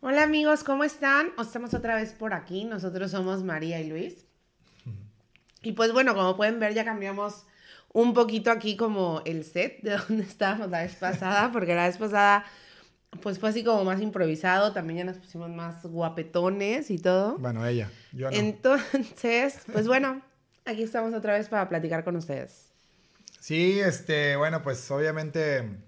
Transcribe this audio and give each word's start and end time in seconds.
Hola 0.00 0.22
amigos, 0.22 0.62
¿cómo 0.62 0.84
están? 0.84 1.32
Estamos 1.40 1.74
otra 1.74 1.96
vez 1.96 2.12
por 2.12 2.32
aquí. 2.32 2.64
Nosotros 2.64 3.10
somos 3.10 3.42
María 3.42 3.80
y 3.80 3.88
Luis. 3.88 4.26
Y 5.62 5.72
pues 5.72 5.92
bueno, 5.92 6.14
como 6.14 6.36
pueden 6.36 6.60
ver, 6.60 6.72
ya 6.72 6.84
cambiamos 6.84 7.46
un 7.92 8.14
poquito 8.14 8.52
aquí 8.52 8.76
como 8.76 9.22
el 9.24 9.42
set 9.42 9.82
de 9.82 9.96
donde 10.08 10.22
estábamos 10.22 10.70
la 10.70 10.82
vez 10.82 10.94
pasada, 10.94 11.50
porque 11.50 11.74
la 11.74 11.88
vez 11.88 11.98
pasada 11.98 12.44
pues 13.22 13.40
fue 13.40 13.48
así 13.48 13.64
como 13.64 13.84
más 13.84 14.00
improvisado, 14.00 14.72
también 14.72 14.98
ya 14.98 15.04
nos 15.04 15.16
pusimos 15.16 15.50
más 15.50 15.84
guapetones 15.84 16.92
y 16.92 16.98
todo. 16.98 17.36
Bueno, 17.38 17.66
ella, 17.66 17.90
yo 18.12 18.30
no. 18.30 18.36
Entonces, 18.36 19.62
pues 19.72 19.88
bueno, 19.88 20.22
aquí 20.64 20.84
estamos 20.84 21.12
otra 21.12 21.32
vez 21.32 21.48
para 21.48 21.68
platicar 21.68 22.04
con 22.04 22.14
ustedes. 22.14 22.70
Sí, 23.40 23.80
este, 23.80 24.36
bueno, 24.36 24.62
pues 24.62 24.88
obviamente 24.92 25.87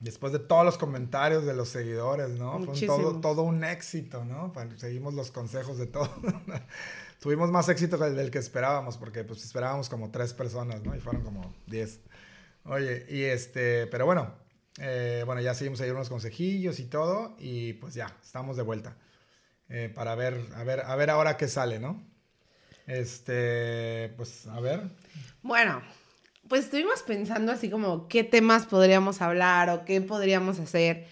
después 0.00 0.32
de 0.32 0.38
todos 0.38 0.64
los 0.64 0.78
comentarios 0.78 1.44
de 1.44 1.54
los 1.54 1.68
seguidores, 1.68 2.30
¿no? 2.30 2.64
Fue 2.64 2.86
todo, 2.86 3.20
todo 3.20 3.42
un 3.42 3.62
éxito, 3.62 4.24
¿no? 4.24 4.52
Seguimos 4.76 5.14
los 5.14 5.30
consejos 5.30 5.78
de 5.78 5.86
todo. 5.86 6.10
Tuvimos 7.20 7.50
más 7.50 7.68
éxito 7.68 7.98
del 7.98 8.30
que 8.30 8.38
esperábamos, 8.38 8.96
porque 8.96 9.24
pues 9.24 9.44
esperábamos 9.44 9.90
como 9.90 10.10
tres 10.10 10.32
personas, 10.32 10.82
¿no? 10.82 10.96
Y 10.96 11.00
fueron 11.00 11.22
como 11.22 11.54
diez. 11.66 12.00
Oye, 12.64 13.06
y 13.10 13.22
este, 13.22 13.86
pero 13.88 14.06
bueno, 14.06 14.34
eh, 14.78 15.22
bueno, 15.26 15.42
ya 15.42 15.54
seguimos 15.54 15.80
ahí 15.82 15.90
unos 15.90 16.08
consejillos 16.08 16.80
y 16.80 16.84
todo, 16.86 17.36
y 17.38 17.74
pues 17.74 17.94
ya, 17.94 18.16
estamos 18.22 18.56
de 18.56 18.62
vuelta. 18.62 18.96
Eh, 19.68 19.92
para 19.94 20.14
ver, 20.14 20.46
a 20.56 20.64
ver, 20.64 20.80
a 20.80 20.96
ver 20.96 21.10
ahora 21.10 21.36
qué 21.36 21.46
sale, 21.46 21.78
¿no? 21.78 22.02
Este, 22.86 24.12
pues, 24.16 24.46
a 24.46 24.58
ver. 24.60 24.90
Bueno, 25.42 25.82
pues 26.50 26.64
estuvimos 26.64 27.04
pensando 27.04 27.52
así 27.52 27.70
como 27.70 28.08
qué 28.08 28.24
temas 28.24 28.66
podríamos 28.66 29.22
hablar 29.22 29.70
o 29.70 29.84
qué 29.84 30.00
podríamos 30.00 30.58
hacer. 30.58 31.06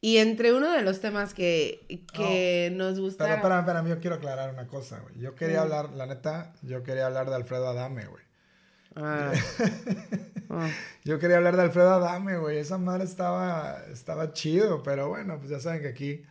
Y 0.00 0.18
entre 0.18 0.54
uno 0.54 0.70
de 0.70 0.82
los 0.82 1.00
temas 1.00 1.34
que, 1.34 2.04
que 2.12 2.72
nos 2.76 3.00
gusta. 3.00 3.24
Pero, 3.24 3.36
espera, 3.36 3.58
espera, 3.58 3.84
yo 3.88 3.98
quiero 3.98 4.16
aclarar 4.16 4.52
una 4.52 4.68
cosa, 4.68 5.00
güey. 5.00 5.18
Yo 5.18 5.34
quería 5.34 5.62
hablar, 5.62 5.90
la 5.90 6.06
neta, 6.06 6.52
yo 6.62 6.84
quería 6.84 7.06
hablar 7.06 7.28
de 7.28 7.34
Alfredo 7.34 7.68
Adame, 7.68 8.06
güey. 8.06 8.22
Ah. 8.96 9.32
Ah. 10.50 10.68
Yo 11.04 11.18
quería 11.18 11.38
hablar 11.38 11.56
de 11.56 11.62
Alfredo 11.62 11.94
Adame, 11.94 12.36
güey. 12.36 12.58
Esa 12.58 12.76
madre 12.76 13.04
estaba, 13.04 13.82
estaba 13.90 14.34
chido, 14.34 14.82
pero 14.82 15.08
bueno, 15.08 15.38
pues 15.38 15.50
ya 15.50 15.58
saben 15.58 15.80
que 15.80 15.88
aquí 15.88 16.22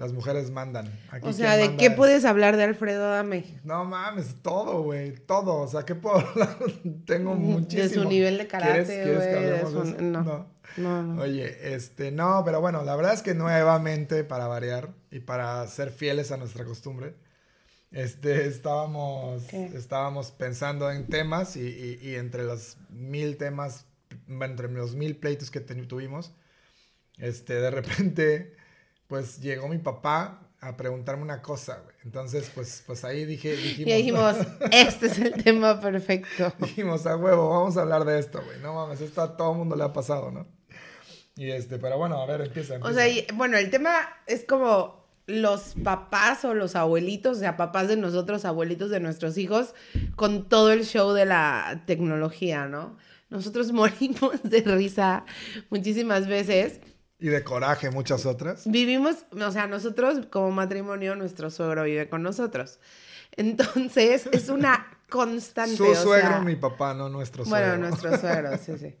las 0.00 0.14
mujeres 0.14 0.50
mandan. 0.50 0.90
o 1.20 1.32
sea, 1.34 1.58
¿de 1.58 1.76
qué 1.76 1.90
puedes 1.90 2.24
hablar 2.24 2.56
de 2.56 2.64
Alfredo 2.64 3.04
Adame? 3.04 3.44
No 3.64 3.84
mames, 3.84 4.36
todo, 4.40 4.82
güey, 4.82 5.12
todo. 5.12 5.56
O 5.56 5.68
sea, 5.68 5.82
¿qué 5.82 5.94
puedo 5.94 6.16
hablar? 6.26 6.56
Tengo 7.06 7.34
muchísimo. 7.34 7.82
De 7.82 7.88
su 7.90 8.04
nivel 8.08 8.38
de 8.38 8.46
güey. 8.46 10.00
No. 10.00 10.22
no. 10.22 10.60
No, 10.76 11.20
Oye, 11.20 11.74
este, 11.74 12.12
no, 12.12 12.42
pero 12.46 12.62
bueno, 12.62 12.82
la 12.82 12.96
verdad 12.96 13.12
es 13.12 13.20
que 13.20 13.34
nuevamente, 13.34 14.24
para 14.24 14.46
variar 14.46 14.94
y 15.10 15.20
para 15.20 15.66
ser 15.66 15.90
fieles 15.90 16.32
a 16.32 16.38
nuestra 16.38 16.64
costumbre, 16.64 17.16
este, 17.90 18.46
estábamos, 18.46 19.52
estábamos 19.52 20.30
pensando 20.30 20.90
en 20.90 21.08
temas 21.08 21.56
y, 21.56 21.98
y, 22.00 22.14
entre 22.14 22.44
los 22.44 22.78
mil 22.88 23.36
temas, 23.36 23.84
entre 24.28 24.70
los 24.70 24.94
mil 24.94 25.16
pleitos 25.16 25.50
que 25.50 25.60
tuvimos, 25.60 26.32
este, 27.18 27.54
de 27.54 27.70
repente 27.70 28.59
pues 29.10 29.40
llegó 29.40 29.68
mi 29.68 29.78
papá 29.78 30.48
a 30.60 30.76
preguntarme 30.76 31.22
una 31.22 31.42
cosa, 31.42 31.80
güey. 31.82 31.96
Entonces, 32.04 32.50
pues, 32.54 32.84
pues 32.86 33.04
ahí 33.04 33.24
dije, 33.24 33.56
dijimos... 33.56 33.90
Y 33.90 33.96
dijimos, 33.96 34.36
este 34.70 35.06
es 35.06 35.18
el 35.18 35.42
tema 35.42 35.80
perfecto. 35.80 36.52
dijimos, 36.60 37.04
a 37.06 37.16
huevo, 37.16 37.50
vamos 37.50 37.76
a 37.76 37.82
hablar 37.82 38.04
de 38.04 38.20
esto, 38.20 38.40
güey. 38.44 38.60
No 38.60 38.74
mames, 38.74 39.00
esto 39.00 39.20
a 39.20 39.36
todo 39.36 39.52
mundo 39.52 39.74
le 39.74 39.82
ha 39.82 39.92
pasado, 39.92 40.30
¿no? 40.30 40.46
Y 41.34 41.50
este, 41.50 41.78
pero 41.78 41.98
bueno, 41.98 42.22
a 42.22 42.26
ver, 42.26 42.42
empieza, 42.42 42.78
O 42.82 42.92
sea, 42.92 43.06
bueno, 43.34 43.56
el 43.56 43.70
tema 43.70 43.90
es 44.26 44.44
como 44.44 45.00
los 45.26 45.74
papás 45.82 46.44
o 46.44 46.54
los 46.54 46.76
abuelitos, 46.76 47.38
o 47.38 47.40
sea, 47.40 47.56
papás 47.56 47.88
de 47.88 47.96
nosotros, 47.96 48.44
abuelitos 48.44 48.90
de 48.90 49.00
nuestros 49.00 49.38
hijos, 49.38 49.74
con 50.14 50.48
todo 50.48 50.70
el 50.70 50.84
show 50.84 51.12
de 51.12 51.24
la 51.24 51.82
tecnología, 51.86 52.66
¿no? 52.66 52.96
Nosotros 53.28 53.72
morimos 53.72 54.42
de 54.44 54.60
risa 54.60 55.24
muchísimas 55.68 56.28
veces 56.28 56.80
y 57.20 57.28
de 57.28 57.44
coraje 57.44 57.90
muchas 57.90 58.26
otras. 58.26 58.62
Vivimos, 58.66 59.24
o 59.30 59.50
sea, 59.50 59.66
nosotros 59.66 60.26
como 60.30 60.50
matrimonio, 60.50 61.14
nuestro 61.16 61.50
suegro 61.50 61.84
vive 61.84 62.08
con 62.08 62.22
nosotros. 62.22 62.78
Entonces, 63.36 64.28
es 64.32 64.48
una 64.48 64.98
constante. 65.08 65.76
Su 65.76 65.94
suegro, 65.94 66.42
mi 66.42 66.56
papá, 66.56 66.94
no 66.94 67.08
nuestro 67.08 67.44
suegro. 67.44 67.68
Bueno, 67.68 67.88
nuestro 67.88 68.18
suegro, 68.18 68.56
sí, 68.58 68.78
sí. 68.78 68.96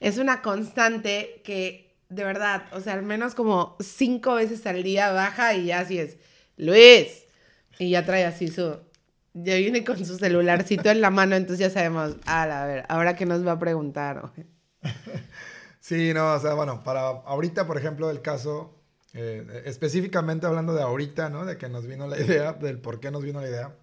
Es 0.00 0.18
una 0.18 0.42
constante 0.42 1.40
que, 1.44 1.96
de 2.08 2.24
verdad, 2.24 2.64
o 2.72 2.80
sea, 2.80 2.94
al 2.94 3.02
menos 3.02 3.34
como 3.34 3.76
cinco 3.80 4.34
veces 4.34 4.66
al 4.66 4.82
día 4.82 5.12
baja 5.12 5.54
y 5.54 5.66
ya 5.66 5.80
así 5.80 5.98
es, 5.98 6.16
Luis. 6.56 7.24
Y 7.78 7.90
ya 7.90 8.04
trae 8.04 8.24
así 8.24 8.48
su, 8.48 8.78
ya 9.32 9.56
viene 9.56 9.84
con 9.84 10.04
su 10.04 10.16
celularcito 10.16 10.90
en 10.90 11.00
la 11.00 11.10
mano, 11.10 11.36
entonces 11.36 11.58
ya 11.58 11.70
sabemos, 11.70 12.16
a 12.26 12.66
ver, 12.66 12.84
ahora 12.88 13.16
que 13.16 13.26
nos 13.26 13.46
va 13.46 13.52
a 13.52 13.58
preguntar. 13.58 14.32
Sí, 15.84 16.14
no, 16.14 16.32
o 16.32 16.40
sea, 16.40 16.54
bueno, 16.54 16.82
para 16.82 17.08
ahorita, 17.10 17.66
por 17.66 17.76
ejemplo, 17.76 18.08
el 18.08 18.22
caso, 18.22 18.74
eh, 19.12 19.64
específicamente 19.66 20.46
hablando 20.46 20.72
de 20.72 20.80
ahorita, 20.82 21.28
¿no? 21.28 21.44
De 21.44 21.58
que 21.58 21.68
nos 21.68 21.86
vino 21.86 22.06
la 22.06 22.18
idea, 22.24 22.54
del 22.54 22.80
por 22.80 23.00
qué 23.00 23.10
nos 23.10 23.22
vino 23.22 23.38
la 23.42 23.48
idea, 23.50 23.76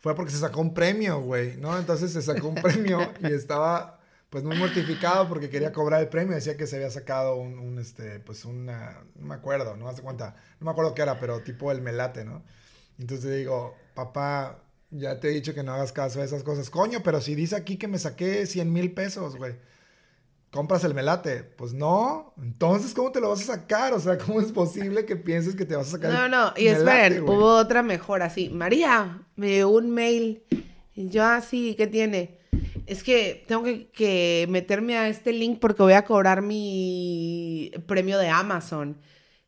fue 0.00 0.16
porque 0.16 0.32
se 0.32 0.38
sacó 0.38 0.60
un 0.60 0.74
premio, 0.74 1.20
güey, 1.20 1.56
¿no? 1.58 1.78
Entonces 1.78 2.12
se 2.12 2.22
sacó 2.22 2.48
un 2.48 2.56
premio 2.56 2.98
y 3.20 3.26
estaba, 3.32 4.00
pues, 4.30 4.42
muy 4.42 4.58
mortificado 4.58 5.28
porque 5.28 5.48
quería 5.48 5.70
cobrar 5.72 6.00
el 6.00 6.08
premio. 6.08 6.34
Decía 6.34 6.56
que 6.56 6.66
se 6.66 6.74
había 6.74 6.90
sacado 6.90 7.36
un, 7.36 7.78
este, 7.78 8.18
pues, 8.18 8.44
una, 8.44 9.04
no 9.14 9.26
me 9.28 9.34
acuerdo, 9.36 9.76
no 9.76 9.86
me 9.86 10.02
cuenta, 10.02 10.34
no 10.58 10.64
me 10.64 10.72
acuerdo 10.72 10.92
qué 10.92 11.02
era, 11.02 11.20
pero 11.20 11.40
tipo 11.42 11.70
el 11.70 11.82
melate, 11.82 12.24
¿no? 12.24 12.42
Entonces 12.98 13.32
digo, 13.32 13.76
papá, 13.94 14.64
ya 14.90 15.20
te 15.20 15.28
he 15.28 15.30
dicho 15.30 15.54
que 15.54 15.62
no 15.62 15.72
hagas 15.72 15.92
caso 15.92 16.20
a 16.20 16.24
esas 16.24 16.42
cosas. 16.42 16.68
Coño, 16.68 17.00
pero 17.04 17.20
si 17.20 17.36
dice 17.36 17.54
aquí 17.54 17.76
que 17.76 17.86
me 17.86 17.98
saqué 18.00 18.44
100 18.44 18.72
mil 18.72 18.92
pesos, 18.92 19.36
güey 19.36 19.54
compras 20.54 20.84
el 20.84 20.94
melate. 20.94 21.42
Pues 21.42 21.74
no. 21.74 22.32
Entonces, 22.40 22.94
¿cómo 22.94 23.10
te 23.10 23.20
lo 23.20 23.28
vas 23.28 23.42
a 23.42 23.56
sacar? 23.56 23.92
O 23.92 23.98
sea, 23.98 24.16
¿cómo 24.16 24.40
es 24.40 24.52
posible 24.52 25.04
que 25.04 25.16
pienses 25.16 25.56
que 25.56 25.66
te 25.66 25.74
vas 25.74 25.88
a 25.88 25.90
sacar 25.90 26.12
No, 26.12 26.28
no. 26.28 26.52
Y 26.56 26.68
esperen, 26.68 27.24
hubo 27.24 27.56
otra 27.56 27.82
mejor 27.82 28.22
así. 28.22 28.48
María, 28.50 29.26
me 29.34 29.48
dio 29.48 29.68
un 29.68 29.90
mail. 29.90 30.44
Y 30.94 31.08
yo 31.08 31.24
así, 31.24 31.72
ah, 31.72 31.74
¿qué 31.76 31.86
tiene? 31.88 32.38
Es 32.86 33.02
que 33.02 33.44
tengo 33.48 33.64
que, 33.64 34.46
meterme 34.48 34.96
a 34.96 35.08
este 35.08 35.32
link 35.32 35.58
porque 35.58 35.82
voy 35.82 35.94
a 35.94 36.04
cobrar 36.04 36.40
mi 36.40 37.72
premio 37.88 38.16
de 38.18 38.28
Amazon. 38.28 38.96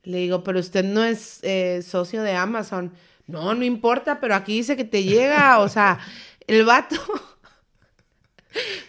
Le 0.03 0.19
digo, 0.19 0.43
pero 0.43 0.59
usted 0.59 0.85
no 0.85 1.05
es 1.05 1.39
eh, 1.43 1.83
socio 1.87 2.23
de 2.23 2.33
Amazon. 2.33 2.93
No, 3.29 3.55
no 3.55 3.65
importa, 3.65 4.19
pero 4.21 4.35
aquí 4.35 4.57
dice 4.57 4.77
que 4.77 4.85
te 4.85 5.05
llega. 5.05 5.61
O 5.61 5.69
sea, 5.69 6.01
el 6.49 6.65
vato 6.65 6.97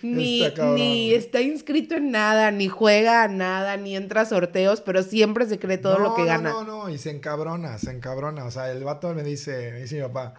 ni, 0.02 0.44
ni 0.76 1.14
está 1.14 1.42
inscrito 1.42 1.96
en 1.96 2.12
nada, 2.12 2.52
ni 2.52 2.68
juega 2.68 3.24
a 3.24 3.28
nada, 3.28 3.78
ni 3.78 3.96
entra 3.96 4.22
a 4.22 4.26
sorteos, 4.26 4.82
pero 4.82 5.04
siempre 5.04 5.48
se 5.48 5.60
cree 5.60 5.78
todo 5.78 6.00
lo 6.00 6.16
que 6.16 6.26
gana. 6.26 6.50
No, 6.50 6.64
no, 6.64 6.84
no, 6.84 6.90
y 6.90 6.98
se 6.98 7.12
encabrona, 7.12 7.78
se 7.78 7.92
encabrona. 7.92 8.46
O 8.46 8.52
sea, 8.52 8.72
el 8.72 8.84
vato 8.84 9.14
me 9.14 9.24
dice, 9.24 9.72
me 9.72 9.82
dice 9.82 9.96
mi 9.96 10.02
papá, 10.02 10.36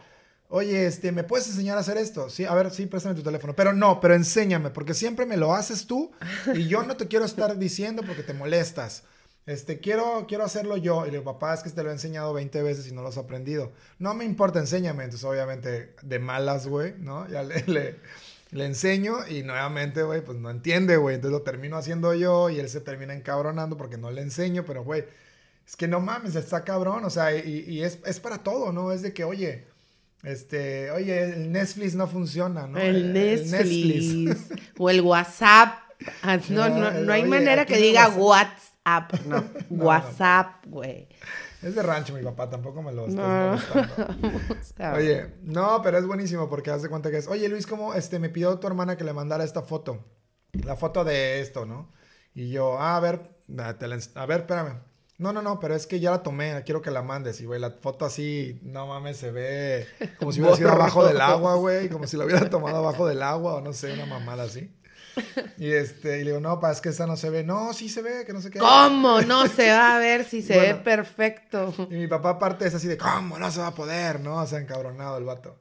oye, 0.48 0.86
este, 0.86 1.12
¿me 1.12 1.24
puedes 1.24 1.48
enseñar 1.48 1.76
a 1.76 1.80
hacer 1.80 1.96
esto? 1.96 2.30
Sí, 2.30 2.44
a 2.44 2.54
ver, 2.54 2.70
sí, 2.70 2.86
préstame 2.86 3.14
tu 3.14 3.22
teléfono. 3.22 3.54
Pero 3.54 3.72
no, 3.72 4.00
pero 4.00 4.14
enséñame, 4.14 4.70
porque 4.70 4.94
siempre 4.94 5.26
me 5.26 5.36
lo 5.36 5.54
haces 5.54 5.86
tú 5.86 6.10
y 6.54 6.66
yo 6.66 6.82
no 6.82 6.96
te 6.96 7.08
quiero 7.08 7.24
estar 7.24 7.58
diciendo 7.58 8.02
porque 8.06 8.22
te 8.22 8.34
molestas. 8.34 9.04
Este, 9.46 9.80
quiero, 9.80 10.26
quiero 10.28 10.44
hacerlo 10.44 10.76
yo. 10.76 11.06
Y 11.06 11.10
le 11.10 11.18
digo, 11.18 11.32
papá, 11.32 11.54
es 11.54 11.62
que 11.62 11.70
te 11.70 11.82
lo 11.82 11.88
he 11.88 11.92
enseñado 11.92 12.34
20 12.34 12.62
veces 12.62 12.86
y 12.86 12.92
no 12.92 13.00
lo 13.00 13.08
has 13.08 13.16
aprendido. 13.16 13.72
No 13.98 14.12
me 14.12 14.26
importa, 14.26 14.58
enséñame. 14.58 15.04
Entonces, 15.04 15.24
obviamente, 15.24 15.94
de 16.02 16.18
malas, 16.18 16.66
güey, 16.66 16.94
¿no? 16.98 17.26
Ya 17.28 17.42
le 17.42 17.64
le 17.66 17.96
enseño 18.52 19.26
y 19.28 19.42
nuevamente, 19.42 20.02
güey, 20.02 20.24
pues 20.24 20.38
no 20.38 20.50
entiende, 20.50 20.96
güey. 20.96 21.16
Entonces 21.16 21.38
lo 21.38 21.42
termino 21.42 21.76
haciendo 21.76 22.14
yo 22.14 22.50
y 22.50 22.58
él 22.58 22.68
se 22.68 22.80
termina 22.80 23.14
encabronando 23.14 23.76
porque 23.76 23.98
no 23.98 24.10
le 24.10 24.22
enseño, 24.22 24.64
pero, 24.64 24.84
güey, 24.84 25.04
es 25.66 25.76
que 25.76 25.86
no 25.86 26.00
mames, 26.00 26.34
está 26.34 26.64
cabrón, 26.64 27.04
o 27.04 27.10
sea, 27.10 27.36
y, 27.36 27.82
es, 27.82 28.20
para 28.20 28.38
todo, 28.38 28.72
¿no? 28.72 28.90
Es 28.90 29.02
de 29.02 29.12
que, 29.12 29.24
oye, 29.24 29.66
este, 30.22 30.90
oye, 30.90 31.24
el 31.24 31.52
Netflix 31.52 31.94
no 31.94 32.06
funciona, 32.06 32.66
¿no? 32.66 32.78
El, 32.78 33.12
Netflix. 33.12 34.48
o 34.78 34.88
el 34.88 35.02
WhatsApp. 35.02 35.74
Ah, 36.22 36.38
no, 36.48 36.70
no, 36.70 36.90
no, 36.90 37.12
hay 37.12 37.24
manera 37.24 37.66
que 37.66 37.76
diga 37.76 38.08
WhatsApp, 38.08 39.12
no. 39.26 39.44
WhatsApp, 39.68 40.64
güey. 40.66 41.08
Es 41.62 41.74
de 41.74 41.82
rancho 41.82 42.14
mi 42.14 42.22
papá, 42.22 42.48
tampoco 42.48 42.82
me 42.82 42.92
lo 42.92 43.06
estás 43.06 43.64
Oye, 44.94 45.34
no, 45.42 45.80
pero 45.82 45.98
es 45.98 46.06
buenísimo 46.06 46.48
porque 46.48 46.70
haz 46.70 46.82
de 46.82 46.88
cuenta 46.88 47.10
que 47.10 47.18
es, 47.18 47.26
oye 47.26 47.48
Luis, 47.48 47.66
¿cómo 47.66 47.94
este, 47.94 48.18
me 48.18 48.28
pidió 48.28 48.58
tu 48.58 48.66
hermana 48.66 48.96
que 48.96 49.04
le 49.04 49.12
mandara 49.12 49.42
esta 49.42 49.62
foto? 49.62 50.04
La 50.64 50.76
foto 50.76 51.04
de 51.04 51.40
esto, 51.40 51.66
¿no? 51.66 51.90
Y 52.34 52.50
yo, 52.50 52.78
ah, 52.78 52.96
a 52.96 53.00
ver, 53.00 53.36
a 53.58 54.26
ver, 54.26 54.40
espérame. 54.40 54.80
No, 55.18 55.32
no, 55.32 55.42
no, 55.42 55.58
pero 55.58 55.74
es 55.74 55.88
que 55.88 55.98
ya 55.98 56.12
la 56.12 56.22
tomé, 56.22 56.62
quiero 56.64 56.80
que 56.80 56.92
la 56.92 57.02
mandes. 57.02 57.40
Y, 57.40 57.44
güey, 57.44 57.60
la 57.60 57.72
foto 57.72 58.04
así, 58.04 58.60
no 58.62 58.86
mames, 58.86 59.16
se 59.16 59.32
ve 59.32 59.88
como 60.20 60.30
si 60.30 60.40
hubiera 60.40 60.56
sido 60.56 60.70
abajo 60.70 61.04
del 61.04 61.20
agua, 61.20 61.56
güey. 61.56 61.88
Como 61.88 62.06
si 62.06 62.16
la 62.16 62.24
hubiera 62.24 62.48
tomado 62.48 62.76
abajo 62.76 63.08
del 63.08 63.22
agua 63.22 63.56
o 63.56 63.60
no 63.60 63.72
sé, 63.72 63.92
una 63.92 64.06
mamada 64.06 64.44
así. 64.44 64.72
Y 65.58 65.72
este, 65.72 66.20
y 66.20 66.24
le 66.24 66.30
digo, 66.30 66.40
no, 66.40 66.60
pa, 66.60 66.70
es 66.72 66.80
que 66.80 66.90
esa 66.90 67.06
no 67.06 67.16
se 67.16 67.30
ve. 67.30 67.44
No, 67.44 67.72
sí 67.72 67.88
se 67.88 68.02
ve, 68.02 68.24
que 68.26 68.32
no 68.32 68.40
sé 68.40 68.50
qué. 68.50 68.58
¿Cómo? 68.58 69.20
No 69.22 69.46
se 69.48 69.70
va 69.70 69.96
a 69.96 69.98
ver 69.98 70.24
si 70.24 70.42
se 70.42 70.54
Bueno. 70.54 70.76
ve 70.76 70.82
perfecto. 70.82 71.74
Y 71.90 71.94
mi 71.94 72.06
papá 72.06 72.30
aparte 72.30 72.66
es 72.66 72.74
así 72.74 72.86
de, 72.88 72.96
¿cómo 72.96 73.38
no 73.38 73.50
se 73.50 73.60
va 73.60 73.68
a 73.68 73.74
poder? 73.74 74.20
¿No? 74.20 74.36
O 74.36 74.46
sea, 74.46 74.58
encabronado 74.58 75.18
el 75.18 75.24
vato. 75.24 75.56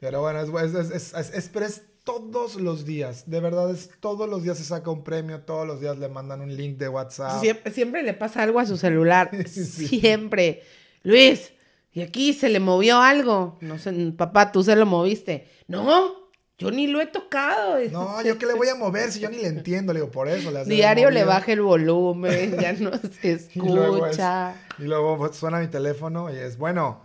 Pero 0.00 0.20
bueno, 0.20 0.40
es, 0.40 0.74
es, 0.74 1.12
es, 1.14 1.30
es- 1.34 1.48
pero 1.52 1.66
es 1.66 1.82
todos 2.04 2.54
los 2.56 2.84
días. 2.86 3.28
De 3.28 3.40
verdad, 3.40 3.70
es 3.70 3.90
todos 4.00 4.28
los 4.28 4.42
días 4.42 4.56
se 4.58 4.64
saca 4.64 4.90
un 4.90 5.04
premio, 5.04 5.40
todos 5.42 5.66
los 5.66 5.80
días 5.80 5.98
le 5.98 6.08
mandan 6.08 6.40
un 6.40 6.56
link 6.56 6.78
de 6.78 6.88
WhatsApp. 6.88 7.40
Siempre, 7.40 7.72
siempre 7.72 8.02
le 8.02 8.14
pasa 8.14 8.42
algo 8.42 8.60
a 8.60 8.66
su 8.66 8.76
celular. 8.76 9.30
Sí. 9.46 9.86
Siempre. 9.88 10.62
Luis, 11.02 11.52
¿y 11.92 12.00
aquí 12.02 12.32
se 12.32 12.48
le 12.48 12.60
movió 12.60 13.00
algo? 13.00 13.58
No 13.60 13.78
sé, 13.78 13.92
papá, 14.16 14.52
tú 14.52 14.62
se 14.62 14.74
lo 14.76 14.86
moviste. 14.86 15.48
No, 15.66 16.27
yo 16.58 16.70
ni 16.72 16.86
lo 16.88 17.00
he 17.00 17.06
tocado. 17.06 17.78
No, 17.90 18.20
yo 18.22 18.36
qué 18.36 18.46
le 18.46 18.54
voy 18.54 18.68
a 18.68 18.74
mover 18.74 19.12
si 19.12 19.20
yo 19.20 19.30
ni 19.30 19.38
le 19.38 19.46
entiendo. 19.48 19.92
Le 19.92 20.00
digo, 20.00 20.10
por 20.10 20.28
eso. 20.28 20.50
Le 20.50 20.64
Diario 20.64 21.10
le 21.10 21.24
baja 21.24 21.52
el 21.52 21.62
volumen, 21.62 22.56
ya 22.60 22.72
no 22.72 22.90
se 23.22 23.32
Y 23.54 23.60
luego, 23.60 24.06
es- 24.06 24.12
escucha. 24.12 24.54
y 24.78 24.82
luego 24.82 25.16
pues, 25.18 25.36
suena 25.36 25.60
mi 25.60 25.68
teléfono 25.68 26.32
y 26.32 26.36
es, 26.36 26.58
bueno, 26.58 27.00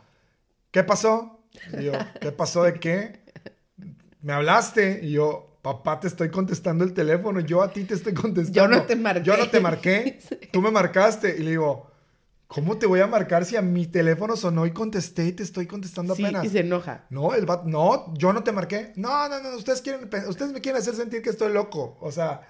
¿qué 0.72 0.84
pasó? 0.84 1.40
Y 1.80 1.84
yo, 1.84 1.92
¿qué 2.20 2.32
pasó 2.32 2.64
de 2.64 2.74
qué? 2.80 3.22
Me 4.22 4.34
hablaste 4.34 5.02
y 5.04 5.12
yo, 5.12 5.58
papá, 5.62 6.00
te 6.00 6.08
estoy 6.08 6.30
contestando 6.30 6.84
el 6.84 6.94
teléfono, 6.94 7.40
yo 7.40 7.62
a 7.62 7.72
ti 7.72 7.84
te 7.84 7.94
estoy 7.94 8.14
contestando. 8.14 8.60
Yo 8.60 8.68
no 8.68 8.84
te 8.86 8.96
marqué. 8.96 9.24
Yo 9.24 9.38
no 9.38 9.50
te 9.50 9.60
marqué, 9.60 10.20
tú 10.52 10.62
me 10.62 10.72
marcaste. 10.72 11.36
Y 11.38 11.44
le 11.44 11.52
digo, 11.52 11.92
¿cómo 12.54 12.78
te 12.78 12.86
voy 12.86 13.00
a 13.00 13.08
marcar 13.08 13.46
si 13.46 13.56
a 13.56 13.62
mi 13.62 13.88
teléfono 13.88 14.36
sonó 14.36 14.66
y 14.66 14.72
contesté 14.72 15.26
y 15.26 15.32
te 15.32 15.44
estoy 15.44 15.66
contestando 15.68 16.16
Sí, 16.16 16.24
apenas? 16.24 16.46
y 16.46 16.50
se 16.50 16.60
enoja. 16.60 17.06
No, 17.10 17.34
el 17.34 17.46
vato, 17.46 17.64
no, 17.68 18.14
yo 18.16 18.32
no 18.34 18.44
te 18.44 18.52
marqué. 18.52 18.94
No, 18.96 19.28
no, 19.30 19.40
no, 19.42 19.56
ustedes 19.58 19.82
quieren, 19.82 20.10
ustedes 20.28 20.52
me 20.52 20.62
quieren 20.62 20.80
hacer 20.82 20.96
sentir 20.96 21.22
que 21.22 21.30
estoy 21.32 21.52
loco. 21.52 21.98
O 22.02 22.12
sea. 22.12 22.42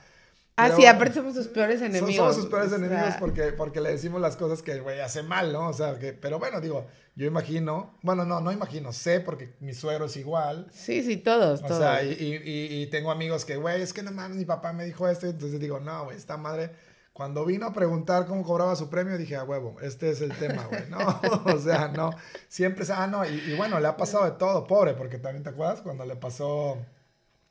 Ah, 0.55 0.69
sí, 0.75 0.85
aparte 0.85 1.15
somos 1.15 1.33
sus 1.33 1.47
peores 1.47 1.81
enemigos. 1.81 2.15
Somos 2.15 2.35
sus 2.35 2.45
peores 2.45 2.67
o 2.71 2.77
sea, 2.77 2.85
enemigos 2.85 3.15
porque, 3.19 3.53
porque 3.53 3.81
le 3.81 3.89
decimos 3.89 4.21
las 4.21 4.35
cosas 4.35 4.61
que 4.61 4.79
güey 4.81 4.99
hace 4.99 5.23
mal, 5.23 5.51
¿no? 5.51 5.67
O 5.69 5.73
sea, 5.73 5.97
que, 5.97 6.13
pero 6.13 6.37
bueno, 6.37 6.61
digo, 6.61 6.85
yo 7.15 7.25
imagino, 7.25 7.97
bueno, 8.03 8.23
no, 8.23 8.39
no 8.39 8.51
imagino, 8.51 8.93
sé 8.93 9.19
porque 9.19 9.55
mi 9.61 9.73
suegro 9.73 10.05
es 10.05 10.15
igual. 10.15 10.67
Sí, 10.71 11.01
sí, 11.01 11.17
todos, 11.17 11.63
O 11.63 11.65
todos. 11.65 11.79
sea, 11.79 12.03
y, 12.03 12.11
y- 12.11 12.35
y- 12.51 12.81
y 12.83 12.87
tengo 12.87 13.09
amigos 13.09 13.45
que, 13.45 13.55
güey, 13.55 13.81
es 13.81 13.93
que 13.93 14.03
no 14.03 14.11
mames, 14.11 14.37
mi 14.37 14.45
papá 14.45 14.73
me 14.73 14.85
dijo 14.85 15.07
esto. 15.07 15.25
Entonces 15.25 15.59
digo, 15.59 15.79
no, 15.79 16.05
güey, 16.05 16.17
esta 16.17 16.37
madre. 16.37 16.69
Cuando 17.13 17.45
vino 17.45 17.67
a 17.67 17.73
preguntar 17.73 18.25
cómo 18.25 18.43
cobraba 18.43 18.75
su 18.75 18.89
premio, 18.89 19.17
dije, 19.19 19.35
a 19.35 19.43
huevo, 19.43 19.77
este 19.81 20.09
es 20.09 20.21
el 20.21 20.31
tema, 20.33 20.65
güey. 20.65 20.81
No, 20.89 20.97
o 21.53 21.59
sea, 21.59 21.89
no. 21.89 22.09
Siempre, 22.47 22.85
ah, 22.91 23.05
no, 23.07 23.23
y, 23.23 23.29
y 23.51 23.55
bueno, 23.55 23.79
le 23.79 23.87
ha 23.87 23.95
pasado 23.95 24.25
de 24.25 24.31
todo, 24.31 24.65
pobre, 24.65 24.95
porque 24.95 25.19
también 25.19 25.43
te 25.43 25.51
acuerdas 25.51 25.81
cuando 25.81 26.05
le 26.05 26.15
pasó 26.15 26.77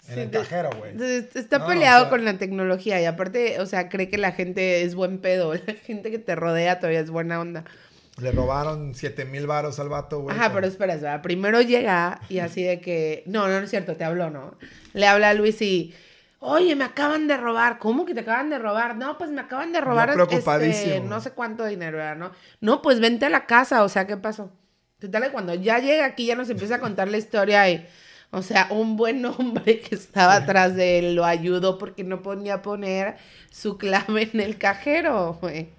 en 0.09 0.15
Sí, 0.15 0.21
el 0.21 0.31
cajero, 0.31 0.71
güey. 0.77 0.97
Está 1.35 1.61
No, 1.61 1.67
peleado 1.69 2.01
o 2.01 2.05
sea- 2.07 2.11
con 2.11 2.25
la 2.25 2.37
tecnología 2.39 3.01
y 3.01 3.05
aparte, 3.05 3.61
o 3.61 3.67
sea, 3.67 3.89
cree 3.89 4.09
que 4.09 4.19
la 4.19 4.33
gente 4.33 4.83
es 4.83 4.97
buen 4.97 5.19
pedo. 5.21 5.55
La 5.67 5.75
gente 5.75 6.11
que 6.11 6.19
te 6.19 6.35
rodea 6.35 6.81
todavía 6.81 6.99
es 7.01 7.11
buena 7.11 7.41
onda. 7.41 7.65
Le 8.21 8.33
robaron 8.33 8.95
7 8.97 9.25
mil 9.27 9.47
varos 9.47 9.79
al 9.79 9.89
vato, 9.89 10.21
güey. 10.23 10.37
Ajá, 10.37 10.53
pero 10.53 10.67
espera, 10.67 10.95
espera. 10.95 11.23
Primero 11.23 11.61
llega 11.63 12.21
y 12.29 12.41
así 12.41 12.63
de 12.65 12.81
que. 12.81 13.23
No, 13.27 13.47
no, 13.49 13.59
no 13.61 13.65
es 13.65 13.71
cierto, 13.71 13.97
te 13.97 14.03
habló, 14.05 14.29
¿no? 14.29 14.57
Le 14.93 15.07
habla 15.07 15.31
a 15.31 15.35
Luis 15.35 15.63
y. 15.63 15.95
Oye, 16.45 16.75
me 16.75 16.83
acaban 16.83 17.29
de 17.29 17.37
robar. 17.37 17.79
¿Cómo 17.79 18.05
que 18.05 18.15
te 18.15 18.21
acaban 18.21 18.51
de 18.51 18.59
robar? 18.59 18.97
No, 18.97 19.17
pues 19.17 19.31
me 19.31 19.41
acaban 19.41 19.73
de 19.73 19.81
robar. 19.81 20.09
este, 20.09 20.27
preocupadísimo. 20.27 21.09
no 21.09 21.21
sé 21.21 21.31
cuánto 21.31 21.65
dinero 21.65 21.99
era, 21.99 22.17
¿no? 22.17 22.33
No, 22.61 22.83
pues 22.83 22.99
vente 22.99 23.27
a 23.27 23.31
la 23.31 23.47
casa. 23.47 23.85
O 23.85 23.89
sea, 23.89 24.09
¿qué 24.09 24.17
pasó? 24.17 24.51
Total, 24.99 25.31
cuando 25.31 25.55
ya 25.55 25.79
llega 25.79 26.05
aquí, 26.05 26.27
ya 26.27 26.35
nos 26.35 26.51
empieza 26.51 26.77
a 26.77 26.81
contar 26.81 27.09
la 27.09 27.19
historia 27.19 27.71
y. 27.71 27.87
O 28.33 28.43
sea, 28.43 28.67
un 28.71 28.97
buen 28.97 29.25
hombre 29.27 29.81
que 29.81 29.95
estaba 29.95 30.35
atrás 30.35 30.75
de 30.75 30.99
él 30.99 31.15
lo 31.15 31.25
ayudó 31.25 31.79
porque 31.79 32.03
no 32.03 32.23
ponía 32.23 32.61
poner 32.61 33.19
su 33.51 33.79
clave 33.79 34.31
en 34.33 34.41
el 34.41 34.59
cajero, 34.59 35.39
güey. 35.41 35.71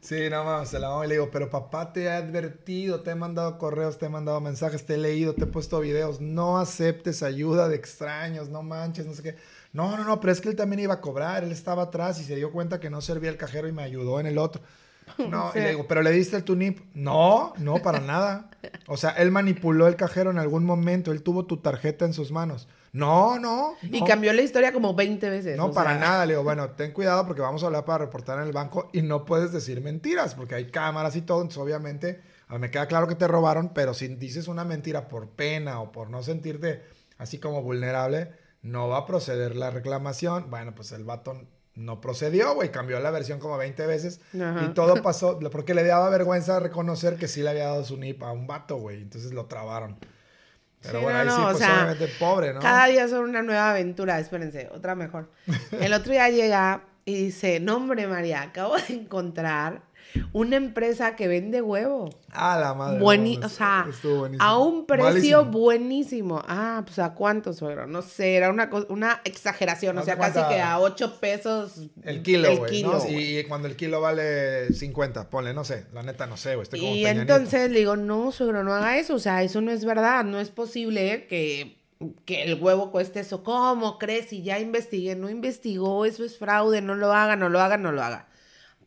Sí, 0.00 0.30
no 0.30 0.44
mames, 0.44 0.68
se 0.68 0.78
la 0.78 0.88
vamos 0.88 1.06
y 1.06 1.08
le 1.08 1.14
digo, 1.14 1.30
pero 1.32 1.50
papá 1.50 1.92
te 1.92 2.04
he 2.04 2.10
advertido, 2.10 3.00
te 3.00 3.10
he 3.10 3.14
mandado 3.16 3.58
correos, 3.58 3.98
te 3.98 4.06
he 4.06 4.08
mandado 4.08 4.40
mensajes, 4.40 4.86
te 4.86 4.94
he 4.94 4.98
leído, 4.98 5.34
te 5.34 5.44
he 5.44 5.46
puesto 5.48 5.80
videos, 5.80 6.20
no 6.20 6.58
aceptes 6.58 7.24
ayuda 7.24 7.68
de 7.68 7.74
extraños, 7.74 8.48
no 8.48 8.62
manches, 8.62 9.06
no 9.06 9.14
sé 9.14 9.24
qué. 9.24 9.36
No, 9.76 9.96
no, 9.96 10.04
no, 10.04 10.18
pero 10.20 10.32
es 10.32 10.40
que 10.40 10.48
él 10.48 10.56
también 10.56 10.80
iba 10.80 10.94
a 10.94 11.00
cobrar, 11.00 11.44
él 11.44 11.52
estaba 11.52 11.82
atrás 11.84 12.18
y 12.20 12.24
se 12.24 12.34
dio 12.34 12.50
cuenta 12.50 12.80
que 12.80 12.88
no 12.90 13.00
servía 13.02 13.28
el 13.30 13.36
cajero 13.36 13.68
y 13.68 13.72
me 13.72 13.82
ayudó 13.82 14.18
en 14.20 14.26
el 14.26 14.38
otro. 14.38 14.62
No, 15.30 15.52
Sí. 15.52 15.58
y 15.60 15.62
le 15.62 15.68
digo, 15.70 15.86
pero 15.86 16.02
le 16.02 16.10
diste 16.10 16.34
el 16.36 16.42
tunip. 16.42 16.80
No, 16.94 17.52
no, 17.58 17.76
para 17.76 18.00
nada. 18.00 18.50
O 18.88 18.96
sea, 18.96 19.10
él 19.10 19.30
manipuló 19.30 19.86
el 19.86 19.94
cajero 19.94 20.30
en 20.32 20.38
algún 20.38 20.64
momento, 20.64 21.12
él 21.12 21.22
tuvo 21.22 21.44
tu 21.46 21.58
tarjeta 21.58 22.04
en 22.04 22.12
sus 22.12 22.32
manos. 22.32 22.66
No, 22.92 23.38
no. 23.38 23.74
Y 23.82 24.00
no. 24.00 24.06
cambió 24.06 24.32
la 24.32 24.42
historia 24.42 24.72
como 24.72 24.94
20 24.94 25.28
veces. 25.30 25.56
No, 25.56 25.70
para 25.70 25.90
sea. 25.90 26.00
nada. 26.00 26.26
Le 26.26 26.32
digo, 26.32 26.42
bueno, 26.42 26.70
ten 26.70 26.90
cuidado 26.92 27.24
porque 27.26 27.40
vamos 27.42 27.62
a 27.62 27.66
hablar 27.66 27.84
para 27.84 28.06
reportar 28.06 28.38
en 28.40 28.46
el 28.46 28.52
banco 28.52 28.88
y 28.92 29.02
no 29.02 29.24
puedes 29.26 29.52
decir 29.52 29.80
mentiras 29.80 30.34
porque 30.34 30.54
hay 30.56 30.70
cámaras 30.72 31.14
y 31.14 31.20
todo. 31.22 31.40
Entonces, 31.42 31.62
obviamente, 31.62 32.20
a 32.48 32.54
mí 32.54 32.58
me 32.60 32.70
queda 32.72 32.86
claro 32.86 33.06
que 33.06 33.14
te 33.14 33.28
robaron, 33.28 33.74
pero 33.74 33.94
si 33.94 34.08
dices 34.08 34.48
una 34.48 34.64
mentira 34.64 35.06
por 35.08 35.28
pena 35.28 35.80
o 35.80 35.92
por 35.92 36.08
no 36.10 36.22
sentirte 36.24 36.82
así 37.18 37.38
como 37.38 37.62
vulnerable, 37.62 38.32
no 38.66 38.88
va 38.88 38.98
a 38.98 39.06
proceder 39.06 39.56
la 39.56 39.70
reclamación. 39.70 40.50
Bueno, 40.50 40.74
pues 40.74 40.92
el 40.92 41.04
vato 41.04 41.40
no 41.74 42.00
procedió, 42.00 42.54
güey. 42.54 42.70
Cambió 42.72 42.98
la 43.00 43.10
versión 43.10 43.38
como 43.38 43.56
20 43.56 43.86
veces 43.86 44.20
Ajá. 44.34 44.64
y 44.64 44.74
todo 44.74 44.94
pasó 45.02 45.38
porque 45.50 45.74
le 45.74 45.84
daba 45.84 46.10
vergüenza 46.10 46.58
reconocer 46.58 47.16
que 47.16 47.28
sí 47.28 47.42
le 47.42 47.50
había 47.50 47.66
dado 47.66 47.84
su 47.84 47.96
NIP 47.96 48.22
a 48.22 48.32
un 48.32 48.46
vato, 48.46 48.76
güey. 48.76 49.02
Entonces 49.02 49.32
lo 49.32 49.46
trabaron. 49.46 49.96
Pero 50.82 50.98
Sí, 50.98 51.04
bueno, 51.04 51.18
no, 51.18 51.20
ahí 51.22 51.26
no, 51.26 51.36
sí, 51.36 51.42
o 51.42 51.46
pues 51.46 51.58
sea, 51.58 51.74
obviamente 51.74 52.08
pobre, 52.18 52.54
¿no? 52.54 52.60
Cada 52.60 52.86
día 52.86 53.08
son 53.08 53.28
una 53.28 53.42
nueva 53.42 53.70
aventura, 53.70 54.18
espérense, 54.18 54.68
otra 54.72 54.94
mejor. 54.94 55.30
El 55.80 55.92
otro 55.92 56.12
día 56.12 56.28
llega 56.28 56.84
y 57.04 57.14
dice, 57.14 57.60
no 57.60 57.76
hombre 57.76 58.06
María, 58.06 58.42
acabo 58.42 58.76
de 58.76 58.94
encontrar 58.94 59.82
una 60.32 60.56
empresa 60.56 61.16
que 61.16 61.28
vende 61.28 61.62
huevo. 61.62 62.10
A 62.30 62.58
la 62.58 62.74
madre. 62.74 63.00
Bueni- 63.00 63.38
no, 63.38 63.46
o 63.46 63.48
sea, 63.48 63.86
a 64.38 64.58
un 64.58 64.86
precio 64.86 65.04
Malísimo. 65.10 65.44
buenísimo. 65.44 66.42
Ah, 66.46 66.82
pues 66.84 66.98
a 66.98 67.14
cuánto, 67.14 67.52
suegro. 67.52 67.86
No 67.86 68.02
sé, 68.02 68.34
era 68.36 68.50
una, 68.50 68.70
una 68.88 69.20
exageración. 69.24 69.96
O 69.98 70.02
sea, 70.02 70.16
casi 70.18 70.40
que 70.48 70.60
a 70.60 70.78
8 70.80 71.18
pesos. 71.20 71.80
El 72.02 72.22
kilo, 72.22 72.48
el 72.48 72.60
kilo. 72.66 73.02
Y 73.08 73.44
cuando 73.44 73.68
el 73.68 73.76
kilo 73.76 74.00
vale 74.00 74.72
50, 74.72 75.30
ponle, 75.30 75.54
no 75.54 75.64
sé. 75.64 75.86
La 75.92 76.02
neta 76.02 76.26
no 76.26 76.36
sé, 76.36 76.54
güey. 76.54 76.62
Estoy 76.64 76.80
como 76.80 76.94
Y 76.94 77.06
entonces 77.06 77.70
le 77.70 77.78
digo, 77.78 77.96
no, 77.96 78.32
suegro, 78.32 78.62
no 78.64 78.74
haga 78.74 78.98
eso. 78.98 79.14
O 79.14 79.18
sea, 79.18 79.42
eso 79.42 79.60
no 79.60 79.70
es 79.70 79.84
verdad. 79.84 80.24
No 80.24 80.38
es 80.40 80.50
posible 80.50 81.26
que, 81.28 81.78
que 82.24 82.42
el 82.42 82.60
huevo 82.62 82.90
cueste 82.90 83.20
eso. 83.20 83.42
¿Cómo 83.42 83.98
crees? 83.98 84.28
Si 84.28 84.42
ya 84.42 84.58
investigué, 84.58 85.16
no 85.16 85.30
investigó, 85.30 86.04
eso 86.04 86.24
es 86.24 86.36
fraude, 86.38 86.82
no 86.82 86.94
lo 86.94 87.12
haga, 87.12 87.36
no 87.36 87.48
lo 87.48 87.60
haga, 87.60 87.78
no 87.78 87.92
lo 87.92 88.02
haga. 88.02 88.28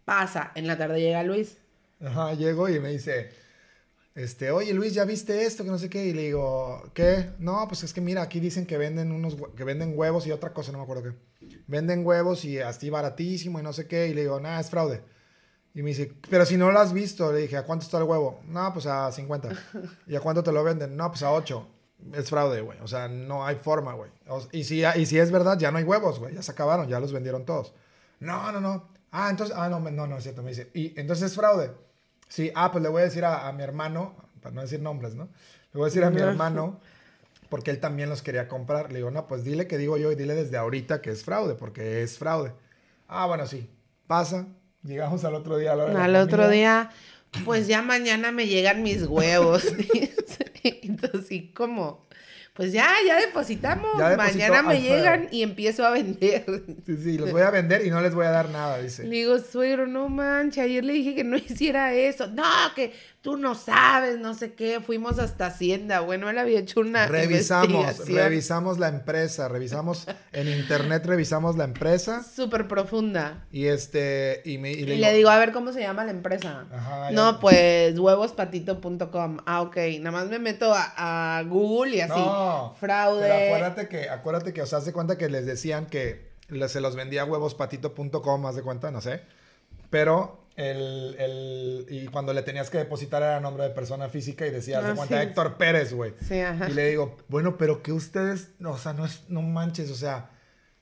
Pasa, 0.10 0.52
en 0.56 0.66
la 0.66 0.76
tarde 0.76 1.00
llega 1.00 1.22
Luis. 1.22 1.60
Ajá, 2.04 2.34
llego 2.34 2.68
y 2.68 2.80
me 2.80 2.90
dice, 2.90 3.30
este, 4.16 4.50
oye 4.50 4.74
Luis, 4.74 4.96
¿ya 4.96 5.06
viste 5.06 5.46
esto? 5.46 5.64
Que 5.64 5.70
no 5.70 5.78
sé 5.78 5.88
qué. 5.88 6.08
Y 6.08 6.14
le 6.14 6.24
digo, 6.24 6.82
¿qué? 6.96 7.30
No, 7.38 7.68
pues 7.68 7.84
es 7.84 7.94
que 7.94 8.02
mira, 8.02 8.24
aquí 8.24 8.40
dicen 8.40 8.66
que 8.66 8.80
venden 8.80 9.12
unos, 9.12 9.38
que 9.56 9.64
venden 9.64 9.94
huevos 9.96 10.26
y 10.26 10.32
otra 10.32 10.52
cosa, 10.52 10.72
no 10.72 10.80
me 10.80 10.84
acuerdo 10.86 11.04
qué. 11.04 11.60
Venden 11.68 12.04
huevos 12.04 12.44
y 12.44 12.58
así 12.58 12.90
baratísimo 12.90 13.60
y 13.60 13.62
no 13.62 13.72
sé 13.72 13.88
qué. 13.88 14.08
Y 14.08 14.16
le 14.16 14.22
digo, 14.22 14.40
nada, 14.40 14.60
es 14.60 14.72
fraude. 14.72 15.04
Y 15.76 15.84
me 15.84 15.90
dice, 15.90 16.12
pero 16.28 16.44
si 16.44 16.58
no 16.58 16.72
lo 16.72 16.80
has 16.80 16.92
visto, 16.92 17.32
le 17.32 17.42
dije, 17.42 17.58
¿a 17.58 17.64
cuánto 17.64 17.86
está 17.86 18.00
el 18.00 18.06
huevo? 18.06 18.42
No, 18.48 18.74
pues 18.74 18.88
a 18.88 19.12
50. 19.12 19.50
¿Y 20.08 20.16
a 20.16 20.22
cuánto 20.22 20.42
te 20.42 20.52
lo 20.52 20.64
venden? 20.64 20.98
No, 20.98 21.08
pues 21.12 21.22
a 21.22 21.32
8. 21.32 21.68
Es 22.14 22.32
fraude, 22.32 22.62
güey. 22.62 22.80
O 22.80 22.88
sea, 22.88 23.08
no 23.08 23.46
hay 23.46 23.58
forma, 23.58 23.94
güey. 23.94 24.10
Y, 24.54 24.64
si, 24.64 24.84
y 24.84 25.06
si 25.06 25.20
es 25.20 25.30
verdad, 25.30 25.60
ya 25.60 25.70
no 25.70 25.78
hay 25.78 25.84
huevos, 25.84 26.18
güey. 26.18 26.34
Ya 26.34 26.42
se 26.42 26.52
acabaron, 26.52 26.88
ya 26.88 27.00
los 27.00 27.14
vendieron 27.14 27.46
todos. 27.46 27.76
No, 28.20 28.52
no, 28.52 28.60
no. 28.60 28.98
Ah, 29.12 29.30
entonces, 29.30 29.56
ah, 29.58 29.70
no, 29.70 29.80
no, 29.80 30.08
no 30.08 30.18
es 30.18 30.24
cierto. 30.24 30.44
Me 30.44 30.50
dice, 30.52 30.70
y 30.74 31.00
entonces 31.00 31.32
es 31.32 31.36
fraude. 31.36 31.72
Sí, 32.28 32.52
ah, 32.56 32.72
pues 32.72 32.84
le 32.84 32.90
voy 32.90 33.02
a 33.02 33.06
decir 33.06 33.26
a, 33.26 33.48
a 33.48 33.52
mi 33.52 33.64
hermano, 33.64 34.16
para 34.42 34.54
no 34.54 34.62
decir 34.62 34.80
nombres, 34.82 35.16
¿no? 35.16 35.26
Le 35.74 35.78
voy 35.80 35.84
a 35.84 35.86
decir 35.86 36.04
a 36.04 36.10
mi 36.10 36.22
hermano, 36.22 36.80
porque 37.50 37.72
él 37.72 37.80
también 37.80 38.10
los 38.10 38.22
quería 38.22 38.48
comprar. 38.48 38.92
Le 38.92 39.00
digo, 39.00 39.12
no, 39.12 39.28
pues 39.28 39.44
dile 39.44 39.68
que 39.68 39.78
digo 39.78 39.98
yo 39.98 40.12
y 40.12 40.16
dile 40.16 40.36
desde 40.36 40.58
ahorita 40.58 41.02
que 41.02 41.10
es 41.12 41.24
fraude, 41.24 41.56
porque 41.56 42.04
es 42.04 42.18
fraude. 42.18 42.52
Ah, 43.08 43.26
bueno, 43.26 43.48
sí. 43.48 43.68
Pasa. 44.08 44.48
Llegamos 44.84 45.26
al 45.26 45.36
otro 45.36 45.58
día 45.58 45.74
a 45.74 45.76
la 45.76 45.86
hora 45.86 46.04
Al 46.06 46.16
otro 46.16 46.38
comida. 46.44 46.52
día, 46.52 46.92
pues 47.46 47.68
ya 47.68 47.82
mañana 47.82 48.32
me 48.32 48.48
llegan 48.48 48.82
mis 48.84 49.04
huevos. 49.08 49.64
Entonces, 50.64 51.32
¿y 51.32 51.52
cómo? 51.52 52.06
Pues 52.60 52.74
ya, 52.74 52.94
ya 53.08 53.18
depositamos. 53.18 53.98
Ya 53.98 54.18
mañana 54.18 54.62
me 54.62 54.82
llegan 54.82 55.30
y 55.32 55.44
empiezo 55.44 55.86
a 55.86 55.92
vender. 55.92 56.44
Sí, 56.86 56.98
sí, 56.98 57.18
los 57.18 57.32
voy 57.32 57.42
a 57.42 57.52
vender 57.52 57.86
y 57.86 57.90
no 57.90 58.02
les 58.02 58.14
voy 58.14 58.26
a 58.26 58.32
dar 58.32 58.50
nada, 58.50 58.80
dice. 58.80 59.04
Le 59.04 59.16
digo, 59.16 59.40
suegro, 59.40 59.88
no 59.88 60.10
manches, 60.10 60.66
ayer 60.66 60.84
le 60.84 60.92
dije 60.92 61.16
que 61.16 61.24
no 61.24 61.38
hiciera 61.38 61.94
eso. 61.94 62.28
No, 62.28 62.44
que 62.76 62.92
tú 63.22 63.38
no 63.38 63.56
sabes, 63.56 64.20
no 64.20 64.34
sé 64.34 64.54
qué. 64.54 64.80
Fuimos 64.80 65.20
hasta 65.20 65.48
Hacienda. 65.48 66.00
Bueno, 66.00 66.30
él 66.30 66.38
había 66.38 66.60
hecho 66.60 66.80
una 66.80 67.08
Revisamos, 67.08 68.08
revisamos 68.08 68.80
la 68.80 68.88
empresa, 68.88 69.48
revisamos 69.48 70.08
en 70.32 70.48
internet, 70.48 71.06
revisamos 71.06 71.58
la 71.58 71.66
empresa 71.66 72.24
súper 72.24 72.68
profunda. 72.68 73.46
y 73.52 73.66
este, 73.66 74.42
y, 74.46 74.58
me, 74.58 74.72
y 74.72 74.80
Y 74.82 74.86
le, 74.86 74.98
le 74.98 75.14
digo, 75.14 75.30
a 75.30 75.38
ver, 75.38 75.52
¿cómo 75.52 75.74
se 75.74 75.82
llama 75.82 76.06
la 76.06 76.12
empresa? 76.12 76.66
Ajá, 76.72 77.10
ya. 77.10 77.16
no, 77.16 77.40
pues 77.40 77.98
huevospatito.com. 78.00 79.38
Ah, 79.46 79.62
ok. 79.62 79.78
Nada 80.00 80.12
más 80.12 80.28
me 80.28 80.40
meto 80.40 80.74
a, 80.74 81.38
a 81.38 81.44
Google 81.44 81.98
y 81.98 82.02
así. 82.02 82.20
No, 82.20 82.76
Fraude. 82.80 83.22
Pero 83.22 83.34
acuérdate 83.34 83.88
que, 83.88 84.10
acuérdate 84.10 84.54
que, 84.54 84.62
o 84.62 84.66
sea, 84.66 84.78
haz 84.78 84.86
de 84.86 84.94
cuenta 84.94 85.18
que 85.18 85.30
les 85.30 85.46
decían 85.46 85.88
que, 85.88 86.30
se 86.68 86.82
los 86.82 86.96
vendía 86.96 87.24
a 87.24 87.26
huevospatito.com, 87.26 88.42
más 88.42 88.56
de 88.56 88.62
cuenta, 88.62 88.92
no 88.92 89.02
sé. 89.02 89.22
Pero 89.90 90.46
el, 90.60 91.16
el- 91.18 91.86
y 91.90 92.08
cuando 92.08 92.34
le 92.34 92.42
tenías 92.44 92.70
que 92.70 92.78
depositar 92.78 93.22
era 93.24 93.40
nombre 93.40 93.64
de 93.64 93.70
persona 93.72 94.10
física 94.10 94.46
y 94.46 94.52
decías 94.52 94.84
de 94.84 94.92
Ah, 94.92 94.96
cuenta 94.96 95.22
sí. 95.22 95.28
Héctor 95.28 95.58
Pérez, 95.58 95.94
güey. 95.94 96.14
Sí. 96.28 96.36
Y 96.70 96.74
le 96.74 96.90
digo, 96.90 97.18
bueno, 97.30 97.58
pero 97.58 97.82
que 97.82 97.92
ustedes, 97.94 98.50
o 98.64 98.78
sea, 98.78 98.94
no 98.94 99.06
es, 99.06 99.24
no 99.30 99.42
manches, 99.42 99.90
o 99.90 99.96
sea, 99.96 100.30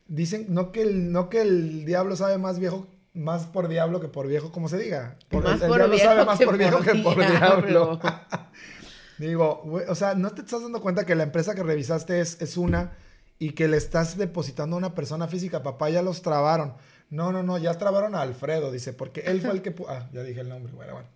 dicen, 0.07 0.47
no 0.49 0.71
que 0.71 0.81
el, 0.81 1.11
no 1.11 1.29
que 1.29 1.41
el 1.41 1.85
diablo 1.85 2.15
sabe 2.15 2.37
más 2.37 2.59
viejo, 2.59 2.87
más 3.13 3.45
por 3.45 3.67
diablo 3.67 3.99
que 3.99 4.07
por 4.07 4.27
viejo, 4.27 4.51
como 4.51 4.69
se 4.69 4.77
diga. 4.77 5.17
Por- 5.29 5.43
Más 5.43 5.61
el 5.61 5.67
por 5.67 5.77
diablo 5.77 5.93
viejo 5.95 6.09
sabe 6.11 6.25
más 6.25 6.39
por 6.41 6.57
viejo 6.57 6.79
que 6.81 6.95
por 6.95 7.15
diablo. 7.19 7.67
diablo. 7.67 7.99
Digo, 9.17 9.61
güey, 9.65 9.85
o 9.89 9.95
sea, 9.95 10.13
¿no 10.13 10.29
te 10.31 10.41
estás 10.41 10.61
dando 10.61 10.79
cuenta 10.81 11.05
que 11.05 11.15
la 11.15 11.23
empresa 11.23 11.55
que 11.55 11.63
revisaste 11.63 12.19
es, 12.21 12.39
es 12.41 12.55
una 12.55 12.91
y 13.39 13.51
que 13.53 13.67
le 13.67 13.77
estás 13.77 14.17
depositando 14.17 14.75
a 14.75 14.79
una 14.79 14.93
persona 14.93 15.27
física? 15.27 15.63
Papá, 15.63 15.89
ya 15.89 16.03
los 16.03 16.21
trabaron. 16.21 16.75
No, 17.09 17.31
no, 17.31 17.43
no, 17.43 17.57
ya 17.57 17.73
trabaron 17.75 18.15
a 18.15 18.21
Alfredo, 18.21 18.71
dice, 18.71 18.93
porque 18.93 19.21
él 19.21 19.41
fue 19.41 19.51
el 19.51 19.61
que... 19.61 19.73
Ah, 19.87 20.09
ya 20.11 20.23
dije 20.23 20.41
el 20.41 20.49
nombre, 20.49 20.73
bueno, 20.73 20.93
bueno. 20.93 21.07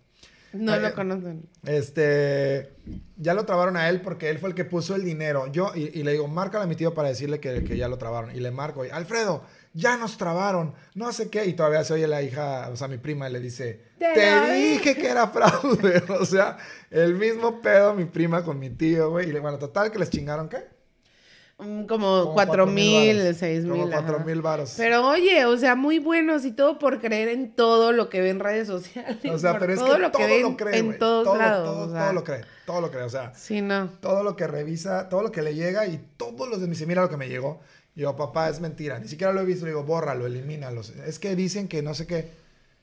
No 0.52 0.76
lo 0.76 0.88
eh, 0.88 0.92
conocen. 0.92 1.48
Este, 1.64 2.72
ya 3.16 3.32
lo 3.32 3.46
trabaron 3.46 3.76
a 3.76 3.88
él 3.88 4.02
porque 4.02 4.28
él 4.28 4.38
fue 4.38 4.50
el 4.50 4.54
que 4.54 4.64
puso 4.66 4.94
el 4.94 5.02
dinero. 5.04 5.46
Yo, 5.50 5.72
y, 5.74 5.98
y 5.98 6.02
le 6.02 6.12
digo, 6.12 6.28
márcale 6.28 6.64
a 6.64 6.66
mi 6.66 6.76
tío 6.76 6.92
para 6.92 7.08
decirle 7.08 7.40
que, 7.40 7.64
que 7.64 7.76
ya 7.76 7.88
lo 7.88 7.96
trabaron. 7.96 8.34
Y 8.36 8.40
le 8.40 8.50
marco, 8.50 8.84
y, 8.84 8.90
Alfredo, 8.90 9.44
ya 9.72 9.96
nos 9.96 10.18
trabaron, 10.18 10.74
no 10.94 11.10
sé 11.12 11.30
qué. 11.30 11.46
Y 11.46 11.54
todavía 11.54 11.84
se 11.84 11.94
oye 11.94 12.06
la 12.06 12.20
hija, 12.22 12.68
o 12.70 12.76
sea, 12.76 12.86
mi 12.88 12.98
prima 12.98 13.28
le 13.30 13.40
dice, 13.40 13.80
Te 13.98 14.12
te, 14.12 14.52
dije 14.52 14.94
que 14.94 15.08
era 15.08 15.28
fraude. 15.28 16.02
o 16.20 16.24
sea, 16.26 16.58
el 16.90 17.14
mismo 17.14 17.62
pedo 17.62 17.94
mi 17.94 18.04
prima 18.04 18.44
con 18.44 18.58
mi 18.58 18.68
tío, 18.68 19.10
güey. 19.10 19.30
Y 19.30 19.32
le- 19.32 19.40
bueno, 19.40 19.58
total, 19.58 19.90
que 19.90 19.98
les 19.98 20.10
chingaron, 20.10 20.50
¿qué? 20.50 20.58
Como 21.62 21.86
Como 21.86 22.32
cuatro 22.34 22.66
mil, 22.66 23.34
seis 23.34 23.64
Como 23.64 23.84
mil. 23.84 23.90
cuatro 23.92 24.16
ajá. 24.16 24.24
mil 24.24 24.42
varos. 24.42 24.74
Pero 24.76 25.06
oye, 25.08 25.44
o 25.44 25.56
sea, 25.56 25.74
muy 25.74 25.98
buenos 25.98 26.44
y 26.44 26.52
todo 26.52 26.78
por 26.78 27.00
creer 27.00 27.28
en 27.28 27.54
todo 27.54 27.92
lo 27.92 28.08
que 28.08 28.20
ve 28.20 28.30
en 28.30 28.40
redes 28.40 28.66
sociales. 28.68 29.18
O 29.30 29.38
sea, 29.38 29.58
pero 29.58 29.72
es 29.72 29.78
todo 29.78 29.94
que 29.94 29.98
lo 30.00 30.12
que 30.12 30.18
todo 30.18 30.26
ven 30.28 30.42
lo 30.42 30.56
cree, 30.56 30.78
en 30.78 30.98
todos 30.98 31.24
todo, 31.24 31.36
lados. 31.36 31.64
todo, 31.68 31.86
o 31.86 31.90
sea. 31.92 32.00
todo 32.04 32.12
lo 32.12 32.24
cree, 32.24 32.40
todo 32.66 32.80
lo 32.80 32.90
cree. 32.90 33.02
O 33.04 33.10
sea, 33.10 33.32
Sí, 33.34 33.60
no. 33.60 33.88
todo 34.00 34.22
lo 34.22 34.36
que 34.36 34.46
revisa, 34.46 35.08
todo 35.08 35.22
lo 35.22 35.32
que 35.32 35.42
le 35.42 35.54
llega 35.54 35.86
y 35.86 35.98
todos 36.16 36.48
los 36.48 36.60
de 36.60 36.66
me 36.66 36.72
dice, 36.72 36.86
mira 36.86 37.02
lo 37.02 37.08
que 37.08 37.16
me 37.16 37.28
llegó. 37.28 37.60
Y 37.94 38.00
yo, 38.00 38.16
papá, 38.16 38.48
es 38.48 38.60
mentira. 38.60 38.98
Ni 38.98 39.06
siquiera 39.08 39.32
lo 39.32 39.40
he 39.42 39.44
visto. 39.44 39.64
Le 39.66 39.72
digo, 39.72 39.84
bórralo, 39.84 40.26
elimínalo. 40.26 40.80
Es 41.06 41.18
que 41.18 41.36
dicen 41.36 41.68
que 41.68 41.82
no 41.82 41.92
sé 41.92 42.06
qué, 42.06 42.30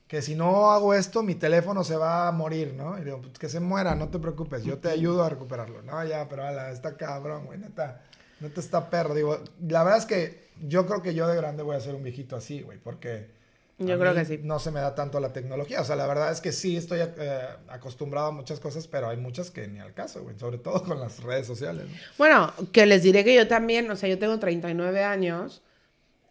que 0.07 0.21
si 0.21 0.35
no 0.35 0.71
hago 0.71 0.93
esto, 0.93 1.23
mi 1.23 1.33
teléfono 1.35 1.83
se 1.83 1.95
va 1.95 2.27
a 2.27 2.31
morir, 2.31 2.73
¿no? 2.75 2.97
Y 2.99 3.03
digo, 3.03 3.19
pues 3.21 3.37
que 3.39 3.49
se 3.49 3.59
muera, 3.59 3.95
no 3.95 4.09
te 4.09 4.19
preocupes, 4.19 4.63
yo 4.63 4.77
te 4.77 4.89
ayudo 4.89 5.23
a 5.23 5.29
recuperarlo. 5.29 5.81
No, 5.81 6.03
ya, 6.05 6.27
pero 6.29 6.43
ala, 6.45 6.71
está 6.71 6.95
cabrón, 6.95 7.45
güey, 7.45 7.57
neta, 7.59 8.01
neta 8.41 8.59
está 8.59 8.89
perro. 8.89 9.13
Digo, 9.13 9.43
la 9.67 9.83
verdad 9.83 9.99
es 9.99 10.05
que 10.05 10.49
yo 10.67 10.85
creo 10.85 11.01
que 11.01 11.13
yo 11.13 11.27
de 11.27 11.35
grande 11.35 11.63
voy 11.63 11.75
a 11.75 11.79
ser 11.79 11.95
un 11.95 12.03
viejito 12.03 12.35
así, 12.35 12.61
güey, 12.61 12.77
porque... 12.77 13.37
Yo 13.81 13.97
creo 13.97 14.13
que 14.13 14.25
sí. 14.25 14.41
No 14.43 14.59
se 14.59 14.71
me 14.71 14.81
da 14.81 14.93
tanto 14.93 15.21
la 15.21 15.31
tecnología. 15.31 15.79
O 15.79 15.85
sea, 15.85 15.95
la 15.95 16.05
verdad 16.05 16.33
es 16.33 16.41
que 16.41 16.51
sí 16.51 16.75
estoy 16.75 16.99
eh, 17.01 17.41
acostumbrado 17.69 18.27
a 18.27 18.31
muchas 18.31 18.59
cosas, 18.59 18.87
pero 18.87 19.07
hay 19.07 19.15
muchas 19.15 19.51
que 19.51 19.69
ni 19.69 19.79
al 19.79 19.93
caso, 19.93 20.21
güey. 20.21 20.37
Sobre 20.37 20.57
todo 20.57 20.83
con 20.83 20.99
las 20.99 21.23
redes 21.23 21.47
sociales. 21.47 21.85
¿no? 21.87 21.95
Bueno, 22.17 22.51
que 22.73 22.85
les 22.85 23.03
diré 23.03 23.23
que 23.23 23.33
yo 23.33 23.47
también, 23.47 23.89
o 23.89 23.95
sea, 23.95 24.09
yo 24.09 24.19
tengo 24.19 24.37
39 24.37 25.01
años, 25.05 25.61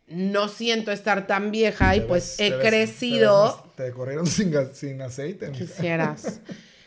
no 0.09 0.49
siento 0.49 0.93
estar 0.93 1.27
tan 1.27 1.50
vieja 1.50 1.97
y 1.97 2.03
pues 2.03 2.37
ves- 2.37 2.41
he 2.41 2.50
te 2.50 2.57
ves- 2.59 2.69
crecido, 2.69 3.65
Te, 3.77 3.85
te 3.85 3.91
corrieron 3.93 4.27
sin, 4.27 4.53
sin 4.75 5.00
aceite. 5.00 5.50
quisieras, 5.53 6.43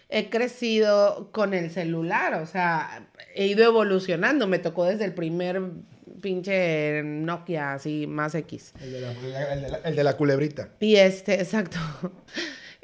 he 0.09 0.29
crecido 0.29 1.29
con 1.31 1.55
el 1.55 1.71
celular, 1.71 2.35
o 2.35 2.45
sea, 2.45 3.07
he 3.35 3.47
ido 3.47 3.63
evolucionando, 3.65 4.47
me 4.47 4.59
tocó 4.59 4.85
desde 4.85 5.05
el 5.05 5.13
primer 5.13 5.61
pinche 6.21 7.01
Nokia, 7.03 7.73
así, 7.73 8.05
más 8.07 8.35
X. 8.35 8.73
El 8.81 8.91
de, 8.91 9.01
la, 9.01 9.11
el 9.11 9.61
de 9.61 9.69
la- 9.69 9.77
el 9.83 9.95
de 9.95 10.03
la 10.03 10.17
culebrita. 10.17 10.69
Y 10.79 10.95
este, 10.97 11.35
exacto. 11.35 11.77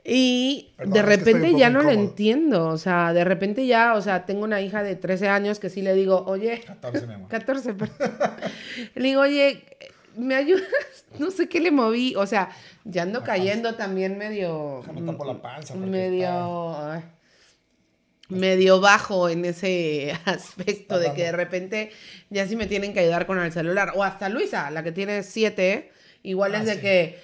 Y 0.10 0.74
Perdón, 0.77 0.94
de 0.94 1.01
repente 1.01 1.54
ya 1.58 1.70
no 1.70 1.82
lo 1.82 1.89
entiendo, 1.92 2.68
o 2.68 2.77
sea, 2.77 3.12
de 3.12 3.25
repente 3.25 3.68
ya, 3.68 3.94
o 3.94 4.01
sea, 4.01 4.25
tengo 4.25 4.46
una 4.46 4.62
hija 4.62 4.82
de 4.82 4.96
13 4.96 5.27
años 5.27 5.60
que 5.60 5.70
sí 5.70 5.82
le 5.82 5.94
digo, 5.96 6.24
oye, 6.27 6.62
14, 6.66 7.08
mi 7.08 7.13
amor. 7.16 7.27
14, 7.27 7.74
perdón. 7.74 7.98
Le 8.96 9.04
digo, 9.04 9.20
oye, 9.20 9.66
¿me 10.16 10.36
ayudas? 10.36 10.63
No 11.20 11.30
sé 11.30 11.50
qué 11.50 11.60
le 11.60 11.72
moví. 11.72 12.16
O 12.16 12.25
sea, 12.25 12.51
ya 12.86 13.01
ando 13.01 13.20
La 13.20 13.25
cayendo 13.25 13.75
también 13.75 14.18
medio. 14.18 14.77
Déjame 14.82 15.01
tapo 15.12 15.25
la 15.25 15.42
panza, 15.42 15.75
Medio. 15.75 17.04
Medio 18.29 18.79
bajo 18.81 19.29
en 19.29 19.46
ese 19.46 20.17
aspecto 20.25 21.00
de 21.00 21.13
que 21.13 21.24
de 21.24 21.31
repente 21.31 21.91
ya 22.29 22.48
sí 22.48 22.55
me 22.55 22.65
tienen 22.67 22.93
que 22.93 23.00
ayudar 23.01 23.25
con 23.25 23.39
el 23.39 23.51
celular. 23.51 23.93
O 23.96 24.03
hasta 24.03 24.29
Luisa, 24.29 24.69
la 24.72 24.84
que 24.84 24.91
tiene 24.91 25.24
siete, 25.24 25.91
igual 26.24 26.55
Ah, 26.55 26.60
es 26.60 26.65
de 26.65 26.75
sí. 26.75 26.81
que 26.81 27.19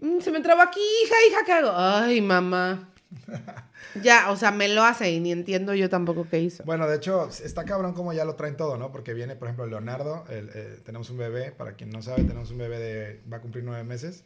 "Mm, 0.00 0.20
se 0.20 0.30
me 0.30 0.40
trabó 0.40 0.62
aquí, 0.62 0.80
hija, 1.04 1.14
hija, 1.30 1.44
¿qué 1.46 1.52
hago? 1.52 1.72
Ay, 1.74 2.20
mamá. 2.20 2.88
Ya, 4.02 4.30
o 4.30 4.36
sea, 4.36 4.50
me 4.52 4.68
lo 4.68 4.82
hace 4.84 5.10
y 5.10 5.20
ni 5.20 5.32
entiendo 5.32 5.74
yo 5.74 5.90
tampoco 5.90 6.26
qué 6.30 6.40
hizo. 6.40 6.64
Bueno, 6.64 6.88
de 6.88 6.96
hecho, 6.96 7.28
está 7.44 7.66
cabrón 7.66 7.92
como 7.92 8.14
ya 8.14 8.24
lo 8.24 8.36
traen 8.36 8.56
todo, 8.56 8.78
¿no? 8.78 8.90
Porque 8.90 9.12
viene, 9.12 9.36
por 9.36 9.48
ejemplo, 9.48 9.66
Leonardo, 9.66 10.24
el- 10.30 10.48
eh, 10.54 10.78
tenemos 10.82 11.10
un 11.10 11.18
bebé, 11.18 11.52
para 11.52 11.74
quien 11.74 11.90
no 11.90 12.00
sabe, 12.00 12.24
tenemos 12.24 12.50
un 12.52 12.56
bebé 12.56 12.78
de, 12.78 13.20
va 13.30 13.36
a 13.36 13.40
cumplir 13.42 13.64
nueve 13.64 13.84
meses. 13.84 14.24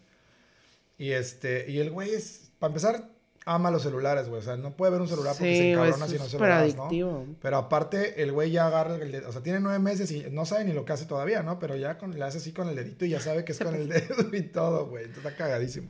Y 0.99 1.11
este, 1.13 1.69
y 1.69 1.81
el 1.81 1.91
güey 1.91 2.11
es, 2.15 2.53
para 2.61 2.69
empezar, 2.69 3.09
ama 3.47 3.71
los 3.71 3.83
celulares, 3.83 4.29
güey. 4.29 4.41
O 4.41 4.45
sea, 4.45 4.57
no 4.57 4.77
puede 4.77 4.93
ver 4.93 5.01
un 5.01 5.09
celular 5.09 5.33
porque 5.33 5.57
se 5.57 5.63
Sí, 5.63 5.71
encabrona 5.71 6.07
si 6.09 6.19
no 6.19 6.25
se 6.25 6.39
lo 6.39 6.47
das, 6.47 6.77
¿no? 6.77 7.27
Pero 7.41 7.57
aparte, 7.57 8.23
el 8.23 8.33
güey 8.33 8.51
ya 8.51 8.67
agarra 8.67 8.97
el 8.97 9.13
dedo, 9.13 9.29
o 9.29 9.33
sea, 9.33 9.43
tiene 9.43 9.61
nueve 9.61 9.79
meses 9.79 10.11
y 10.11 10.27
no 10.31 10.45
sabe 10.45 10.65
ni 10.65 10.73
lo 10.73 10.85
que 10.85 10.93
hace 10.93 11.07
todavía, 11.07 11.43
¿no? 11.43 11.59
Pero 11.59 11.77
ya 11.77 11.97
con, 11.97 12.19
le 12.19 12.25
hace 12.25 12.39
así 12.39 12.53
con 12.53 12.69
el 12.69 12.75
dedito 12.75 13.05
y 13.05 13.11
ya 13.11 13.21
sabe 13.21 13.45
que 13.45 13.53
es 13.53 13.59
con 13.59 13.75
el 13.75 13.89
dedo 13.89 14.35
y 14.35 14.43
todo, 14.43 14.89
güey. 14.89 15.05
Entonces 15.05 15.25
está 15.25 15.37
cagadísimo. 15.39 15.89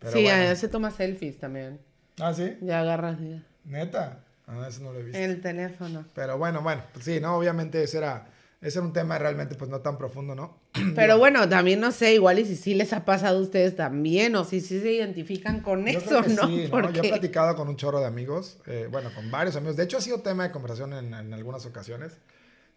Pero 0.00 0.12
sí, 0.12 0.22
bueno. 0.22 0.42
ya 0.42 0.56
se 0.56 0.68
toma 0.68 0.90
selfies 0.90 1.38
también. 1.38 1.78
Ah, 2.18 2.32
¿sí? 2.32 2.56
Ya 2.62 2.80
agarras 2.80 3.20
ya. 3.20 3.44
Neta. 3.64 4.24
Ah, 4.46 4.66
eso 4.66 4.82
no 4.82 4.94
lo 4.94 5.00
he 5.00 5.02
visto. 5.02 5.18
el 5.18 5.42
teléfono. 5.42 6.06
Pero 6.14 6.38
bueno, 6.38 6.62
bueno, 6.62 6.82
pues 6.94 7.04
sí, 7.04 7.20
¿no? 7.20 7.36
Obviamente 7.36 7.82
ese 7.82 7.98
era, 7.98 8.28
ese 8.60 8.78
era 8.78 8.86
un 8.86 8.92
tema 8.92 9.18
realmente 9.18 9.54
pues 9.54 9.70
no 9.70 9.80
tan 9.80 9.98
profundo, 9.98 10.34
¿no? 10.34 10.58
Pero 10.94 11.18
bueno, 11.18 11.48
también 11.48 11.80
no 11.80 11.92
sé, 11.92 12.14
igual 12.14 12.38
y 12.38 12.44
si 12.44 12.56
sí 12.56 12.74
les 12.74 12.92
ha 12.92 13.04
pasado 13.04 13.38
a 13.38 13.42
ustedes 13.42 13.76
también, 13.76 14.34
o 14.36 14.44
si 14.44 14.60
sí 14.60 14.80
se 14.80 14.92
identifican 14.92 15.60
con 15.60 15.86
Yo 15.86 15.98
eso, 15.98 16.08
creo 16.08 16.22
que 16.22 16.28
¿no? 16.30 16.46
sí, 16.48 16.64
¿no? 16.64 16.70
Porque 16.70 16.92
Yo 16.94 17.02
he 17.04 17.08
platicado 17.08 17.54
con 17.56 17.68
un 17.68 17.76
chorro 17.76 18.00
de 18.00 18.06
amigos, 18.06 18.58
eh, 18.66 18.88
bueno, 18.90 19.10
con 19.14 19.30
varios 19.30 19.54
amigos. 19.56 19.76
De 19.76 19.84
hecho, 19.84 19.98
ha 19.98 20.00
sido 20.00 20.20
tema 20.20 20.44
de 20.44 20.50
conversación 20.50 20.92
en, 20.92 21.14
en 21.14 21.32
algunas 21.34 21.64
ocasiones. 21.66 22.18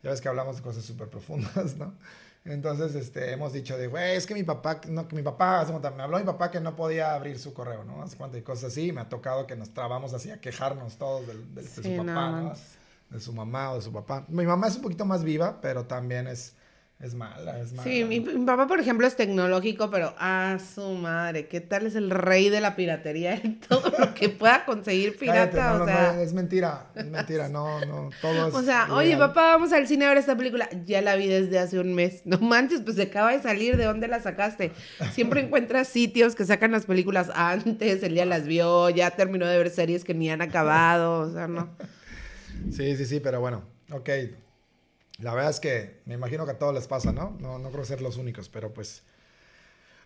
Ya 0.03 0.09
ves 0.09 0.19
que 0.21 0.29
hablamos 0.29 0.55
de 0.57 0.61
cosas 0.63 0.83
súper 0.83 1.07
profundas, 1.09 1.75
¿no? 1.77 1.93
Entonces, 2.43 2.95
este, 2.95 3.31
hemos 3.33 3.53
dicho 3.53 3.77
de, 3.77 3.85
güey, 3.85 4.15
es 4.15 4.25
que 4.25 4.33
mi 4.33 4.41
papá, 4.43 4.81
no, 4.88 5.07
que 5.07 5.15
mi 5.15 5.21
papá, 5.21 5.63
me 5.95 6.01
habló 6.01 6.17
mi 6.17 6.23
papá 6.25 6.50
que 6.50 6.59
no 6.59 6.75
podía 6.75 7.13
abrir 7.13 7.38
su 7.38 7.53
correo, 7.53 7.83
¿no? 7.83 8.01
Hace 8.01 8.17
cuenta 8.17 8.35
y 8.38 8.41
cosas 8.41 8.71
así. 8.71 8.91
Me 8.91 9.01
ha 9.01 9.09
tocado 9.09 9.45
que 9.45 9.55
nos 9.55 9.75
trabamos 9.75 10.13
así 10.15 10.31
a 10.31 10.41
quejarnos 10.41 10.97
todos 10.97 11.27
del, 11.27 11.53
del- 11.53 11.65
de 11.65 11.69
su 11.69 11.81
no 11.88 11.97
papá, 12.03 12.31
¿no? 12.31 12.43
manches. 12.47 12.63
De 13.12 13.20
su 13.20 13.34
mamá 13.34 13.72
o 13.72 13.75
de 13.75 13.82
su 13.82 13.91
papá. 13.91 14.25
Mi 14.30 14.46
mamá 14.46 14.68
es 14.68 14.77
un 14.77 14.84
poquito 14.84 15.06
más 15.06 15.24
viva, 15.25 15.60
pero 15.60 15.86
también 15.86 16.27
es, 16.27 16.56
es 17.01 17.13
mala, 17.13 17.60
es 17.60 17.74
mala. 17.74 17.84
Sí, 17.84 18.06
mi, 18.06 18.22
mi 18.22 18.46
papá, 18.46 18.68
por 18.68 18.80
ejemplo, 18.80 19.06
es 19.06 19.18
tecnológico, 19.18 19.89
pero 19.89 20.13
a 20.18 20.60
su 20.74 20.94
madre, 20.94 21.48
¿qué 21.48 21.60
tal 21.60 21.88
es 21.88 21.96
el 21.96 22.10
rey 22.10 22.50
de 22.50 22.62
la 22.62 22.77
piratería 22.77 23.34
en 23.34 23.60
todo 23.68 23.91
lo 24.00 24.13
que 24.13 24.30
pueda 24.30 24.63
conseguir 24.63 25.18
pirata? 25.18 25.51
Cállate, 25.51 25.62
no, 25.62 25.75
o 25.75 25.77
no, 25.80 25.86
sea, 25.86 26.13
no, 26.13 26.22
es 26.22 26.34
mentira, 26.34 26.86
es 26.96 27.06
mentira, 27.06 27.50
no, 27.50 27.84
no, 27.86 28.12
todo 28.22 28.48
es 28.50 28.53
o 28.53 28.62
sea, 28.62 28.94
oye, 28.94 29.18
papá, 29.18 29.41
vamos 29.53 29.74
al 29.74 29.88
cine 29.88 30.06
a 30.06 30.10
ver 30.10 30.18
esta 30.20 30.38
película. 30.38 30.70
Ya 30.86 31.01
la 31.01 31.15
vi 31.18 31.27
desde 31.27 31.60
hace 31.60 31.80
un 31.80 31.94
mes. 31.94 32.22
No 32.24 32.38
manches, 32.38 32.80
pues 32.80 32.96
se 32.96 33.03
acaba 33.03 33.34
de 33.34 33.41
salir. 33.41 33.75
¿De 33.75 33.84
dónde 33.84 34.08
la 34.08 34.22
sacaste? 34.22 34.72
Siempre 35.12 35.41
encuentras 35.46 35.89
sitios 35.89 36.34
que 36.34 36.46
sacan 36.46 36.72
las 36.72 36.86
películas 36.86 37.30
antes, 37.36 38.03
él 38.03 38.13
ya 38.13 38.25
las 38.25 38.46
vio, 38.46 38.89
ya 38.89 39.12
terminó 39.12 39.48
de 39.48 39.58
ver 39.58 39.70
series 39.70 40.06
que 40.06 40.13
ni 40.13 40.30
han 40.30 40.41
acabado, 40.41 41.20
o 41.20 41.34
sea, 41.34 41.48
no. 41.48 41.75
Sí, 42.70 42.96
sí, 42.96 43.06
sí, 43.06 43.20
pero 43.20 43.39
bueno, 43.39 43.63
ok. 43.91 44.10
La 45.20 45.34
verdad 45.34 45.51
es 45.51 45.60
que 45.60 46.01
me 46.06 46.15
imagino 46.15 46.46
que 46.46 46.51
a 46.51 46.60
todos 46.60 46.74
les 46.74 46.88
pasa, 46.88 47.12
¿no? 47.12 47.38
No, 47.39 47.60
no 47.60 47.70
creo 47.70 47.86
ser 47.86 48.01
los 48.01 48.18
únicos, 48.18 48.50
pero 48.50 48.74
pues, 48.74 49.03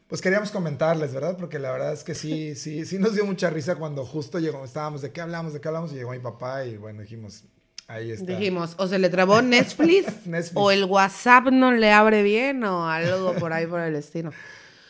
pues 0.08 0.22
queríamos 0.22 0.52
comentarles, 0.52 1.14
¿verdad? 1.14 1.38
Porque 1.38 1.58
la 1.58 1.72
verdad 1.72 1.94
es 1.94 2.04
que 2.04 2.16
sí, 2.16 2.56
sí, 2.56 2.86
sí 2.86 3.00
nos 3.00 3.14
dio 3.16 3.26
mucha 3.26 3.50
risa 3.50 3.76
cuando 3.76 4.06
justo 4.06 4.40
llegó, 4.40 4.64
estábamos, 4.64 5.02
¿de 5.02 5.12
qué 5.12 5.22
hablamos? 5.22 5.54
¿De 5.54 5.62
qué 5.62 5.68
hablamos? 5.68 5.92
Y 5.94 5.96
llegó 5.96 6.12
mi 6.12 6.20
papá 6.20 6.66
y 6.66 6.78
bueno, 6.78 7.02
dijimos, 7.02 7.44
ahí 7.88 8.12
está. 8.12 8.26
Dijimos, 8.26 8.76
o 8.78 8.88
se 8.88 9.00
le 9.00 9.10
trabó 9.10 9.42
Netflix, 9.42 10.08
Netflix. 10.26 10.56
o 10.56 10.72
el 10.72 10.86
WhatsApp 10.86 11.46
no 11.46 11.72
le 11.72 11.92
abre 11.92 12.24
bien, 12.24 12.64
o 12.64 12.90
algo 12.90 13.34
por 13.36 13.54
ahí 13.54 13.68
por 13.68 13.80
el 13.82 13.96
estilo. 13.96 14.32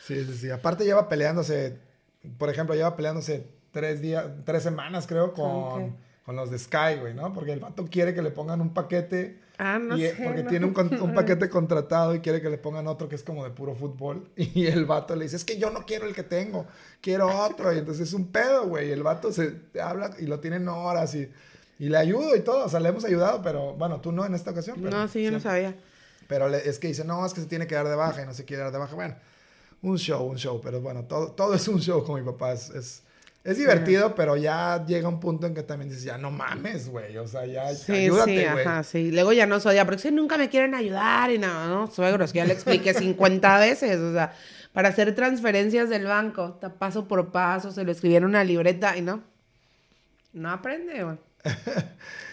Sí, 0.04 0.24
sí, 0.24 0.38
sí. 0.38 0.50
Aparte 0.50 0.84
lleva 0.84 1.08
peleándose, 1.08 1.78
por 2.38 2.48
ejemplo, 2.48 2.74
lleva 2.74 2.96
peleándose 2.96 3.46
tres 3.72 4.00
días, 4.00 4.24
tres 4.44 4.62
semanas 4.62 5.06
creo 5.06 5.32
¿Con 5.32 5.70
con? 5.70 6.05
Con 6.26 6.36
los 6.36 6.50
de 6.50 6.58
Sky, 6.58 6.96
güey, 7.00 7.14
¿no? 7.14 7.32
Porque 7.32 7.52
el 7.52 7.60
vato 7.60 7.86
quiere 7.90 8.12
que 8.12 8.20
le 8.20 8.30
pongan 8.30 8.60
un 8.60 8.74
paquete. 8.74 9.40
Ah, 9.58 9.78
no 9.78 9.96
y, 9.96 10.04
eh, 10.04 10.14
sé, 10.14 10.24
Porque 10.24 10.42
no. 10.42 10.50
tiene 10.50 10.66
un, 10.66 11.00
un 11.00 11.14
paquete 11.14 11.48
contratado 11.48 12.14
y 12.14 12.20
quiere 12.20 12.42
que 12.42 12.50
le 12.50 12.58
pongan 12.58 12.86
otro 12.88 13.08
que 13.08 13.14
es 13.14 13.22
como 13.22 13.42
de 13.44 13.50
puro 13.50 13.74
fútbol. 13.74 14.28
Y 14.36 14.66
el 14.66 14.84
vato 14.84 15.16
le 15.16 15.24
dice, 15.24 15.36
es 15.36 15.44
que 15.44 15.56
yo 15.56 15.70
no 15.70 15.86
quiero 15.86 16.06
el 16.06 16.14
que 16.14 16.24
tengo, 16.24 16.66
quiero 17.00 17.28
otro. 17.44 17.72
Y 17.72 17.78
entonces 17.78 18.08
es 18.08 18.12
un 18.14 18.26
pedo, 18.26 18.66
güey. 18.66 18.88
Y 18.88 18.90
el 18.92 19.02
vato 19.02 19.32
se 19.32 19.54
habla 19.80 20.10
y 20.18 20.26
lo 20.26 20.40
tienen 20.40 20.68
horas 20.68 21.14
y, 21.14 21.30
y 21.78 21.88
le 21.88 21.96
ayudo 21.96 22.34
y 22.36 22.40
todo. 22.40 22.66
O 22.66 22.68
sea, 22.68 22.80
le 22.80 22.88
hemos 22.90 23.04
ayudado, 23.04 23.40
pero 23.40 23.72
bueno, 23.74 24.00
tú 24.00 24.10
no 24.12 24.26
en 24.26 24.34
esta 24.34 24.50
ocasión. 24.50 24.76
pero 24.82 24.90
No, 24.96 25.08
sí, 25.08 25.22
yo 25.22 25.30
no 25.30 25.38
siempre- 25.40 25.50
sabía. 25.70 25.76
Pero 26.28 26.48
le- 26.48 26.68
es 26.68 26.80
que 26.80 26.88
dice, 26.88 27.04
no, 27.04 27.24
es 27.24 27.32
que 27.32 27.40
se 27.40 27.46
tiene 27.46 27.68
que 27.68 27.76
dar 27.76 27.86
de 27.88 27.94
baja 27.94 28.20
y 28.22 28.26
no 28.26 28.34
se 28.34 28.44
quiere 28.44 28.64
dar 28.64 28.72
de 28.72 28.78
baja. 28.78 28.96
Bueno, 28.96 29.14
un 29.82 29.96
show, 29.96 30.26
un 30.26 30.36
show, 30.38 30.60
pero 30.60 30.80
bueno, 30.80 31.04
todo, 31.04 31.30
todo 31.30 31.54
es 31.54 31.68
un 31.68 31.80
show 31.80 32.02
con 32.04 32.20
mi 32.20 32.26
papá. 32.26 32.52
Es, 32.52 32.68
es, 32.70 33.02
es 33.46 33.56
divertido, 33.58 34.14
pero 34.14 34.36
ya 34.36 34.84
llega 34.86 35.08
un 35.08 35.20
punto 35.20 35.46
en 35.46 35.54
que 35.54 35.62
también 35.62 35.88
dices, 35.88 36.04
ya 36.04 36.18
no 36.18 36.30
mames, 36.30 36.88
güey. 36.88 37.16
O 37.18 37.26
sea, 37.28 37.46
ya 37.46 37.72
Sí, 37.74 37.92
ayúdate, 37.92 38.38
sí, 38.44 38.52
güey. 38.52 38.64
ajá, 38.66 38.82
sí. 38.82 39.10
Luego 39.12 39.32
ya 39.32 39.46
no 39.46 39.60
soy, 39.60 39.76
ya, 39.76 39.84
porque 39.84 39.96
es 39.96 40.02
que 40.02 40.10
nunca 40.12 40.36
me 40.36 40.48
quieren 40.48 40.74
ayudar 40.74 41.30
y 41.30 41.38
nada, 41.38 41.68
¿no? 41.68 41.86
Suegros, 41.90 42.32
que 42.32 42.38
ya 42.38 42.44
le 42.44 42.52
expliqué 42.54 42.92
50 42.92 43.58
veces, 43.60 43.98
o 43.98 44.12
sea, 44.12 44.34
para 44.72 44.88
hacer 44.90 45.14
transferencias 45.14 45.88
del 45.88 46.04
banco, 46.04 46.60
paso 46.78 47.08
por 47.08 47.30
paso, 47.32 47.70
se 47.72 47.84
lo 47.84 47.92
escribí 47.92 48.16
en 48.16 48.24
una 48.24 48.44
libreta 48.44 48.96
y 48.96 49.02
no. 49.02 49.22
No 50.32 50.50
aprende, 50.50 51.02
güey. 51.02 51.16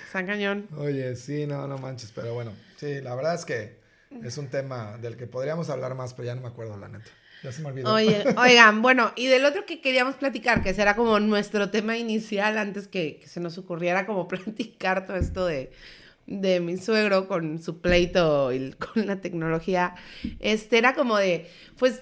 Está 0.08 0.26
cañón. 0.26 0.68
Oye, 0.78 1.16
sí, 1.16 1.48
no, 1.48 1.68
no 1.68 1.78
manches, 1.78 2.12
pero 2.14 2.34
bueno, 2.34 2.52
sí, 2.78 3.02
la 3.02 3.16
verdad 3.16 3.36
es 3.36 3.46
que 3.46 3.80
es 4.24 4.38
un 4.38 4.48
tema 4.48 4.98
del 4.98 5.16
que 5.18 5.26
podríamos 5.26 5.70
hablar 5.70 5.96
más, 5.96 6.14
pero 6.14 6.26
ya 6.28 6.36
no 6.36 6.42
me 6.42 6.48
acuerdo, 6.50 6.78
la 6.78 6.88
neta. 6.88 7.10
Ya 7.44 7.52
se 7.52 7.62
me 7.62 7.70
olvidó. 7.70 7.94
Oye, 7.94 8.24
oigan, 8.38 8.82
bueno, 8.82 9.12
y 9.16 9.28
del 9.28 9.46
otro 9.46 9.66
que 9.66 9.82
queríamos 9.82 10.16
platicar, 10.16 10.64
que 10.64 10.74
será 10.74 10.96
como 10.96 11.20
nuestro 11.20 11.70
tema 11.70 11.98
inicial 11.98 12.58
antes 12.58 12.88
que, 12.88 13.18
que 13.18 13.28
se 13.28 13.40
nos 13.40 13.58
ocurriera 13.58 14.06
como 14.06 14.28
platicar 14.30 15.06
todo 15.06 15.18
esto 15.18 15.46
de, 15.46 15.72
de 16.26 16.60
mi 16.60 16.78
suegro 16.78 17.28
con 17.28 17.62
su 17.62 17.82
pleito 17.82 18.54
y 18.54 18.72
con 18.74 19.08
la 19.08 19.20
tecnología, 19.22 19.96
este 20.40 20.78
era 20.78 20.94
como 20.94 21.18
de, 21.18 21.50
pues, 21.78 22.02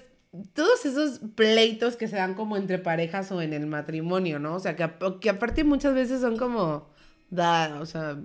todos 0.54 0.86
esos 0.86 1.20
pleitos 1.34 1.96
que 1.96 2.08
se 2.08 2.16
dan 2.16 2.34
como 2.34 2.56
entre 2.56 2.78
parejas 2.78 3.30
o 3.32 3.42
en 3.42 3.52
el 3.52 3.66
matrimonio, 3.66 4.38
¿no? 4.38 4.54
O 4.54 4.60
sea, 4.60 4.76
que, 4.76 5.28
aparte 5.30 5.64
muchas 5.64 5.94
veces 5.94 6.22
son 6.22 6.38
como, 6.38 6.88
da, 7.30 7.80
o 7.80 7.86
sea, 7.86 8.18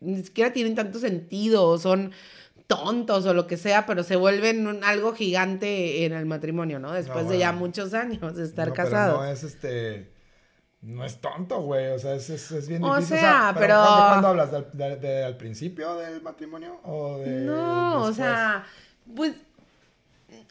ni 0.00 0.22
siquiera 0.22 0.52
tienen 0.52 0.74
tanto 0.74 0.98
sentido 0.98 1.66
o 1.66 1.78
son 1.78 2.12
tontos 2.66 3.26
o 3.26 3.34
lo 3.34 3.46
que 3.46 3.56
sea, 3.56 3.84
pero 3.86 4.02
se 4.02 4.16
vuelven 4.16 4.66
un- 4.66 4.82
algo 4.84 5.12
gigante 5.14 6.04
en 6.04 6.12
el 6.12 6.26
matrimonio, 6.26 6.78
¿no? 6.78 6.92
Después 6.92 7.28
de 7.28 7.38
ya 7.38 7.52
muchos 7.52 7.92
años 7.94 8.34
de 8.36 8.44
estar 8.44 8.68
No, 8.68 8.74
pero 8.74 8.84
casados. 8.84 9.20
no 9.20 9.24
es 9.26 9.42
este. 9.42 10.10
No 10.80 11.04
es 11.04 11.20
tonto, 11.20 11.60
güey. 11.62 11.88
O 11.88 11.98
sea, 11.98 12.14
es, 12.14 12.28
es, 12.30 12.50
es 12.50 12.68
bien 12.68 12.82
O 12.82 12.96
difícil. 12.96 13.18
sea, 13.18 13.54
pero- 13.56 13.74
¿cuándo, 13.76 14.06
cuándo 14.08 14.28
hablas? 14.28 14.50
¿Del, 14.52 14.66
de- 14.72 14.96
de- 14.96 15.24
al 15.24 15.36
principio 15.36 15.94
del 15.96 16.20
matrimonio? 16.22 16.80
¿O 16.84 17.18
de 17.18 17.26
No, 17.42 18.02
o 18.02 18.12
sea, 18.12 18.64
pues, 19.14 19.34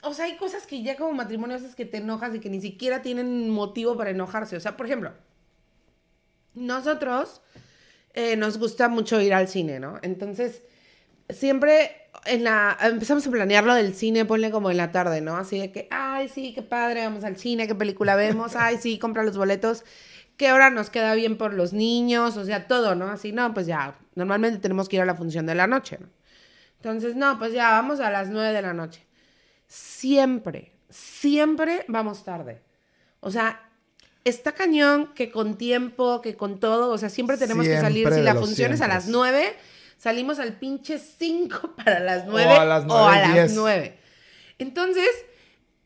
o 0.03 0.13
sea, 0.13 0.25
hay 0.25 0.37
cosas 0.37 0.65
que 0.67 0.81
ya 0.83 0.95
como 0.95 1.11
matrimonio 1.11 1.57
haces 1.57 1.75
que 1.75 1.85
te 1.85 1.97
enojas 1.97 2.33
y 2.33 2.39
que 2.39 2.49
ni 2.49 2.61
siquiera 2.61 3.01
tienen 3.01 3.49
motivo 3.49 3.97
para 3.97 4.11
enojarse. 4.11 4.55
O 4.55 4.59
sea, 4.61 4.77
por 4.77 4.85
ejemplo, 4.85 5.11
nosotros 6.53 7.41
eh, 8.13 8.35
nos 8.35 8.57
gusta 8.57 8.89
mucho 8.89 9.19
ir 9.21 9.33
al 9.33 9.47
cine, 9.47 9.79
¿no? 9.79 9.97
Entonces, 10.01 10.63
siempre 11.29 12.00
en 12.25 12.43
la, 12.43 12.77
empezamos 12.81 13.25
a 13.25 13.31
planear 13.31 13.63
lo 13.63 13.73
del 13.73 13.93
cine, 13.93 14.25
ponle 14.25 14.51
como 14.51 14.71
en 14.71 14.77
la 14.77 14.91
tarde, 14.91 15.21
¿no? 15.21 15.37
Así 15.37 15.59
de 15.59 15.71
que, 15.71 15.87
ay, 15.91 16.29
sí, 16.29 16.53
qué 16.53 16.61
padre, 16.61 17.03
vamos 17.03 17.23
al 17.23 17.37
cine, 17.37 17.67
qué 17.67 17.75
película 17.75 18.15
vemos, 18.15 18.55
ay, 18.55 18.77
sí, 18.77 18.99
compra 18.99 19.23
los 19.23 19.37
boletos, 19.37 19.83
qué 20.37 20.51
hora 20.51 20.69
nos 20.69 20.89
queda 20.89 21.13
bien 21.15 21.37
por 21.37 21.53
los 21.53 21.73
niños, 21.73 22.37
o 22.37 22.45
sea, 22.45 22.67
todo, 22.67 22.95
¿no? 22.95 23.09
Así, 23.09 23.31
no, 23.31 23.53
pues 23.53 23.67
ya, 23.67 23.95
normalmente 24.15 24.59
tenemos 24.59 24.89
que 24.89 24.97
ir 24.97 25.01
a 25.01 25.05
la 25.05 25.15
función 25.15 25.45
de 25.45 25.55
la 25.55 25.67
noche, 25.67 25.97
¿no? 25.99 26.09
Entonces, 26.77 27.15
no, 27.15 27.37
pues 27.37 27.53
ya, 27.53 27.69
vamos 27.69 27.99
a 27.99 28.09
las 28.09 28.29
nueve 28.29 28.53
de 28.53 28.61
la 28.61 28.73
noche. 28.73 29.05
Siempre, 29.67 30.71
siempre 30.89 31.85
vamos 31.87 32.23
tarde. 32.23 32.61
O 33.19 33.29
sea, 33.29 33.69
está 34.23 34.53
cañón 34.53 35.13
que 35.13 35.31
con 35.31 35.57
tiempo, 35.57 36.21
que 36.21 36.35
con 36.35 36.59
todo, 36.59 36.91
o 36.91 36.97
sea, 36.97 37.09
siempre 37.09 37.37
tenemos 37.37 37.65
que 37.65 37.79
salir. 37.79 38.11
Si 38.11 38.21
la 38.21 38.35
función 38.35 38.73
es 38.73 38.81
a 38.81 38.87
las. 38.87 39.07
9, 39.07 39.55
salimos 40.01 40.39
al 40.39 40.57
pinche 40.57 40.97
5 40.97 41.75
para 41.77 41.99
las 41.99 42.25
9 42.25 42.51
a 42.51 42.65
las 42.65 42.85
o 42.89 43.07
a 43.07 43.11
nueve, 43.11 43.21
las 43.21 43.33
diez. 43.33 43.53
9. 43.53 43.99
Entonces, 44.57 45.09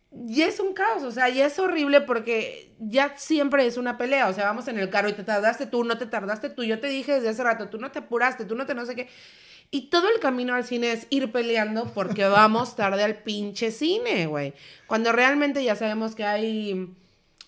ya 0.09 0.45
es 0.45 0.61
un 0.61 0.73
caos, 0.73 1.03
o 1.03 1.11
sea, 1.11 1.27
ya 1.27 1.45
es 1.45 1.59
horrible 1.59 1.99
porque 1.99 2.73
ya 2.79 3.17
siempre 3.17 3.65
es 3.65 3.75
una 3.75 3.97
pelea, 3.97 4.29
o 4.29 4.33
sea, 4.33 4.45
vamos 4.45 4.69
en 4.69 4.79
el 4.79 4.89
carro 4.89 5.09
y 5.09 5.13
te 5.13 5.23
tardaste 5.23 5.65
tú, 5.65 5.83
no 5.83 5.97
te 5.97 6.05
tardaste 6.05 6.49
tú, 6.49 6.63
yo 6.63 6.79
te 6.79 6.87
dije 6.87 7.15
desde 7.15 7.27
hace 7.27 7.43
rato, 7.43 7.67
tú 7.67 7.77
no 7.77 7.91
te 7.91 7.99
apuraste, 7.99 8.45
tú 8.45 8.55
no 8.55 8.65
te 8.65 8.73
no 8.73 8.85
sé 8.85 8.95
qué. 8.95 9.09
Y 9.69 9.89
todo 9.89 10.07
el 10.07 10.21
camino 10.21 10.55
al 10.55 10.63
cine 10.63 10.93
es 10.93 11.07
ir 11.09 11.33
peleando 11.33 11.91
porque 11.93 12.23
vamos 12.29 12.77
tarde 12.77 13.03
al 13.03 13.17
pinche 13.17 13.69
cine, 13.71 14.27
güey. 14.27 14.53
Cuando 14.87 15.11
realmente 15.11 15.61
ya 15.61 15.75
sabemos 15.75 16.15
que 16.15 16.23
hay 16.23 16.95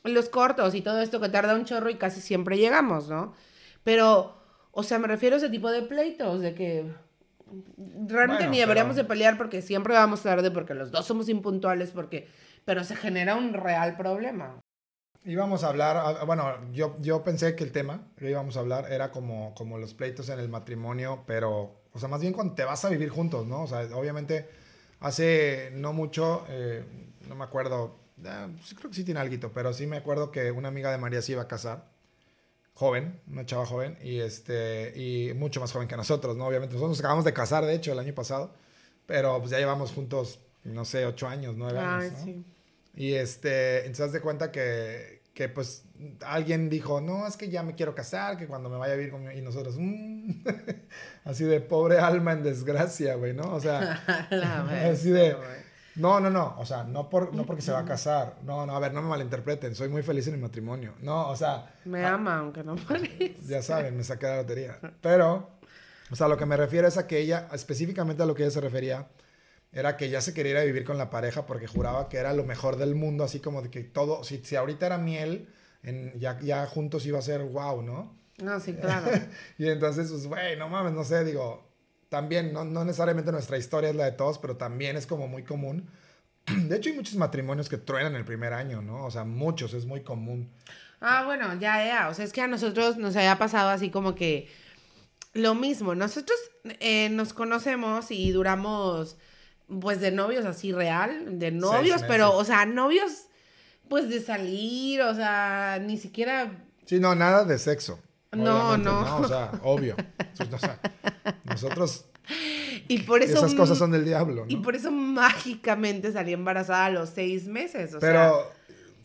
los 0.03 0.27
cortos 0.27 0.75
y 0.75 0.81
todo 0.81 0.99
esto 0.99 1.21
que 1.21 1.29
tarda 1.29 1.55
un 1.55 1.63
chorro 1.63 1.89
y 1.89 1.95
casi 1.95 2.19
siempre 2.19 2.57
llegamos, 2.57 3.07
¿no? 3.07 3.33
Pero, 3.85 4.36
o 4.79 4.83
sea, 4.83 4.99
me 4.99 5.07
refiero 5.07 5.35
a 5.35 5.39
ese 5.39 5.49
tipo 5.49 5.71
de 5.71 5.81
pleitos, 5.81 6.39
de 6.41 6.53
que 6.53 6.85
realmente 8.07 8.43
Bueno, 8.43 8.51
ni 8.51 8.59
deberíamos 8.59 8.95
pero- 8.95 9.03
de 9.03 9.09
pelear 9.09 9.35
porque 9.37 9.61
siempre 9.63 9.95
vamos 9.95 10.21
tarde, 10.21 10.51
porque 10.51 10.75
los 10.75 10.91
dos 10.91 11.05
somos 11.05 11.29
impuntuales, 11.29 11.89
porque... 11.91 12.27
Pero 12.63 12.83
se 12.83 12.95
genera 12.95 13.35
un 13.35 13.53
real 13.53 13.95
problema. 13.95 14.59
Íbamos 15.23 15.63
a 15.63 15.69
hablar, 15.69 15.95
ah, 15.97 16.23
bueno, 16.25 16.53
yo, 16.73 16.95
yo 16.99 17.23
pensé 17.23 17.55
que 17.55 17.63
el 17.63 17.71
tema 17.71 18.07
que 18.17 18.29
íbamos 18.29 18.55
a 18.55 18.59
hablar 18.59 18.91
era 18.91 19.09
como, 19.09 19.55
como 19.55 19.77
los 19.79 19.93
pleitos 19.93 20.29
en 20.29 20.39
el 20.39 20.49
matrimonio, 20.49 21.23
pero, 21.25 21.81
o 21.93 21.99
sea, 21.99 22.07
más 22.07 22.21
bien 22.21 22.33
cuando 22.33 22.53
te 22.55 22.65
vas 22.65 22.83
a 22.85 22.89
vivir 22.89 23.09
juntos, 23.09 23.47
¿no? 23.47 23.63
O 23.63 23.67
sea, 23.67 23.79
obviamente, 23.95 24.47
hace 24.99 25.71
no 25.73 25.91
mucho, 25.93 26.45
eh, 26.49 26.83
no 27.27 27.35
me 27.35 27.45
acuerdo, 27.45 27.97
eh, 28.23 28.47
creo 28.77 28.89
que 28.91 28.95
sí 28.95 29.03
tiene 29.03 29.21
algo, 29.21 29.49
pero 29.53 29.73
sí 29.73 29.87
me 29.87 29.97
acuerdo 29.97 30.29
que 30.31 30.51
una 30.51 30.67
amiga 30.67 30.91
de 30.91 30.97
María 30.97 31.21
se 31.21 31.31
iba 31.31 31.41
a 31.43 31.47
casar, 31.47 31.85
joven, 32.77 33.19
una 33.27 33.43
chava 33.43 33.65
joven, 33.65 33.97
y, 34.03 34.19
este, 34.19 34.93
y 34.95 35.33
mucho 35.33 35.59
más 35.59 35.71
joven 35.71 35.87
que 35.87 35.97
nosotros, 35.97 36.37
¿no? 36.37 36.45
Obviamente, 36.45 36.75
nosotros 36.75 36.91
nos 36.91 36.99
acabamos 36.99 37.25
de 37.25 37.33
casar, 37.33 37.65
de 37.65 37.73
hecho, 37.73 37.91
el 37.91 37.97
año 37.97 38.13
pasado, 38.13 38.53
pero 39.07 39.39
pues 39.39 39.49
ya 39.49 39.57
llevamos 39.57 39.91
juntos, 39.91 40.39
no 40.63 40.85
sé, 40.85 41.03
ocho 41.07 41.27
años, 41.27 41.55
nueve 41.57 41.79
años, 41.79 42.13
¿no? 42.19 42.23
sí. 42.23 42.45
Y 42.95 43.13
este, 43.13 43.79
entonces 43.87 44.11
de 44.11 44.21
cuenta 44.21 44.51
que, 44.51 45.21
que 45.33 45.49
pues 45.49 45.85
alguien 46.23 46.69
dijo, 46.69 47.01
no, 47.01 47.25
es 47.25 47.35
que 47.35 47.49
ya 47.49 47.63
me 47.63 47.73
quiero 47.73 47.95
casar, 47.95 48.37
que 48.37 48.45
cuando 48.45 48.69
me 48.69 48.77
vaya 48.77 48.93
a 48.93 48.95
vivir 48.95 49.11
con 49.11 49.23
mi... 49.23 49.33
Y 49.35 49.41
nosotros, 49.41 49.75
"Mm". 49.79 50.43
así 51.25 51.45
de 51.45 51.61
pobre 51.61 51.97
alma 51.97 52.33
en 52.33 52.43
desgracia, 52.43 53.15
güey, 53.15 53.33
¿no? 53.33 53.53
O 53.55 53.59
sea, 53.59 54.03
así 54.91 55.09
de. 55.09 55.35
No, 55.97 56.19
no, 56.19 56.29
no, 56.29 56.55
o 56.57 56.65
sea, 56.65 56.83
no, 56.83 57.09
por, 57.09 57.33
no 57.33 57.45
porque 57.45 57.61
se 57.61 57.71
va 57.71 57.79
a 57.79 57.85
casar, 57.85 58.37
no, 58.43 58.65
no, 58.65 58.75
a 58.75 58.79
ver, 58.79 58.93
no 58.93 59.01
me 59.01 59.09
malinterpreten, 59.09 59.75
soy 59.75 59.89
muy 59.89 60.03
feliz 60.03 60.27
en 60.27 60.35
mi 60.35 60.41
matrimonio, 60.41 60.93
no, 61.01 61.29
o 61.29 61.35
sea, 61.35 61.73
Me 61.85 62.05
ama, 62.05 62.37
aunque 62.37 62.63
no 62.63 62.75
parezca. 62.75 63.41
ya 63.43 63.61
saben, 63.61 63.97
me 63.97 64.03
saqué 64.03 64.27
la 64.27 64.37
lotería, 64.37 64.79
pero, 65.01 65.49
o 66.09 66.15
sea, 66.15 66.27
lo 66.27 66.37
que 66.37 66.45
me 66.45 66.55
refiero 66.55 66.87
es 66.87 66.97
a 66.97 67.07
que 67.07 67.19
ella, 67.19 67.47
específicamente 67.51 68.23
a 68.23 68.25
lo 68.25 68.35
que 68.35 68.43
ella 68.43 68.51
se 68.51 68.61
refería, 68.61 69.07
era 69.71 69.97
que 69.97 70.09
ya 70.09 70.21
se 70.21 70.33
quería 70.33 70.53
ir 70.53 70.57
a 70.57 70.63
vivir 70.63 70.85
con 70.85 70.97
la 70.97 71.09
pareja 71.09 71.45
porque 71.45 71.67
juraba 71.67 72.09
que 72.09 72.17
era 72.17 72.33
lo 72.33 72.45
mejor 72.45 72.77
del 72.77 72.95
mundo, 72.95 73.23
así 73.23 73.39
como 73.39 73.61
de 73.61 73.69
que 73.69 73.83
todo, 73.83 74.23
si, 74.23 74.37
si 74.43 74.55
ahorita 74.55 74.85
era 74.85 74.97
miel, 74.97 75.49
en, 75.83 76.17
ya, 76.19 76.39
ya 76.39 76.65
juntos 76.67 77.05
iba 77.05 77.19
a 77.19 77.21
ser 77.21 77.43
wow, 77.43 77.81
¿no? 77.81 78.17
No, 78.41 78.59
sí, 78.59 78.73
claro. 78.73 79.07
y 79.57 79.67
entonces, 79.67 80.09
pues, 80.11 80.27
güey, 80.27 80.57
no 80.57 80.69
mames, 80.69 80.93
no 80.93 81.03
sé, 81.03 81.23
digo, 81.23 81.66
también, 82.09 82.53
no, 82.53 82.63
no 82.63 82.85
necesariamente 82.85 83.31
nuestra 83.31 83.57
historia 83.57 83.89
es 83.89 83.95
la 83.95 84.05
de 84.05 84.11
todos, 84.13 84.39
pero 84.39 84.57
también 84.57 84.95
es 84.95 85.05
como 85.05 85.27
muy 85.27 85.43
común. 85.43 85.89
De 86.45 86.77
hecho, 86.77 86.89
hay 86.89 86.95
muchos 86.95 87.15
matrimonios 87.15 87.69
que 87.69 87.77
truenan 87.77 88.15
el 88.15 88.25
primer 88.25 88.53
año, 88.53 88.81
¿no? 88.81 89.05
O 89.05 89.11
sea, 89.11 89.25
muchos, 89.25 89.73
es 89.73 89.85
muy 89.85 90.01
común. 90.01 90.49
Ah, 91.01 91.23
bueno, 91.25 91.53
ya, 91.59 91.85
ya. 91.85 92.09
O 92.09 92.13
sea, 92.13 92.25
es 92.25 92.33
que 92.33 92.41
a 92.41 92.47
nosotros 92.47 92.97
nos 92.97 93.15
había 93.15 93.37
pasado 93.37 93.69
así 93.69 93.89
como 93.89 94.15
que 94.15 94.49
lo 95.33 95.55
mismo. 95.55 95.95
Nosotros 95.95 96.37
eh, 96.79 97.09
nos 97.09 97.33
conocemos 97.33 98.09
y 98.11 98.31
duramos, 98.31 99.17
pues, 99.79 99.99
de 99.99 100.11
novios 100.11 100.45
así 100.45 100.71
real, 100.71 101.39
de 101.39 101.51
novios, 101.51 102.03
pero, 102.07 102.35
o 102.35 102.43
sea, 102.43 102.65
novios, 102.65 103.27
pues, 103.89 104.09
de 104.09 104.21
salir, 104.21 105.01
o 105.01 105.13
sea, 105.13 105.79
ni 105.81 105.97
siquiera... 105.97 106.51
Sí, 106.85 106.99
no, 106.99 107.13
nada 107.15 107.43
de 107.43 107.59
sexo. 107.59 107.99
No, 108.43 108.69
obviamente, 108.73 108.89
no. 108.89 109.17
O 109.19 109.27
sea, 109.27 109.51
obvio. 109.63 109.95
O 110.53 110.57
sea, 110.59 110.79
nosotros, 111.45 112.05
Y 112.87 112.99
por 113.03 113.21
eso... 113.21 113.37
esas 113.37 113.53
cosas 113.55 113.77
son 113.77 113.91
del 113.91 114.05
diablo, 114.05 114.45
Y 114.47 114.55
¿no? 114.55 114.61
por 114.61 114.75
eso 114.75 114.91
mágicamente 114.91 116.11
salí 116.11 116.33
embarazada 116.33 116.85
a 116.85 116.89
los 116.89 117.09
seis 117.09 117.47
meses, 117.47 117.93
o 117.93 117.99
sea... 117.99 118.09
Pero, 118.09 118.51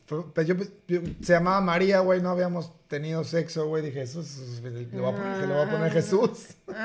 fue- 0.06 0.32
pues, 0.32 0.46
yo, 0.46 0.54
yo- 0.88 1.00
se 1.22 1.32
llamaba 1.32 1.60
María, 1.60 2.00
güey, 2.00 2.20
no 2.20 2.30
habíamos 2.30 2.72
tenido 2.88 3.24
sexo, 3.24 3.66
güey. 3.66 3.82
Dije, 3.84 4.02
es- 4.02 4.60
le 4.62 5.00
voy 5.00 5.12
a 5.12 5.16
poner, 5.16 5.46
voy 5.48 5.60
a 5.66 5.70
poner 5.70 5.92
Jesús. 5.92 6.48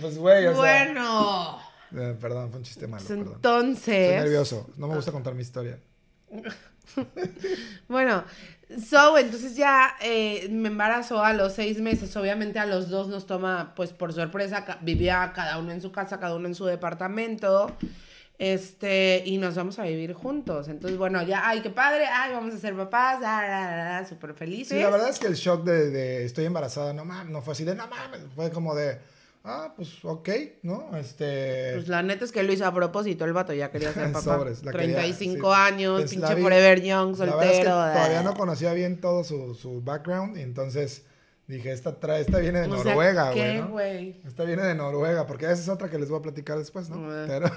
Pues, 0.00 0.16
güey, 0.16 0.46
o 0.46 0.52
sea. 0.52 0.58
Bueno, 0.94 1.60
eh, 1.96 2.16
perdón, 2.18 2.48
fue 2.50 2.58
un 2.58 2.64
chiste 2.64 2.86
malo, 2.86 3.04
pues 3.06 3.18
perdón. 3.18 3.34
entonces... 3.36 3.88
Estoy 3.94 4.16
nervioso. 4.20 4.70
No 4.78 4.88
me 4.88 4.96
gusta 4.96 5.12
contar 5.12 5.34
mi 5.34 5.42
historia. 5.42 5.78
Bueno, 7.88 8.24
so, 8.88 9.18
entonces 9.18 9.56
ya 9.56 9.94
eh, 10.00 10.48
me 10.50 10.68
embarazó 10.68 11.22
a 11.22 11.32
los 11.32 11.54
seis 11.54 11.80
meses. 11.80 12.16
Obviamente 12.16 12.58
a 12.58 12.66
los 12.66 12.88
dos 12.88 13.08
nos 13.08 13.26
toma, 13.26 13.72
pues 13.76 13.92
por 13.92 14.12
sorpresa, 14.12 14.64
vivía 14.82 15.32
cada 15.34 15.58
uno 15.58 15.72
en 15.72 15.80
su 15.80 15.92
casa, 15.92 16.18
cada 16.18 16.34
uno 16.34 16.48
en 16.48 16.54
su 16.54 16.64
departamento. 16.64 17.76
Este, 18.38 19.22
y 19.24 19.38
nos 19.38 19.54
vamos 19.54 19.78
a 19.78 19.84
vivir 19.84 20.12
juntos. 20.12 20.68
Entonces, 20.68 20.98
bueno, 20.98 21.22
ya, 21.22 21.48
ay, 21.48 21.62
qué 21.62 21.70
padre, 21.70 22.06
ay, 22.06 22.32
vamos 22.32 22.54
a 22.54 22.58
ser 22.58 22.76
papás, 22.76 23.20
ah, 23.24 24.04
súper 24.06 24.34
felices. 24.34 24.76
Sí, 24.76 24.82
la 24.82 24.90
verdad 24.90 25.08
es 25.08 25.18
que 25.18 25.26
el 25.26 25.34
shock 25.34 25.64
de, 25.64 25.90
de 25.90 26.24
estoy 26.24 26.44
embarazada, 26.44 26.92
no 26.92 27.04
mames, 27.04 27.32
no 27.32 27.40
fue 27.40 27.52
así 27.52 27.64
de 27.64 27.74
no 27.74 27.86
mames, 27.86 28.20
fue 28.34 28.50
como 28.50 28.74
de, 28.74 28.98
ah, 29.46 29.72
pues 29.76 30.04
ok, 30.04 30.28
¿no? 30.62 30.96
Este... 30.96 31.72
Pues 31.74 31.88
la 31.88 32.02
neta 32.02 32.24
es 32.24 32.32
que 32.32 32.42
lo 32.42 32.52
hizo 32.52 32.66
a 32.66 32.74
propósito, 32.74 33.24
el 33.24 33.32
vato 33.32 33.52
ya 33.54 33.70
quería 33.70 33.92
ser 33.92 34.12
papá. 34.12 34.22
Sobres, 34.36 34.62
la 34.64 34.72
quería, 34.72 34.96
35 34.96 35.48
sí. 35.54 35.60
años, 35.60 36.00
Pues 36.02 36.10
pinche 36.10 36.34
vi- 36.34 36.42
forever 36.42 36.82
young, 36.82 37.16
La 37.18 37.24
verdad 37.24 37.42
es 37.44 37.50
que 37.50 37.56
soltero. 37.56 37.74
todavía 37.74 38.22
no 38.22 38.34
conocía 38.34 38.72
bien 38.74 39.00
todo 39.00 39.24
su, 39.24 39.54
su 39.54 39.80
background 39.82 40.36
y 40.36 40.42
entonces 40.42 41.04
dije, 41.46 41.72
esta, 41.72 41.98
trae, 42.00 42.20
esta 42.22 42.38
viene 42.40 42.60
de 42.60 42.66
O 42.66 42.76
Noruega, 42.76 43.30
¿qué, 43.32 43.38
güey, 43.40 43.60
¿no? 43.60 43.68
güey? 43.68 44.20
Esta 44.26 44.42
viene 44.44 44.62
de 44.64 44.74
Noruega, 44.74 45.26
porque 45.26 45.44
esa 45.46 45.54
es 45.62 45.68
otra 45.68 45.88
que 45.88 45.98
les 45.98 46.10
voy 46.10 46.18
a 46.18 46.22
platicar 46.22 46.58
después, 46.58 46.90
¿no? 46.90 46.96
Eh. 47.24 47.26
Pero, 47.28 47.50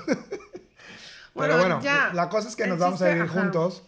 Bueno, 1.34 1.54
pero 1.54 1.58
bueno, 1.60 1.82
ya. 1.84 2.12
la 2.14 2.28
cosa 2.28 2.50
es 2.50 2.56
que 2.56 2.66
nos 2.68 2.80
vamos 2.80 3.02
a 3.02 3.08
vivir 3.10 3.24
ajá. 3.24 3.40
juntos. 3.42 3.84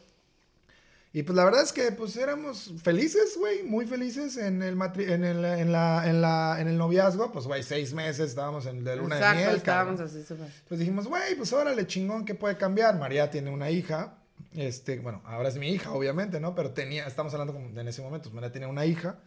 Y 1.13 1.23
pues 1.23 1.35
la 1.35 1.43
verdad 1.43 1.61
es 1.61 1.73
que 1.73 1.91
pues 1.91 2.15
éramos 2.15 2.71
felices, 2.81 3.35
güey, 3.37 3.63
muy 3.63 3.85
felices 3.85 4.37
en 4.37 4.61
el, 4.63 4.77
matri 4.77 5.11
en 5.11 5.25
el, 5.25 5.43
en 5.43 5.71
la, 5.73 6.09
en 6.09 6.21
la, 6.21 6.55
en 6.59 6.69
el 6.69 6.77
noviazgo. 6.77 7.33
Pues, 7.33 7.47
güey, 7.47 7.63
seis 7.63 7.93
meses 7.93 8.29
estábamos 8.29 8.65
en 8.65 8.83
de 8.85 8.95
luna 8.95 9.17
Exacto, 9.17 9.37
de 9.37 9.45
miel, 9.45 9.57
estábamos 9.57 9.99
cabrón. 9.99 10.15
así 10.15 10.25
súper. 10.25 10.47
Pues 10.69 10.79
dijimos, 10.79 11.07
güey, 11.07 11.35
pues 11.35 11.51
órale, 11.51 11.85
chingón, 11.85 12.23
¿qué 12.23 12.33
puede 12.33 12.55
cambiar? 12.55 12.97
María 12.97 13.29
tiene 13.29 13.49
una 13.49 13.69
hija. 13.69 14.19
Este, 14.53 14.99
bueno, 14.99 15.21
ahora 15.25 15.49
es 15.49 15.57
mi 15.57 15.69
hija, 15.69 15.91
obviamente, 15.91 16.39
¿no? 16.39 16.55
Pero 16.55 16.71
tenía, 16.71 17.05
estamos 17.05 17.33
hablando 17.33 17.53
como 17.53 17.69
de 17.69 17.81
en 17.81 17.87
ese 17.89 18.01
momento, 18.01 18.29
pues 18.29 18.35
María 18.35 18.51
tenía 18.53 18.69
una 18.69 18.85
hija. 18.85 19.19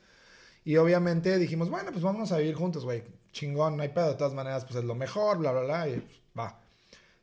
Y 0.64 0.79
obviamente 0.79 1.37
dijimos, 1.38 1.68
bueno, 1.68 1.90
pues 1.92 2.03
vámonos 2.03 2.33
a 2.33 2.38
vivir 2.38 2.55
juntos, 2.55 2.85
güey. 2.85 3.05
Chingón, 3.33 3.77
no 3.77 3.83
hay 3.83 3.90
pedo. 3.90 4.09
De 4.09 4.14
todas 4.14 4.33
maneras, 4.33 4.64
pues 4.64 4.77
es 4.77 4.85
lo 4.85 4.94
mejor, 4.94 5.37
bla, 5.37 5.53
bla, 5.53 5.61
bla. 5.61 5.88
Y 5.88 6.01
pues, 6.01 6.20
va. 6.38 6.59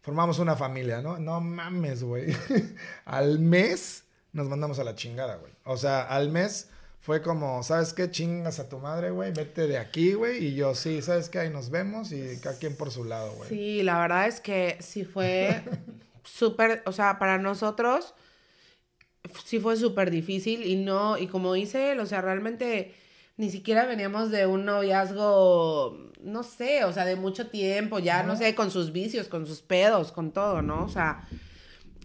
Formamos 0.02 0.38
una 0.38 0.56
familia, 0.56 1.02
¿no? 1.02 1.18
No 1.18 1.42
mames, 1.42 2.04
güey. 2.04 2.36
al 3.06 3.40
mes 3.40 4.04
nos 4.34 4.48
mandamos 4.48 4.80
a 4.80 4.84
la 4.84 4.96
chingada, 4.96 5.36
güey. 5.38 5.52
O 5.66 5.78
sea, 5.78 6.02
al 6.04 6.30
mes 6.30 6.70
fue 7.00 7.22
como, 7.22 7.64
¿sabes 7.64 7.94
qué? 7.94 8.12
Chingas 8.12 8.60
a 8.60 8.70
tu 8.70 8.78
madre, 8.80 9.10
güey. 9.12 9.32
Vete 9.34 9.68
de 9.68 9.78
aquí, 9.78 10.14
güey. 10.14 10.46
Y 10.46 10.56
yo, 10.56 10.76
sí, 10.76 11.02
¿sabes 11.02 11.30
qué? 11.30 11.40
Ahí 11.40 11.50
nos 11.50 11.70
vemos 11.70 12.12
y 12.12 12.40
cada 12.42 12.58
quien 12.58 12.76
por 12.76 12.92
su 12.92 13.04
lado, 13.04 13.32
güey. 13.34 13.50
Sí, 13.50 13.84
la 13.84 14.00
verdad 14.00 14.28
es 14.28 14.40
que 14.40 14.78
sí 14.80 15.04
fue 15.04 15.64
súper, 16.24 16.84
o 16.86 16.92
sea, 16.92 17.18
para 17.20 17.38
nosotros 17.38 18.14
sí 19.46 19.60
fue 19.60 19.78
súper 19.78 20.12
difícil 20.12 20.66
y 20.66 20.76
no, 20.76 21.18
y 21.18 21.28
como 21.28 21.54
dice 21.54 21.92
él, 21.92 22.00
o 22.00 22.06
sea, 22.06 22.22
realmente 22.22 22.94
ni 23.38 23.50
siquiera 23.50 23.86
veníamos 23.86 24.30
de 24.32 24.46
un 24.46 24.66
noviazgo, 24.66 26.12
no 26.22 26.44
sé, 26.44 26.84
o 26.86 26.94
sea, 26.94 27.06
de 27.06 27.16
mucho 27.16 27.48
tiempo, 27.50 28.00
ya, 28.00 28.24
no, 28.24 28.34
No. 28.34 28.38
sé, 28.38 28.54
con 28.56 28.72
sus 28.72 28.92
vicios, 28.92 29.28
con 29.28 29.48
sus 29.48 29.62
pedos, 29.62 30.12
con 30.12 30.32
todo, 30.32 30.62
¿no? 30.62 30.84
O 30.86 30.90
sea, 30.90 31.28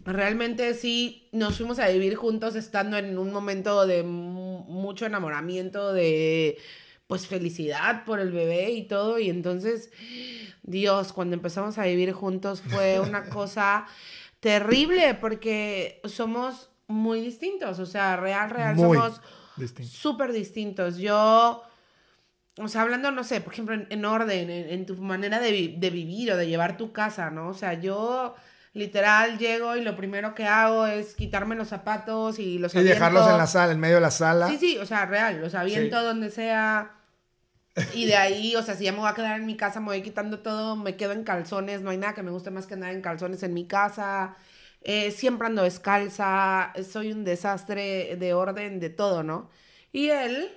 realmente 0.07 0.73
sí 0.75 1.29
nos 1.33 1.57
fuimos 1.59 1.79
a 1.79 1.89
vivir 1.89 2.15
juntos 2.17 2.55
estando 2.57 2.97
en 2.97 3.19
un 3.19 3.33
momento 3.33 3.87
de 3.87 4.03
mu- 4.03 4.61
mucho 4.65 5.05
enamoramiento, 5.07 5.93
de 5.93 6.57
pues 7.07 7.27
felicidad 7.27 8.05
por 8.05 8.19
el 8.21 8.33
bebé 8.33 8.71
y 8.73 8.83
todo. 8.89 9.19
Y 9.19 9.29
entonces, 9.31 9.91
Dios, 10.63 11.13
cuando 11.13 11.35
empezamos 11.35 11.79
a 11.79 11.85
vivir 11.85 12.13
juntos 12.13 12.61
fue 12.63 12.99
una 13.01 13.25
cosa 13.29 13.87
terrible 14.41 15.15
porque 15.15 16.01
somos 16.05 16.71
muy 16.87 17.21
distintos. 17.21 17.79
O 17.79 17.87
sea, 17.87 18.17
real, 18.17 18.51
real, 18.51 18.77
Muy 18.77 18.97
somos 18.99 19.21
distinto. 19.57 19.93
súper 19.93 20.33
distintos. 20.33 20.99
Yo, 20.99 21.63
o 22.59 22.69
sea, 22.69 22.83
hablando, 22.83 23.11
no 23.11 23.25
sé, 23.25 23.41
por 23.41 23.53
ejemplo, 23.53 23.75
en, 23.75 23.87
en 23.91 24.05
orden, 24.05 24.51
en, 24.51 24.69
en 24.71 24.87
tu 24.87 24.97
manera 24.97 25.41
de, 25.41 25.53
vi- 25.53 25.77
de 25.77 25.91
vivir 25.91 26.33
o 26.33 26.37
de 26.37 26.47
llevar 26.49 26.77
tu 26.77 26.93
casa, 26.93 27.31
¿no? 27.31 27.49
O 27.49 27.55
sea, 27.55 27.75
yo 27.75 28.35
literal 28.77 29.39
llego 29.39 29.75
y 29.77 29.83
lo 29.83 29.97
primero 29.97 30.35
que 30.35 30.47
hago 30.47 30.87
es 30.87 31.15
quitarme 31.15 31.55
los 31.57 31.69
zapatos 31.69 32.39
y 32.39 32.59
los 32.59 32.75
Y 32.75 32.83
dejarlos 32.83 33.23
aviento. 33.23 33.35
en 33.37 33.39
la 33.39 33.47
sala, 33.47 33.73
en 33.73 33.81
medio 33.81 33.95
de 33.97 34.01
la 34.03 34.11
sala. 34.11 34.49
Sí, 34.49 34.59
sí, 34.59 34.79
o 34.79 34.85
sea, 34.87 35.07
real, 35.07 35.41
los 35.41 35.55
aviento 35.55 36.03
donde 36.03 36.31
sea. 36.31 36.93
Y 37.95 38.07
de 38.07 38.17
ahí, 38.17 38.55
o 38.57 38.63
sea, 38.63 38.75
si 38.75 38.85
ya 38.85 38.93
me 38.93 38.99
voy 38.99 39.09
a 39.09 39.15
quedar 39.15 39.39
en 39.41 39.47
mi 39.47 39.57
casa, 39.57 39.81
me 39.81 39.87
voy 39.87 40.03
quitando 40.03 40.41
todo, 40.41 40.77
me 40.77 40.97
quedo 40.97 41.13
en 41.13 41.25
calzones, 41.25 41.81
no 41.83 41.91
hay 41.91 41.97
nada 41.99 42.15
que 42.15 42.23
me 42.23 42.31
guste 42.31 42.51
más 42.51 42.67
que 42.67 42.75
andar 42.75 42.93
en 42.93 43.03
calzones 43.03 43.43
en 43.43 43.55
mi 43.55 43.67
casa. 43.67 44.37
Eh, 44.83 45.11
siempre 45.11 45.47
ando 45.47 45.63
descalza, 45.63 46.73
soy 46.91 47.13
un 47.13 47.25
desastre 47.25 48.17
de 48.17 48.35
orden, 48.35 48.79
de 48.79 48.91
todo, 48.91 49.23
¿no? 49.23 49.51
Y 49.93 50.09
él, 50.11 50.51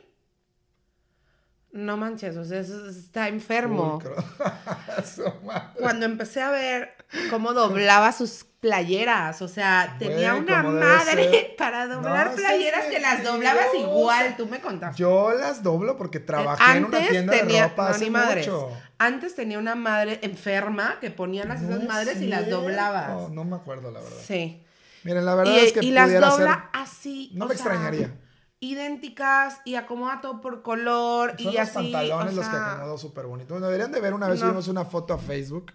no 1.71 1.97
manches, 1.97 2.36
o 2.38 2.43
sea, 2.45 2.60
es- 2.60 2.69
está 2.69 3.27
enfermo. 3.27 4.01
Cuando 5.79 6.05
empecé 6.05 6.41
a 6.41 6.51
ver 6.51 6.99
cómo 7.30 7.54
doblaba 7.54 8.12
sus 8.12 8.45
playeras, 8.60 9.41
o 9.41 9.48
sea, 9.48 9.95
tenía 10.00 10.34
Güey, 10.34 10.43
una 10.43 10.63
madre 10.63 11.54
para 11.58 11.88
doblar 11.88 12.32
No, 12.32 12.36
playeras 12.36 12.86
que 12.88 13.00
las 13.00 13.24
doblabas 13.24 13.67
igual, 13.78 14.36
tú 14.38 14.48
me 14.48 14.60
contaste. 14.60 15.00
Yo 15.00 15.32
las 15.32 15.63
doblo 15.63 15.95
porque 15.98 16.19
trabajé 16.19 16.78
en 16.78 16.86
una 16.86 17.08
tienda 17.08 17.34
tenía, 17.34 17.63
de 17.63 17.69
ropa 17.69 17.84
no, 17.84 17.89
hace 17.95 18.04
ni 18.06 18.10
madres. 18.12 18.48
mucho. 18.48 18.69
Antes 18.98 19.34
tenía 19.36 19.60
una 19.60 19.76
madre 19.76 20.19
enferma 20.24 20.98
que 21.00 21.10
ponía 21.10 21.45
las 21.45 21.62
esas 21.62 21.69
No 21.69 21.78
es 21.78 21.88
madres 21.88 22.22
y 22.22 22.28
las 22.28 22.50
doblabas. 22.50 23.30
No 23.30 23.45
me 23.45 23.56
acuerdo, 23.56 23.91
la 23.91 24.02
verdad. 24.02 24.17
Sí. 24.28 24.62
Miren, 25.06 25.24
la 25.26 25.36
verdad 25.36 25.54
y, 25.54 25.60
es 25.60 25.72
que 25.72 25.80
y 25.86 25.91
las 25.91 26.12
dobla 26.12 26.69
así. 26.74 27.32
No 27.34 27.45
me 27.45 27.56
sea, 27.56 27.65
extrañaría. 27.65 28.13
Idénticas 28.60 29.62
y 29.63 29.76
acomoda 29.76 30.19
todo 30.22 30.41
por 30.41 30.62
color 30.62 31.32
Son 31.39 31.39
y 31.54 31.56
los 31.56 31.60
así. 31.62 31.74
pantalones 31.76 32.34
o 32.34 32.36
los 32.36 32.45
que 32.45 32.52
sea, 32.52 32.72
acomodo 32.74 32.98
súper 32.98 33.26
bonito. 33.26 33.54
Bueno, 33.54 33.67
deberían 33.67 33.91
de 33.93 34.02
ver, 34.02 34.13
una 34.13 34.28
vez 34.28 34.39
No. 34.41 34.48
subimos 34.48 34.67
una 34.67 34.84
foto 34.84 35.13
a 35.13 35.17
Facebook 35.17 35.72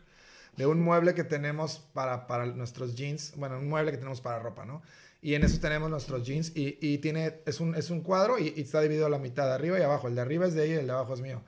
de 0.57 0.67
un 0.67 0.81
mueble 0.81 1.15
que 1.15 1.25
tenemos 1.25 1.79
para, 1.93 2.27
para 2.27 2.47
nuestros 2.47 2.95
jeans. 2.95 3.33
Bueno, 3.37 3.59
un 3.59 3.69
mueble 3.69 3.91
que 3.91 3.99
tenemos 3.99 4.21
para 4.21 4.39
ropa, 4.39 4.65
¿no? 4.65 4.83
Y 5.21 5.35
en 5.35 5.43
eso 5.43 5.59
tenemos 5.59 5.89
nuestros 5.89 6.27
jeans 6.27 6.53
y, 6.55 6.79
y 6.81 6.99
tiene, 6.99 7.41
es 7.47 7.59
un, 7.61 7.75
es 7.75 7.91
un 7.91 8.03
cuadro 8.03 8.39
y, 8.39 8.53
y 8.57 8.61
está 8.61 8.81
dividido 8.83 9.07
a 9.07 9.09
la 9.09 9.19
mitad, 9.19 9.47
de 9.47 9.55
arriba 9.55 9.79
y 9.79 9.83
abajo. 9.83 10.09
El 10.09 10.15
de 10.15 10.21
arriba 10.21 10.47
es 10.47 10.55
de 10.55 10.67
ella 10.67 10.75
y 10.75 10.79
el 10.81 10.87
de 10.87 10.93
abajo 10.93 11.15
es 11.15 11.21
mío. 11.21 11.43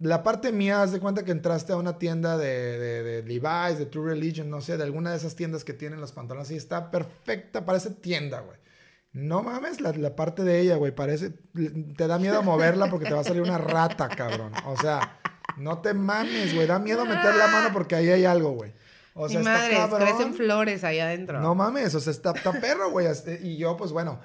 La 0.00 0.24
parte 0.24 0.50
mía, 0.50 0.82
haz 0.82 0.90
de 0.90 0.98
cuenta 0.98 1.24
que 1.24 1.30
entraste 1.30 1.72
a 1.72 1.76
una 1.76 1.96
tienda 1.96 2.36
de, 2.36 2.78
de, 2.78 3.02
de 3.04 3.22
Levi's, 3.22 3.78
de 3.78 3.86
True 3.86 4.10
Religion, 4.10 4.50
no 4.50 4.60
sé, 4.60 4.76
de 4.76 4.82
alguna 4.82 5.12
de 5.12 5.16
esas 5.16 5.36
tiendas 5.36 5.62
que 5.62 5.74
tienen 5.74 6.00
los 6.00 6.10
pantalones 6.10 6.50
y 6.50 6.56
está 6.56 6.90
perfecta, 6.90 7.64
parece 7.64 7.90
tienda, 7.90 8.40
güey. 8.40 8.58
No 9.12 9.44
mames, 9.44 9.80
la, 9.80 9.92
la 9.92 10.16
parte 10.16 10.42
de 10.42 10.58
ella, 10.58 10.74
güey, 10.74 10.92
parece, 10.92 11.30
te 11.30 12.06
da 12.08 12.18
miedo 12.18 12.42
moverla 12.42 12.90
porque 12.90 13.06
te 13.06 13.14
va 13.14 13.20
a 13.20 13.24
salir 13.24 13.42
una 13.42 13.58
rata, 13.58 14.08
cabrón. 14.08 14.52
O 14.66 14.76
sea, 14.76 15.20
no 15.56 15.78
te 15.78 15.94
mames, 15.94 16.54
güey, 16.54 16.66
da 16.66 16.78
miedo 16.78 17.04
meter 17.04 17.34
la 17.34 17.46
mano 17.48 17.70
porque 17.72 17.94
ahí 17.94 18.08
hay 18.10 18.24
algo, 18.24 18.52
güey. 18.52 18.72
O 19.14 19.28
sea, 19.28 19.40
mi 19.40 19.46
está 19.46 19.58
madre, 19.58 19.74
cabrón. 19.76 20.00
crecen 20.00 20.34
flores 20.34 20.84
ahí 20.84 20.98
adentro. 20.98 21.40
No 21.40 21.54
mames, 21.54 21.94
o 21.94 22.00
sea, 22.00 22.10
está, 22.10 22.32
está 22.32 22.52
perro, 22.52 22.90
güey. 22.90 23.06
este, 23.06 23.38
Y 23.42 23.56
yo, 23.56 23.76
pues 23.76 23.92
bueno. 23.92 24.20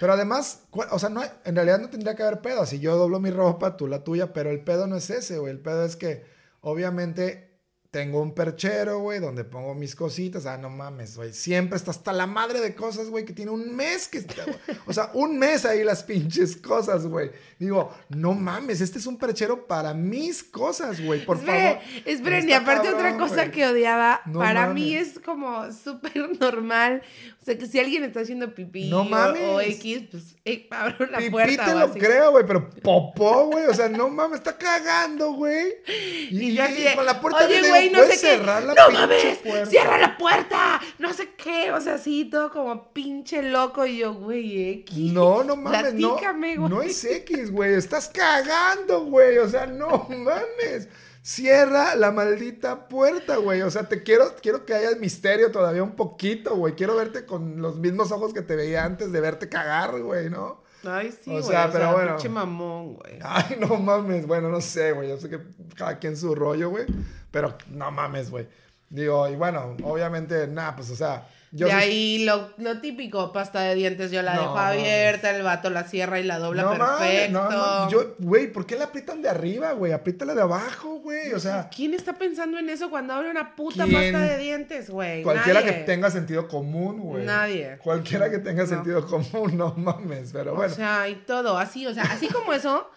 Pero 0.00 0.12
además, 0.12 0.64
o 0.90 0.98
sea, 0.98 1.08
no 1.08 1.22
en 1.44 1.54
realidad 1.54 1.78
no 1.78 1.88
tendría 1.88 2.16
que 2.16 2.22
haber 2.24 2.40
pedo. 2.40 2.66
Si 2.66 2.80
yo 2.80 2.96
doblo 2.96 3.20
mi 3.20 3.30
ropa, 3.30 3.76
tú 3.76 3.86
la 3.86 4.02
tuya, 4.02 4.32
pero 4.32 4.50
el 4.50 4.64
pedo 4.64 4.86
no 4.86 4.96
es 4.96 5.08
ese, 5.08 5.38
güey. 5.38 5.52
El 5.52 5.60
pedo 5.60 5.84
es 5.84 5.94
que, 5.94 6.24
obviamente, 6.60 7.47
tengo 7.90 8.20
un 8.20 8.34
perchero, 8.34 8.98
güey, 8.98 9.18
donde 9.18 9.44
pongo 9.44 9.74
mis 9.74 9.94
cositas. 9.94 10.44
Ah, 10.44 10.58
no 10.58 10.68
mames, 10.68 11.16
güey. 11.16 11.32
Siempre 11.32 11.78
está 11.78 11.90
hasta 11.90 12.12
la 12.12 12.26
madre 12.26 12.60
de 12.60 12.74
cosas, 12.74 13.08
güey, 13.08 13.24
que 13.24 13.32
tiene 13.32 13.50
un 13.50 13.74
mes 13.74 14.08
que 14.08 14.18
está. 14.18 14.44
O 14.86 14.92
sea, 14.92 15.10
un 15.14 15.38
mes 15.38 15.64
ahí 15.64 15.82
las 15.84 16.02
pinches 16.02 16.56
cosas, 16.56 17.06
güey. 17.06 17.30
Digo, 17.58 17.90
no 18.10 18.34
mames, 18.34 18.82
este 18.82 18.98
es 18.98 19.06
un 19.06 19.16
perchero 19.16 19.66
para 19.66 19.94
mis 19.94 20.44
cosas, 20.44 21.00
güey, 21.00 21.24
por 21.24 21.38
favor. 21.42 21.78
esperen, 22.04 22.46
y 22.48 22.52
aparte 22.52 22.90
otra 22.92 23.16
cosa 23.16 23.50
que 23.50 23.66
odiaba, 23.66 24.20
No 24.26 24.40
para 24.40 24.66
mí 24.66 24.94
es 24.94 25.18
como 25.18 25.72
súper 25.72 26.28
normal. 26.40 27.02
O 27.40 27.44
sea, 27.48 27.56
que 27.56 27.66
si 27.66 27.78
alguien 27.80 28.04
está 28.04 28.20
haciendo 28.20 28.54
pipí 28.54 28.90
No 28.90 29.00
o- 29.00 29.04
mames. 29.04 29.42
o, 29.48 29.60
X, 29.62 30.02
pues 30.10 30.36
eh, 30.44 30.66
abro 30.70 31.06
la 31.06 31.16
Pipí 31.18 31.30
puerta 31.30 31.64
te 31.64 31.70
o 31.74 31.78
lo 31.78 31.84
así. 31.86 31.98
creo, 31.98 32.32
güey, 32.32 32.44
pero 32.46 32.68
popó, 32.68 33.46
güey. 33.46 33.64
O 33.64 33.72
sea, 33.74 33.88
no 33.88 34.10
mames, 34.10 34.40
está 34.40 34.58
cagando, 34.58 35.32
güey. 35.32 35.68
Y, 36.30 36.58
con 36.94 37.06
la 37.06 37.20
puerta 37.20 37.46
oye, 37.46 37.60
güey, 37.78 37.90
no 37.90 37.98
¿puedes 37.98 38.20
sé 38.20 38.26
qué. 38.26 38.36
cerrar 38.38 38.62
la 38.64 38.74
no 38.74 38.90
mames, 38.90 39.38
puerta? 39.38 39.66
cierra 39.66 39.98
la 39.98 40.16
puerta. 40.18 40.80
No 40.98 41.12
sé 41.12 41.30
qué. 41.36 41.72
O 41.72 41.80
sea, 41.80 41.94
así 41.94 42.24
todo 42.26 42.50
como 42.50 42.92
pinche 42.92 43.42
loco. 43.42 43.84
Y 43.86 43.98
yo, 43.98 44.14
güey, 44.14 44.70
X. 44.80 45.12
No, 45.12 45.42
no 45.44 45.56
mames, 45.56 45.94
no. 45.94 46.10
Platícame, 46.16 46.56
güey. 46.56 46.70
No 46.70 46.82
es 46.82 47.04
X, 47.04 47.50
güey. 47.50 47.74
Estás 47.74 48.08
cagando, 48.08 49.04
güey. 49.04 49.38
O 49.38 49.48
sea, 49.48 49.66
no 49.66 50.06
mames. 50.10 50.88
Cierra 51.22 51.94
la 51.94 52.10
maldita 52.10 52.88
puerta, 52.88 53.36
güey. 53.36 53.60
O 53.62 53.70
sea, 53.70 53.82
te 53.88 54.02
quiero, 54.02 54.34
quiero 54.40 54.64
que 54.64 54.72
haya 54.74 54.96
misterio 54.98 55.50
todavía 55.50 55.82
un 55.82 55.94
poquito, 55.94 56.56
güey. 56.56 56.74
Quiero 56.74 56.96
verte 56.96 57.26
con 57.26 57.60
los 57.60 57.76
mismos 57.78 58.12
ojos 58.12 58.32
que 58.32 58.40
te 58.40 58.56
veía 58.56 58.84
antes 58.84 59.12
de 59.12 59.20
verte 59.20 59.48
cagar, 59.50 60.00
güey, 60.00 60.30
¿no? 60.30 60.62
Ay, 60.84 61.10
sí, 61.12 61.28
O 61.30 61.32
güey. 61.32 61.42
sea, 61.42 61.70
pero 61.70 61.92
bueno. 61.92 62.12
Pinche 62.12 62.28
mamón, 62.30 62.94
güey. 62.94 63.18
Ay, 63.22 63.56
no 63.60 63.76
mames, 63.76 64.26
bueno, 64.26 64.48
no 64.48 64.60
sé, 64.62 64.92
güey. 64.92 65.08
Yo 65.10 65.18
sé 65.18 65.28
que 65.28 65.40
cada 65.76 65.98
quien 65.98 66.16
su 66.16 66.34
rollo, 66.34 66.70
güey. 66.70 66.86
Pero 67.30 67.56
no 67.70 67.90
mames, 67.90 68.30
güey. 68.30 68.46
Digo, 68.90 69.28
y 69.28 69.36
bueno, 69.36 69.76
obviamente, 69.82 70.46
nada, 70.46 70.74
pues, 70.76 70.90
o 70.90 70.96
sea, 70.96 71.26
yo 71.52 71.66
de 71.66 71.72
soy- 71.72 71.80
ahí 71.82 72.24
lo, 72.24 72.50
lo 72.56 72.80
típico, 72.80 73.32
pasta 73.32 73.60
de 73.60 73.74
dientes, 73.74 74.10
yo 74.10 74.22
la 74.22 74.34
No, 74.34 74.40
dejo 74.40 74.58
abierta, 74.58 75.30
el 75.36 75.42
vato 75.42 75.68
la 75.68 75.84
cierra 75.84 76.18
y 76.20 76.22
la 76.24 76.38
dobla 76.38 76.62
no 76.62 76.70
perfecto. 76.70 77.32
no, 77.32 77.50
no, 77.50 77.90
yo, 77.90 78.14
güey, 78.18 78.50
¿por 78.50 78.64
qué 78.64 78.76
la 78.76 78.84
aprietan 78.86 79.20
de 79.20 79.28
arriba, 79.28 79.72
güey? 79.72 79.92
Apriétala 79.92 80.34
de 80.34 80.40
abajo, 80.40 81.00
güey. 81.00 81.32
O 81.34 81.38
sea, 81.38 81.68
¿Quién 81.74 81.92
está 81.92 82.14
pensando 82.14 82.58
en 82.58 82.70
eso 82.70 82.88
cuando 82.88 83.12
abre 83.12 83.30
una 83.30 83.54
puta 83.54 83.84
¿Quién? 83.84 84.12
pasta 84.12 84.20
de 84.26 84.38
dientes, 84.38 84.88
güey? 84.88 85.22
cualquiera 85.22 85.60
Nadie. 85.60 85.74
que 85.74 85.80
tenga 85.84 86.10
sentido 86.10 86.48
común, 86.48 86.98
güey. 87.00 87.24
Nadie. 87.26 87.76
Cualquiera 87.82 88.30
que 88.30 88.38
tenga 88.38 88.66
sentido 88.66 89.06
común, 89.06 89.54
no 89.58 89.74
mames, 89.76 90.30
pero 90.32 90.54
bueno. 90.54 90.72
O 90.72 90.76
sea, 90.76 91.06
y 91.10 91.14
todo, 91.26 91.58
así, 91.58 91.86
o 91.86 91.92
sea, 91.92 92.04
así 92.04 92.28
como 92.28 92.54
eso, 92.54 92.88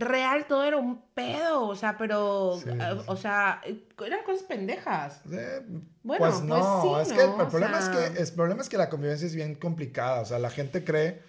real 0.00 0.46
todo 0.48 0.64
era 0.64 0.76
un 0.78 1.00
pedo, 1.14 1.66
o 1.68 1.76
sea, 1.76 1.96
pero, 1.98 2.58
Sí, 2.62 2.68
eh, 2.70 2.78
sí. 2.98 3.04
o 3.06 3.16
sea, 3.16 3.60
eran 4.04 4.24
cosas 4.24 4.42
pendejas. 4.44 5.20
Eh, 5.30 5.60
Bueno, 6.02 6.24
pues 6.24 6.34
pues 6.36 6.42
no, 6.42 6.82
sí, 6.82 6.88
es 7.02 7.12
que 7.12 7.22
el, 7.24 7.30
problema 7.48 7.80
sea- 7.82 8.06
es 8.06 8.12
que 8.12 8.22
el 8.22 8.32
problema 8.32 8.62
es 8.62 8.68
que 8.68 8.78
la 8.78 8.88
convivencia 8.90 9.26
es 9.26 9.34
bien 9.34 9.54
complicada, 9.54 10.20
o 10.22 10.24
sea, 10.24 10.38
la 10.38 10.50
gente 10.50 10.82
cree, 10.84 11.22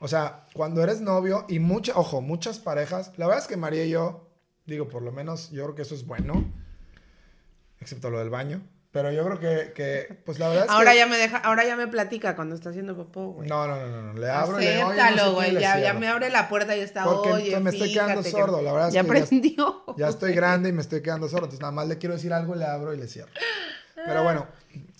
o 0.00 0.08
sea, 0.08 0.44
cuando 0.52 0.82
eres 0.82 1.00
novio 1.00 1.46
y 1.48 1.58
mucha, 1.58 1.92
ojo, 1.98 2.20
muchas 2.20 2.58
parejas, 2.58 3.12
la 3.16 3.26
verdad 3.26 3.42
es 3.42 3.48
que 3.48 3.56
María 3.56 3.84
y 3.84 3.90
yo, 3.90 4.28
digo, 4.66 4.88
por 4.88 5.02
lo 5.02 5.10
menos 5.12 5.50
yo 5.50 5.62
creo 5.64 5.74
que 5.74 5.82
eso 5.82 5.94
es 5.94 6.06
bueno, 6.06 6.44
excepto 7.80 8.10
lo 8.10 8.18
del 8.18 8.30
baño, 8.30 8.62
pero 8.92 9.10
yo 9.10 9.24
creo 9.24 9.40
que, 9.40 9.72
que 9.72 10.14
pues 10.24 10.38
la 10.38 10.48
verdad 10.48 10.66
es 10.66 10.70
Ahora 10.70 10.92
que 10.92 10.98
ya 10.98 11.06
me 11.06 11.16
deja, 11.16 11.38
ahora 11.38 11.64
ya 11.64 11.76
me 11.76 11.88
platica 11.88 12.36
cuando 12.36 12.54
está 12.54 12.70
haciendo 12.70 12.94
popó, 12.94 13.28
güey. 13.32 13.48
no, 13.48 13.66
no, 13.66 13.76
no, 13.76 13.86
no, 13.88 14.02
no, 14.12 14.20
le 14.20 14.30
abro 14.30 14.60
y 14.60 14.64
le 14.64 14.74
digo, 14.76 14.88
"Oye, 14.88 14.96
no 14.96 15.02
sé 15.02 15.08
Acéptalo, 15.08 15.30
qué", 15.30 15.34
güey. 15.34 15.52
le 15.52 15.60
ya, 15.60 15.78
ya 15.80 15.94
me 15.94 16.08
abre 16.08 16.30
la 16.30 16.48
puerta 16.48 16.76
y 16.76 16.80
está, 16.80 17.04
Porque 17.04 17.32
oye, 17.32 17.58
me 17.60 17.70
estoy 17.70 17.92
quedando 17.92 18.22
que- 18.22 18.30
sordo, 18.30 18.62
la 18.62 18.72
verdad 18.72 18.88
es 18.88 18.94
ya 18.94 19.02
que 19.02 19.08
ya- 19.08 19.12
aprendió. 19.24 19.84
Ya 19.96 20.08
estoy 20.08 20.34
grande 20.34 20.68
y 20.68 20.72
me 20.72 20.82
estoy 20.82 21.02
quedando 21.02 21.26
sordo. 21.28 21.44
Entonces 21.46 21.60
nada 21.60 21.72
más 21.72 21.88
le 21.88 21.98
quiero 21.98 22.14
decir 22.14 22.32
algo, 22.32 22.54
le 22.54 22.64
abro 22.64 22.92
y 22.94 22.98
le 22.98 23.08
cierro. 23.08 23.30
Pero 23.94 24.22
bueno, 24.22 24.46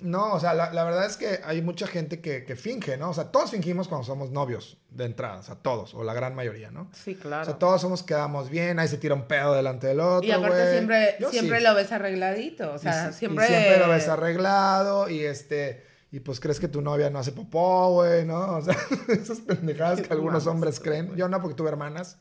no, 0.00 0.34
o 0.34 0.40
sea, 0.40 0.52
la, 0.54 0.72
la 0.72 0.84
verdad 0.84 1.06
es 1.06 1.16
que 1.16 1.40
hay 1.44 1.62
mucha 1.62 1.86
gente 1.86 2.20
que, 2.20 2.44
que 2.44 2.56
finge, 2.56 2.96
¿no? 2.98 3.10
O 3.10 3.14
sea, 3.14 3.30
todos 3.32 3.50
fingimos 3.50 3.88
cuando 3.88 4.04
somos 4.06 4.30
novios 4.30 4.76
de 4.90 5.06
entrada, 5.06 5.38
o 5.38 5.42
sea, 5.42 5.54
todos, 5.54 5.94
o 5.94 6.04
la 6.04 6.12
gran 6.12 6.34
mayoría, 6.34 6.70
¿no? 6.70 6.90
Sí, 6.92 7.16
O 7.18 7.22
claro. 7.22 7.44
sea, 7.46 7.58
todos 7.58 7.80
somos, 7.80 8.02
quedamos 8.02 8.50
bien, 8.50 8.78
ahí 8.78 8.88
se 8.88 8.98
tira 8.98 9.14
un 9.14 9.26
pedo 9.26 9.54
delante 9.54 9.86
del 9.86 10.00
otro. 10.00 10.28
y 10.28 10.32
aparte 10.32 10.70
siempre, 10.72 11.16
Yo 11.20 11.30
siempre 11.30 11.58
sí. 11.58 11.64
lo 11.64 11.74
ves 11.74 11.90
arregladito. 11.92 12.72
O 12.72 12.78
sea, 12.78 13.04
sí- 13.10 13.16
y 13.16 13.18
siempre. 13.20 13.46
siempre 13.46 13.78
lo 13.78 13.88
ves 13.88 14.08
arreglado 14.08 15.08
y 15.08 15.24
este. 15.24 15.86
Y 16.10 16.20
pues 16.20 16.40
crees 16.40 16.60
que 16.60 16.68
tu 16.68 16.82
novia 16.82 17.08
no 17.08 17.18
hace 17.20 17.32
popó, 17.32 17.92
güey, 17.94 18.26
¿no? 18.26 18.56
O 18.56 18.60
sea, 18.62 18.76
esas 19.08 19.40
pendejadas 19.40 20.02
que 20.02 20.12
algunos 20.12 20.46
hombres 20.46 20.78
creen. 20.78 21.16
Yo 21.16 21.26
no, 21.28 21.40
porque 21.40 21.54
tuve 21.56 21.70
hermanas. 21.70 22.18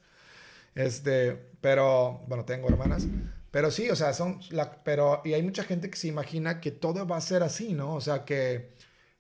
Este, 0.76 1.34
pero, 1.60 2.22
bueno, 2.28 2.46
tengo 2.46 2.70
hermanas. 2.70 3.06
Pero 3.52 3.70
sí, 3.70 3.90
o 3.90 3.96
sea, 3.96 4.14
son, 4.14 4.40
la, 4.50 4.82
pero, 4.84 5.22
y 5.26 5.34
hay 5.34 5.44
mucha 5.44 5.64
gente 5.64 5.90
que 5.90 5.98
se 5.98 6.08
imagina 6.08 6.62
que 6.62 6.72
todo 6.72 7.06
va 7.06 7.18
a 7.18 7.22
ser 7.22 7.44
así, 7.44 7.74
¿no? 7.74 7.96
O 7.96 8.02
sea, 8.02 8.24
que, 8.24 8.72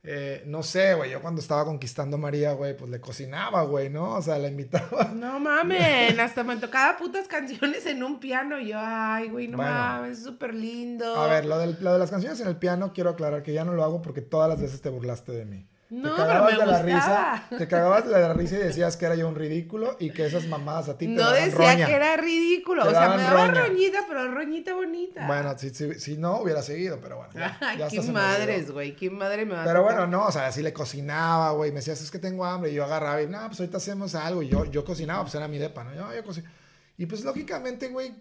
eh, 0.04 0.42
no 0.48 0.64
sé, 0.64 0.94
güey, 0.96 1.12
yo 1.12 1.22
cuando 1.22 1.42
estaba 1.42 1.66
conquistando 1.66 2.16
a 2.16 2.20
María, 2.20 2.54
güey, 2.54 2.76
pues 2.78 2.90
le 2.90 3.02
cocinaba, 3.02 3.64
güey, 3.64 3.90
¿no? 3.90 4.16
O 4.16 4.22
sea, 4.22 4.38
la 4.40 4.48
invitaba. 4.48 5.12
No 5.14 5.40
mames, 5.40 6.18
hasta 6.18 6.44
me 6.46 6.56
tocaba 6.58 6.98
putas 6.98 7.28
canciones 7.28 7.86
en 7.86 8.04
un 8.04 8.20
piano. 8.22 8.58
Y 8.60 8.70
yo, 8.70 8.78
ay, 8.80 9.30
güey, 9.30 9.48
no 9.50 9.58
Bueno. 9.58 9.72
mames, 9.74 10.20
es 10.20 10.24
súper 10.24 10.54
lindo. 10.56 11.14
A 11.16 11.28
ver, 11.28 11.46
lo, 11.46 11.58
del- 11.60 11.78
lo 11.82 11.92
de 11.94 12.00
las 12.00 12.10
canciones 12.10 12.40
en 12.40 12.48
el 12.48 12.56
piano, 12.56 12.94
quiero 12.94 13.10
aclarar 13.12 13.44
que 13.44 13.52
ya 13.54 13.66
no 13.66 13.74
lo 13.74 13.84
hago 13.84 14.02
porque 14.02 14.22
todas 14.22 14.48
las 14.50 14.62
veces 14.62 14.82
te 14.82 14.90
burlaste 14.90 15.34
de 15.34 15.44
mí. 15.46 15.68
No, 15.94 16.10
te 16.16 16.22
cagabas 16.22 16.58
de 16.58 16.66
la 16.66 16.82
risa, 16.82 17.44
te 17.58 17.68
cagabas 17.68 18.06
de 18.06 18.12
la 18.12 18.34
risa 18.34 18.56
y 18.56 18.60
decías 18.60 18.96
que 18.96 19.06
era 19.06 19.16
yo 19.16 19.28
un 19.28 19.36
ridículo 19.36 19.98
y 20.00 20.12
que 20.12 20.26
esas 20.26 20.48
mamadas 20.48 20.88
a 20.88 20.98
ti 20.98 21.06
te 21.06 21.12
No 21.12 21.24
daban 21.30 21.44
decía 21.50 21.74
roña. 21.74 21.86
que 21.86 21.94
era 21.94 22.16
ridículo. 22.16 22.84
Te 22.84 22.88
o 22.88 22.92
sea, 22.92 23.02
daban 23.02 23.18
me 23.18 23.24
daba 23.24 23.48
roña. 23.48 23.62
roñita, 23.68 24.00
pero 24.08 24.32
roñita 24.34 24.74
bonita. 24.74 25.28
Bueno, 25.28 25.54
si, 25.58 25.70
si, 25.72 25.94
si 26.00 26.16
no, 26.18 26.38
hubiera 26.40 26.62
seguido, 26.62 26.98
pero 27.02 27.18
bueno. 27.18 27.34
Ya, 27.36 27.58
Ay, 27.60 27.78
ya 27.80 27.90
qué 27.90 27.98
hasta 28.00 28.02
se 28.04 28.08
me 28.08 28.14
madres, 28.14 28.72
güey. 28.72 28.96
Qué 28.96 29.10
madre 29.10 29.46
me 29.46 29.54
va 29.54 29.64
a 29.64 29.66
Pero 29.66 29.82
tocar. 29.82 29.96
bueno, 29.98 30.08
no, 30.18 30.28
o 30.28 30.32
sea, 30.32 30.48
así 30.48 30.62
le 30.64 30.72
cocinaba, 30.72 31.52
güey. 31.52 31.72
Me 31.72 31.78
decías, 31.82 32.02
es 32.02 32.10
que 32.10 32.20
tengo 32.20 32.46
hambre. 32.46 32.72
Y 32.72 32.76
yo 32.76 32.86
agarraba 32.86 33.22
y, 33.22 33.28
no, 33.28 33.46
pues 33.48 33.60
ahorita 33.60 33.76
hacemos 33.78 34.16
algo. 34.16 34.42
Y 34.44 34.48
yo, 34.48 34.64
yo 34.64 34.86
cocinaba, 34.86 35.24
pues 35.24 35.36
era 35.36 35.50
mi 35.50 35.58
depa, 35.58 35.84
¿no? 35.84 35.94
Yo, 35.94 36.14
yo 36.16 36.24
cocino. 36.24 36.50
Y 36.98 37.06
pues 37.06 37.26
lógicamente, 37.26 37.90
güey, 37.90 38.14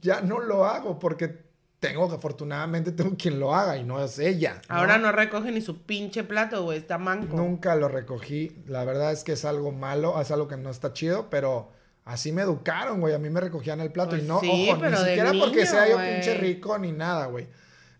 ya 0.00 0.20
no 0.20 0.38
lo 0.38 0.64
hago 0.64 0.96
porque 0.98 1.49
tengo 1.80 2.08
que, 2.08 2.14
afortunadamente, 2.14 2.92
tengo 2.92 3.16
quien 3.16 3.40
lo 3.40 3.54
haga 3.54 3.76
y 3.76 3.84
no 3.84 4.02
es 4.02 4.18
ella. 4.18 4.60
¿no? 4.68 4.76
Ahora 4.76 4.98
no 4.98 5.10
recoge 5.10 5.50
ni 5.50 5.60
su 5.60 5.82
pinche 5.82 6.22
plato, 6.22 6.62
güey. 6.62 6.78
Está 6.78 6.98
manco. 6.98 7.36
Nunca 7.36 7.74
lo 7.74 7.88
recogí. 7.88 8.62
La 8.66 8.84
verdad 8.84 9.12
es 9.12 9.24
que 9.24 9.32
es 9.32 9.44
algo 9.44 9.72
malo, 9.72 10.20
es 10.20 10.30
algo 10.30 10.46
que 10.46 10.56
no 10.56 10.70
está 10.70 10.92
chido, 10.92 11.28
pero 11.30 11.72
así 12.04 12.32
me 12.32 12.42
educaron, 12.42 13.00
güey. 13.00 13.14
A 13.14 13.18
mí 13.18 13.30
me 13.30 13.40
recogían 13.40 13.80
el 13.80 13.90
plato 13.90 14.10
Pues 14.10 14.22
y 14.22 14.26
no, 14.26 14.40
sí, 14.40 14.68
ojo, 14.70 14.86
ni 14.86 14.96
siquiera 14.96 15.32
porque 15.32 15.56
niño, 15.56 15.70
sea 15.70 15.88
yo 15.88 15.96
pinche 15.96 16.34
rico 16.34 16.78
ni 16.78 16.92
nada, 16.92 17.26
güey. 17.26 17.48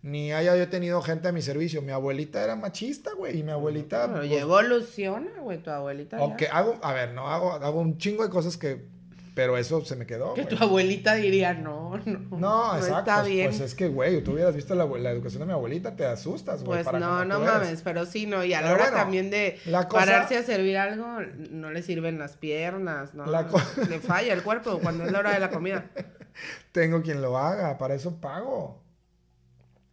Ni 0.03 0.33
haya 0.33 0.57
yo 0.57 0.69
tenido 0.71 1.03
gente 1.03 1.29
a 1.29 1.33
mi 1.33 1.43
servicio. 1.43 1.83
Mi 1.83 1.93
abuelita 1.93 2.43
era 2.43 2.57
machista, 2.57 3.13
güey, 3.13 3.39
y 3.39 3.43
mi 3.43 3.51
abuelita. 3.53 4.07
Pero 4.07 4.21
pues, 4.21 4.33
evoluciona, 4.33 5.31
güey, 5.41 5.63
tu 5.63 5.71
abuelita. 5.71 6.23
ok, 6.23 6.43
hago, 6.51 6.79
a 6.83 6.93
ver, 6.95 7.13
no 7.13 7.29
hago, 7.29 7.53
hago 7.53 7.81
un 7.81 7.99
chingo 7.99 8.23
de 8.23 8.31
cosas 8.31 8.57
que. 8.57 9.00
Pero 9.41 9.57
eso 9.57 9.83
se 9.87 9.97
me 9.97 10.05
quedó. 10.05 10.35
Que 10.35 10.43
güey. 10.43 10.55
tu 10.55 10.63
abuelita 10.63 11.15
diría, 11.15 11.55
no, 11.55 11.97
no. 12.05 12.37
No, 12.37 12.77
exacto. 12.77 12.99
está 12.99 13.21
pues, 13.21 13.29
bien. 13.33 13.49
Pues 13.49 13.61
es 13.61 13.75
que, 13.75 13.89
güey, 13.89 14.23
tú 14.23 14.33
hubieras 14.33 14.55
visto 14.55 14.75
la, 14.75 14.85
la 14.85 15.11
educación 15.13 15.41
de 15.41 15.47
mi 15.47 15.53
abuelita, 15.53 15.97
te 15.97 16.05
asustas, 16.05 16.63
güey. 16.63 16.83
Pues 16.83 16.85
para 16.85 16.99
no, 16.99 17.25
no 17.25 17.37
eres. 17.37 17.55
mames, 17.55 17.81
pero 17.83 18.05
sí, 18.05 18.27
no. 18.27 18.45
Y 18.45 18.53
a 18.53 18.61
la 18.61 18.73
hora 18.75 18.83
bueno, 18.83 18.97
también 18.99 19.31
de 19.31 19.59
la 19.65 19.89
cosa- 19.89 20.05
pararse 20.05 20.37
a 20.37 20.43
servir 20.43 20.77
algo, 20.77 21.07
no 21.53 21.71
le 21.71 21.83
sirven 21.83 22.19
las 22.19 22.37
piernas, 22.37 23.15
¿no? 23.15 23.25
La 23.25 23.47
co- 23.47 23.63
Le 23.89 23.99
falla 24.01 24.35
el 24.35 24.43
cuerpo 24.43 24.79
cuando 24.79 25.05
es 25.05 25.11
la 25.11 25.21
hora 25.21 25.33
de 25.33 25.41
la 25.41 25.49
comida. 25.49 25.87
Tengo 26.73 27.01
quien 27.01 27.23
lo 27.23 27.39
haga, 27.39 27.79
para 27.79 27.95
eso 27.95 28.21
pago. 28.21 28.83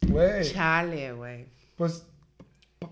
Güey. 0.09 0.43
Chale, 0.51 1.13
güey. 1.13 1.47
Pues, 1.77 2.05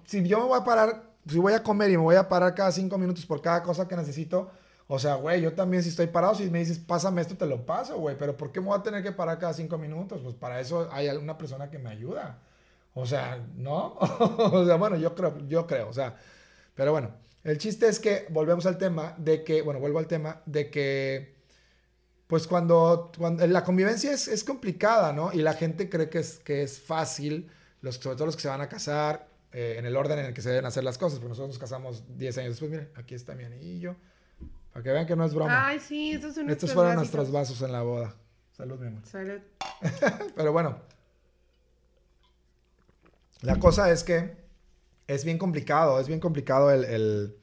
si 0.06 0.26
yo 0.26 0.40
me 0.40 0.46
voy 0.46 0.60
a 0.62 0.64
parar, 0.64 1.04
si 1.28 1.38
voy 1.38 1.52
a 1.52 1.62
comer 1.62 1.90
y 1.90 1.98
me 1.98 2.04
voy 2.04 2.16
a 2.16 2.30
parar 2.30 2.56
cada 2.56 2.72
cinco 2.72 2.98
minutos 2.98 3.26
por 3.26 3.42
cada 3.42 3.62
cosa 3.62 3.90
que 3.90 3.98
necesito, 3.98 4.52
o 4.88 5.00
sea, 5.00 5.16
güey, 5.16 5.42
yo 5.42 5.54
también 5.54 5.82
si 5.84 5.90
estoy 5.90 6.08
parado, 6.08 6.36
si 6.36 6.50
me 6.50 6.60
dices, 6.60 6.78
pásame 6.80 7.22
esto, 7.22 7.36
te 7.36 7.46
lo 7.48 7.66
paso, 7.66 7.98
güey, 7.98 8.18
pero 8.18 8.38
¿por 8.38 8.52
qué 8.52 8.62
me 8.62 8.68
voy 8.68 8.80
a 8.80 8.84
tener 8.84 9.02
que 9.02 9.12
parar 9.12 9.40
cada 9.40 9.54
cinco 9.54 9.78
minutos? 9.78 10.22
Pues 10.24 10.36
para 10.36 10.60
eso 10.60 10.90
hay 10.92 11.08
alguna 11.08 11.38
persona 11.38 11.70
que 11.70 11.80
me 11.80 11.90
ayuda. 11.90 12.40
O 12.94 13.06
sea, 13.06 13.44
¿no? 13.58 13.96
o 14.00 14.66
sea, 14.66 14.76
bueno, 14.76 14.96
yo 14.98 15.16
creo, 15.16 15.38
yo 15.48 15.68
creo, 15.68 15.90
o 15.90 15.94
sea, 15.94 16.16
pero 16.76 16.92
bueno, 16.92 17.12
el 17.44 17.58
chiste 17.58 17.88
es 17.88 18.00
que 18.00 18.28
volvemos 18.30 18.66
al 18.66 18.78
tema 18.78 19.16
de 19.18 19.44
que, 19.44 19.62
bueno, 19.62 19.80
vuelvo 19.80 20.00
al 20.00 20.08
tema 20.08 20.42
de 20.46 20.70
que, 20.70 21.36
pues 22.28 22.48
cuando, 22.48 23.12
cuando 23.18 23.46
la 23.48 23.64
convivencia 23.64 24.12
es, 24.12 24.28
es 24.28 24.44
complicada, 24.44 25.14
¿no? 25.14 25.32
Y 25.34 25.42
la 25.42 25.54
gente 25.54 25.90
cree 25.90 26.10
que 26.10 26.20
es, 26.20 26.40
que 26.40 26.64
es 26.64 26.80
fácil, 26.80 27.52
los, 27.82 27.96
sobre 27.96 28.16
todo 28.16 28.28
los 28.28 28.36
que 28.36 28.44
se 28.44 28.48
van 28.48 28.62
a 28.62 28.70
casar, 28.70 29.28
eh, 29.52 29.76
en 29.78 29.86
el 29.86 29.96
orden 29.96 30.20
en 30.20 30.26
el 30.26 30.34
que 30.34 30.42
se 30.42 30.50
deben 30.50 30.66
hacer 30.66 30.84
las 30.84 30.98
cosas, 30.98 31.20
porque 31.20 31.30
nosotros 31.30 31.50
nos 31.50 31.60
casamos 31.60 32.04
10 32.18 32.38
años 32.40 32.52
después, 32.52 32.72
miren, 32.72 32.90
aquí 32.96 33.16
está 33.16 33.36
mi 33.36 33.44
anillo, 33.44 33.96
para 34.76 34.84
que 34.84 34.92
vean 34.92 35.06
que 35.08 35.16
no 35.16 35.24
es 35.24 35.34
broma. 35.34 35.68
Ay, 35.70 35.80
sí, 35.80 36.12
estos 36.12 36.36
son 36.36 36.50
Estos 36.50 36.74
fueron 36.74 36.98
vasitos. 36.98 37.16
nuestros 37.16 37.32
vasos 37.32 37.62
en 37.62 37.72
la 37.72 37.82
boda. 37.82 38.14
Salud, 38.52 38.78
mi 38.78 38.88
amor. 38.88 39.06
Salud. 39.06 39.40
Pero 40.36 40.52
bueno, 40.52 40.80
la 43.42 43.58
cosa 43.58 43.90
es 43.90 44.04
que 44.04 44.36
es 45.08 45.24
bien 45.24 45.38
complicado, 45.38 45.98
es 46.02 46.10
bien 46.10 46.20
complicado 46.20 46.72
el, 46.72 46.84
el, 46.84 47.38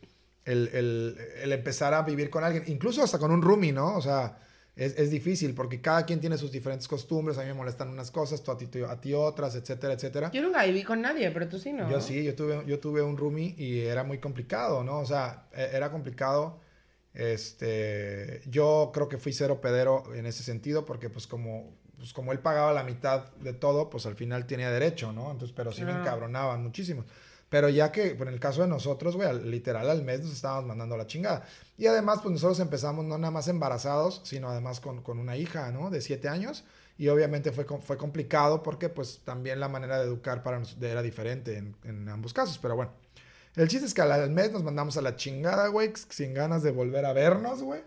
el, 0.45 1.17
el- 1.43 1.53
empezar 1.53 1.95
a 1.95 2.03
vivir 2.03 2.29
con 2.29 2.45
alguien, 2.45 2.65
incluso 2.67 3.03
hasta 3.03 3.19
con 3.19 3.31
un 3.31 3.41
roomie, 3.41 3.73
¿no? 3.73 3.97
O 3.97 4.03
sea, 4.03 4.39
es, 4.77 4.99
es 4.99 5.11
difícil 5.11 5.55
porque 5.55 5.81
cada 5.81 6.05
quien 6.05 6.21
tiene 6.21 6.37
sus 6.37 6.53
diferentes 6.53 6.87
costumbres, 6.87 7.39
a 7.39 7.43
mí 7.43 7.47
me 7.49 7.55
molestan 7.55 7.89
unas 7.89 8.11
cosas, 8.11 8.43
tú 8.43 8.51
a 8.51 8.59
ti, 8.59 8.67
tú 8.67 8.85
a 8.85 9.01
ti 9.01 9.15
otras, 9.15 9.55
etcétera, 9.55 9.95
etcétera. 9.95 10.31
Yo 10.33 10.43
nunca 10.43 10.65
viví 10.65 10.83
con 10.85 11.01
nadie, 11.01 11.31
pero 11.31 11.49
tú 11.49 11.59
sí, 11.59 11.73
¿no? 11.73 11.89
Yo 11.91 11.99
sí, 12.03 12.23
yo 12.25 12.35
tuve, 12.35 12.63
yo 12.67 12.79
tuve 12.79 13.01
un 13.01 13.17
roomie 13.17 13.55
y 13.57 13.81
era 13.81 14.05
muy 14.05 14.19
complicado, 14.19 14.85
¿no? 14.85 14.99
O 14.99 15.07
sea, 15.07 15.47
e- 15.55 15.71
era 15.73 15.91
complicado. 15.91 16.61
Este, 17.15 18.43
yo 18.47 18.91
creo 18.93 19.09
que 19.09 19.19
fui 19.19 19.33
cero 19.33 19.61
pedero 19.61 20.05
en 20.15 20.27
ese 20.27 20.43
sentido 20.43 20.85
porque 20.85 21.11
pues 21.11 21.27
como, 21.27 21.71
pues 21.99 22.13
como 22.13 22.33
él 22.33 22.39
pagaba 22.41 22.73
la 22.73 22.83
mitad 22.85 23.31
de 23.37 23.53
todo, 23.53 23.91
pues 23.91 24.07
al 24.07 24.17
final 24.17 24.47
tenía 24.47 24.71
derecho, 24.71 25.13
¿no? 25.13 25.31
Entonces, 25.31 25.55
pero 25.57 25.73
sí 25.73 25.85
me 25.85 25.93
encabronaban 26.01 26.63
muchísimo. 26.63 27.05
Pero 27.49 27.69
ya 27.69 27.93
que, 27.93 28.13
en 28.13 28.29
el 28.29 28.41
caso 28.41 28.63
de 28.63 28.69
nosotros, 28.69 29.15
güey, 29.15 29.29
al- 29.29 29.51
literal 29.51 29.91
al 29.91 30.03
mes 30.03 30.21
nos 30.23 30.33
estábamos 30.33 30.65
mandando 30.67 30.97
la 30.97 31.07
chingada. 31.07 31.45
Y 31.77 31.87
además, 31.87 32.21
pues 32.23 32.33
nosotros 32.33 32.59
empezamos 32.61 33.05
no 33.05 33.19
nada 33.19 33.31
más 33.31 33.47
embarazados, 33.49 34.23
sino 34.25 34.49
además 34.49 34.81
con, 34.81 35.03
con 35.03 35.19
una 35.19 35.37
hija, 35.37 35.71
¿no? 35.71 35.91
De 35.91 36.01
siete 36.01 36.29
años. 36.29 36.65
Y 36.97 37.09
obviamente 37.09 37.53
fue, 37.53 37.67
fue 37.67 37.97
complicado 37.99 38.63
porque 38.63 38.89
pues 38.89 39.21
también 39.25 39.61
la 39.61 39.69
manera 39.69 39.99
de 39.99 40.05
educar 40.07 40.43
para 40.43 40.59
nosotros 40.61 40.91
era 40.91 41.03
diferente 41.03 41.59
en, 41.59 41.77
en 41.85 42.09
ambos 42.09 42.33
casos. 42.33 42.59
Pero 42.59 42.75
bueno, 42.77 42.93
el 43.57 43.69
chiste 43.69 43.87
es 43.87 43.95
que 43.95 44.03
al, 44.03 44.31
mes 44.31 44.53
nos 44.53 44.63
mandamos 44.63 44.97
a 44.97 45.03
la 45.03 45.17
chingada, 45.17 45.69
güey, 45.69 45.93
sin 46.09 46.35
ganas 46.35 46.63
de 46.63 46.71
volver 46.71 47.05
a 47.07 47.13
vernos, 47.13 47.63
güey. 47.63 47.81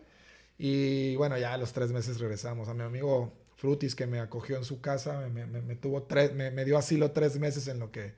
Y 0.58 1.16
bueno, 1.18 1.38
ya 1.38 1.54
a 1.54 1.58
los 1.58 1.74
tres 1.74 1.92
meses 1.92 2.20
regresamos. 2.20 2.68
A 2.70 2.74
mi 2.74 2.84
amigo 2.84 3.34
Frutis 3.56 3.96
que 3.96 4.08
me 4.08 4.20
acogió 4.20 4.58
en 4.58 4.64
su 4.64 4.80
casa, 4.82 5.28
me, 5.34 5.46
me- 5.46 5.62
me 5.62 5.76
tuvo 5.76 6.04
tres, 6.04 6.34
me, 6.34 6.52
me 6.52 6.66
dio 6.66 6.78
asilo 6.78 7.12
tres 7.12 7.40
meses 7.40 7.68
en 7.68 7.80
lo 7.80 7.92
que 7.92 8.14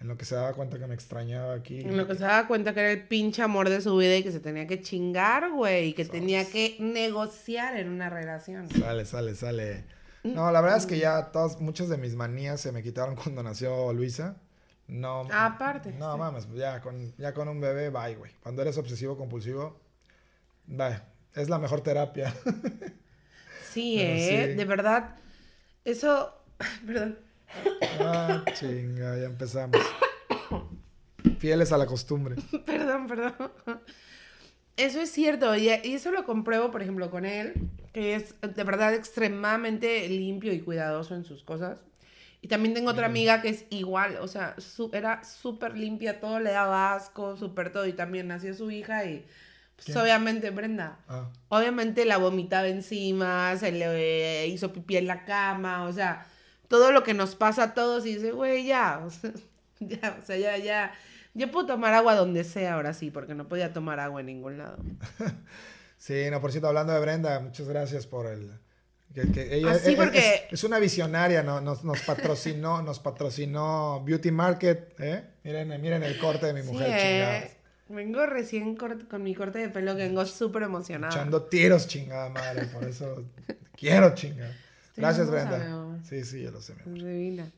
en 0.00 0.08
lo 0.08 0.16
que 0.18 0.24
se 0.24 0.34
daba 0.34 0.52
cuenta 0.52 0.80
que 0.80 0.86
me 0.88 0.94
extrañaba 0.94 1.54
aquí. 1.54 1.78
En 1.80 1.96
lo 1.96 2.08
que 2.08 2.16
se 2.16 2.24
daba 2.24 2.48
cuenta 2.48 2.74
que 2.74 2.80
era 2.80 2.90
el 2.90 3.06
pinche 3.06 3.40
amor 3.40 3.68
de 3.68 3.80
su 3.80 3.96
vida 3.96 4.16
y 4.16 4.24
que 4.24 4.32
se 4.32 4.40
tenía 4.40 4.66
que 4.66 4.80
chingar, 4.80 5.52
güey, 5.52 5.90
y 5.90 5.92
que 5.92 6.04
tenía 6.04 6.44
que 6.44 6.76
negociar 6.80 7.76
en 7.76 7.88
una 7.88 8.10
relación. 8.10 8.68
Sale, 8.68 9.04
sale, 9.04 9.36
sale. 9.36 9.84
No, 10.24 10.50
la 10.50 10.60
verdad 10.60 10.78
es 10.78 10.86
que 10.86 10.98
ya 10.98 11.30
todas, 11.30 11.60
muchas 11.60 11.88
de 11.88 11.98
mis 11.98 12.16
manías 12.16 12.60
se 12.60 12.72
me 12.72 12.82
quitaron 12.82 13.14
cuando 13.22 13.44
nació 13.44 13.92
Luisa. 13.92 14.36
No. 14.92 15.26
Aparte, 15.32 15.92
No 15.92 16.12
sí. 16.12 16.18
mames, 16.18 16.48
ya 16.54 16.80
con, 16.82 17.16
ya 17.16 17.32
con 17.32 17.48
un 17.48 17.60
bebé, 17.60 17.88
bye, 17.90 18.14
güey. 18.14 18.30
Cuando 18.42 18.60
eres 18.62 18.76
obsesivo 18.76 19.16
compulsivo, 19.16 19.80
bye. 20.66 21.00
Es 21.34 21.48
la 21.48 21.58
mejor 21.58 21.80
terapia. 21.80 22.34
Sí, 23.72 23.94
Pero 23.96 24.12
eh, 24.12 24.46
sí. 24.50 24.54
de 24.54 24.64
verdad. 24.66 25.16
Eso, 25.82 26.34
perdón. 26.86 27.18
ah, 28.00 28.44
chinga, 28.52 29.16
ya 29.16 29.24
empezamos. 29.24 29.80
Fieles 31.38 31.72
a 31.72 31.78
la 31.78 31.86
costumbre. 31.86 32.36
Perdón, 32.66 33.06
perdón. 33.06 33.34
Eso 34.76 35.00
es 35.00 35.10
cierto, 35.10 35.56
y, 35.56 35.68
y 35.70 35.94
eso 35.94 36.10
lo 36.10 36.24
compruebo, 36.26 36.70
por 36.70 36.82
ejemplo, 36.82 37.10
con 37.10 37.24
él, 37.24 37.54
que 37.94 38.14
es 38.14 38.34
de 38.42 38.64
verdad 38.64 38.92
extremadamente 38.94 40.06
limpio 40.08 40.52
y 40.52 40.60
cuidadoso 40.60 41.14
en 41.14 41.24
sus 41.24 41.42
cosas. 41.42 41.82
Y 42.42 42.48
también 42.48 42.74
tengo 42.74 42.90
otra 42.90 43.06
amiga 43.06 43.40
que 43.40 43.48
es 43.50 43.64
igual, 43.70 44.16
o 44.20 44.26
sea, 44.28 44.54
su- 44.58 44.90
era 44.92 45.22
súper 45.24 45.78
limpia, 45.78 46.20
todo 46.20 46.40
le 46.40 46.50
daba 46.50 46.94
asco, 46.94 47.36
súper 47.36 47.72
todo, 47.72 47.86
y 47.86 47.92
también 47.94 48.26
nació 48.28 48.52
su 48.52 48.70
hija 48.70 49.04
y, 49.04 49.24
pues, 49.76 49.86
¿Quién? 49.86 49.98
obviamente, 49.98 50.50
Brenda. 50.50 50.98
Ah, 51.08 51.30
Obviamente 51.48 52.04
la 52.04 52.18
vomitaba 52.18 52.66
encima, 52.68 53.56
se 53.56 53.70
le 53.72 54.46
hizo 54.48 54.72
pipí 54.72 54.96
en 54.96 55.06
la 55.06 55.24
cama, 55.24 55.84
o 55.84 55.92
sea, 55.92 56.26
todo 56.68 56.90
lo 56.90 57.04
que 57.04 57.14
nos 57.14 57.36
pasa 57.36 57.62
a 57.62 57.74
todos 57.74 58.04
y 58.06 58.16
dice, 58.16 58.32
güey, 58.32 58.66
ya, 58.66 59.00
o 59.06 59.10
sea, 59.10 59.30
ya, 59.80 60.18
o 60.20 60.26
sea, 60.26 60.36
ya, 60.36 60.56
ya, 60.58 60.92
yo 61.34 61.48
puedo 61.52 61.66
tomar 61.68 61.94
agua 61.94 62.16
donde 62.16 62.42
sea 62.42 62.74
ahora 62.74 62.92
sí, 62.92 63.12
porque 63.12 63.36
no 63.36 63.46
podía 63.46 63.72
tomar 63.72 64.00
agua 64.00 64.18
en 64.20 64.26
ningún 64.26 64.58
lado. 64.58 64.78
Sí, 65.96 66.24
no, 66.32 66.40
por 66.40 66.50
cierto, 66.50 66.66
hablando 66.66 66.92
de 66.92 66.98
Brenda, 67.00 67.38
muchas 67.38 67.68
gracias 67.68 68.08
por 68.08 68.26
el... 68.26 68.50
Que, 69.14 69.30
que 69.30 69.54
ella 69.56 69.72
Ah, 69.72 69.78
sí, 69.78 69.90
es- 69.90 69.96
porque- 69.96 70.46
es, 70.46 70.52
es 70.52 70.64
una 70.64 70.78
visionaria, 70.78 71.42
¿no? 71.42 71.60
nos, 71.60 71.84
nos 71.84 72.00
patrocinó, 72.00 72.80
nos 72.82 72.98
patrocinó 72.98 74.02
Beauty 74.04 74.30
Market, 74.30 74.98
¿eh? 75.00 75.24
Miren, 75.44 75.68
miren 75.80 76.02
el 76.02 76.18
corte 76.18 76.46
de 76.46 76.52
mi 76.54 76.62
mujer, 76.62 76.86
sí, 76.86 77.06
chingadas. 77.06 77.44
eh, 77.44 77.56
vengo 77.90 78.24
recién 78.26 78.74
con 78.76 79.22
mi 79.22 79.34
corte 79.34 79.58
de 79.58 79.68
pelo 79.68 79.94
que 79.96 80.02
vengo 80.04 80.24
súper 80.24 80.62
emocionada. 80.62 81.12
Echando 81.12 81.42
tiros, 81.42 81.86
chingada 81.88 82.30
madre, 82.30 82.64
por 82.66 82.84
eso 82.84 83.22
quiero, 83.76 84.14
chingada. 84.14 84.50
Estoy 84.50 85.02
Gracias, 85.02 85.30
Brenda. 85.30 85.98
Sí, 86.08 86.24
sí, 86.24 86.42
yo 86.42 86.50
lo 86.50 86.60
sé. 86.60 86.74
mi 86.74 86.82
amor. 86.82 86.94
Divina. 87.12 87.50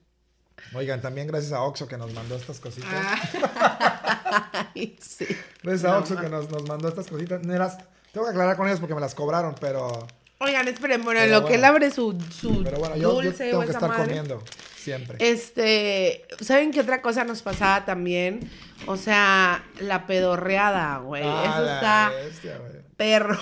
Oigan, 0.74 1.00
también 1.02 1.26
gracias 1.26 1.52
a 1.52 1.62
Oxo 1.62 1.86
que 1.88 1.96
nos 1.98 2.12
mandó 2.14 2.36
estas 2.36 2.58
cositas. 2.60 2.90
Ah. 2.92 4.70
Ay, 4.74 4.96
sí. 5.00 5.26
Gracias 5.62 5.84
a 5.84 5.94
No, 5.94 5.98
Oxo 5.98 6.16
que 6.16 6.28
nos, 6.28 6.48
nos 6.50 6.66
mandó 6.68 6.88
estas 6.88 7.06
cositas. 7.06 7.44
Me 7.44 7.58
las- 7.58 7.78
tengo 8.12 8.26
que 8.26 8.30
aclarar 8.30 8.56
con 8.56 8.66
ellos 8.68 8.78
porque 8.80 8.94
me 8.94 9.00
las 9.00 9.14
cobraron, 9.14 9.54
pero, 9.60 10.06
Oigan, 10.38 10.68
esperen, 10.68 11.02
bueno, 11.04 11.20
en 11.20 11.30
lo 11.30 11.44
que 11.46 11.54
él 11.54 11.64
abre 11.64 11.90
su, 11.90 12.18
su 12.30 12.62
pero 12.64 12.78
bueno, 12.78 12.96
yo, 12.96 13.02
yo 13.02 13.12
dulce 13.22 13.44
tengo 13.50 13.58
o 13.58 13.60
que 13.62 13.66
esa 13.70 13.78
estar 13.78 13.88
madre. 13.90 14.04
comiendo 14.04 14.42
siempre. 14.76 15.16
Este, 15.20 16.26
¿saben 16.40 16.70
qué 16.72 16.80
otra 16.80 17.00
cosa 17.00 17.24
nos 17.24 17.40
pasaba 17.42 17.84
también? 17.84 18.50
O 18.86 18.96
sea, 18.96 19.64
la 19.80 20.06
pedorreada, 20.06 20.98
güey. 20.98 21.22
Ah, 21.24 21.44
Eso 21.54 21.74
está 21.74 22.10
bestia, 22.24 22.58
güey. 22.58 22.82
perro. 22.96 23.38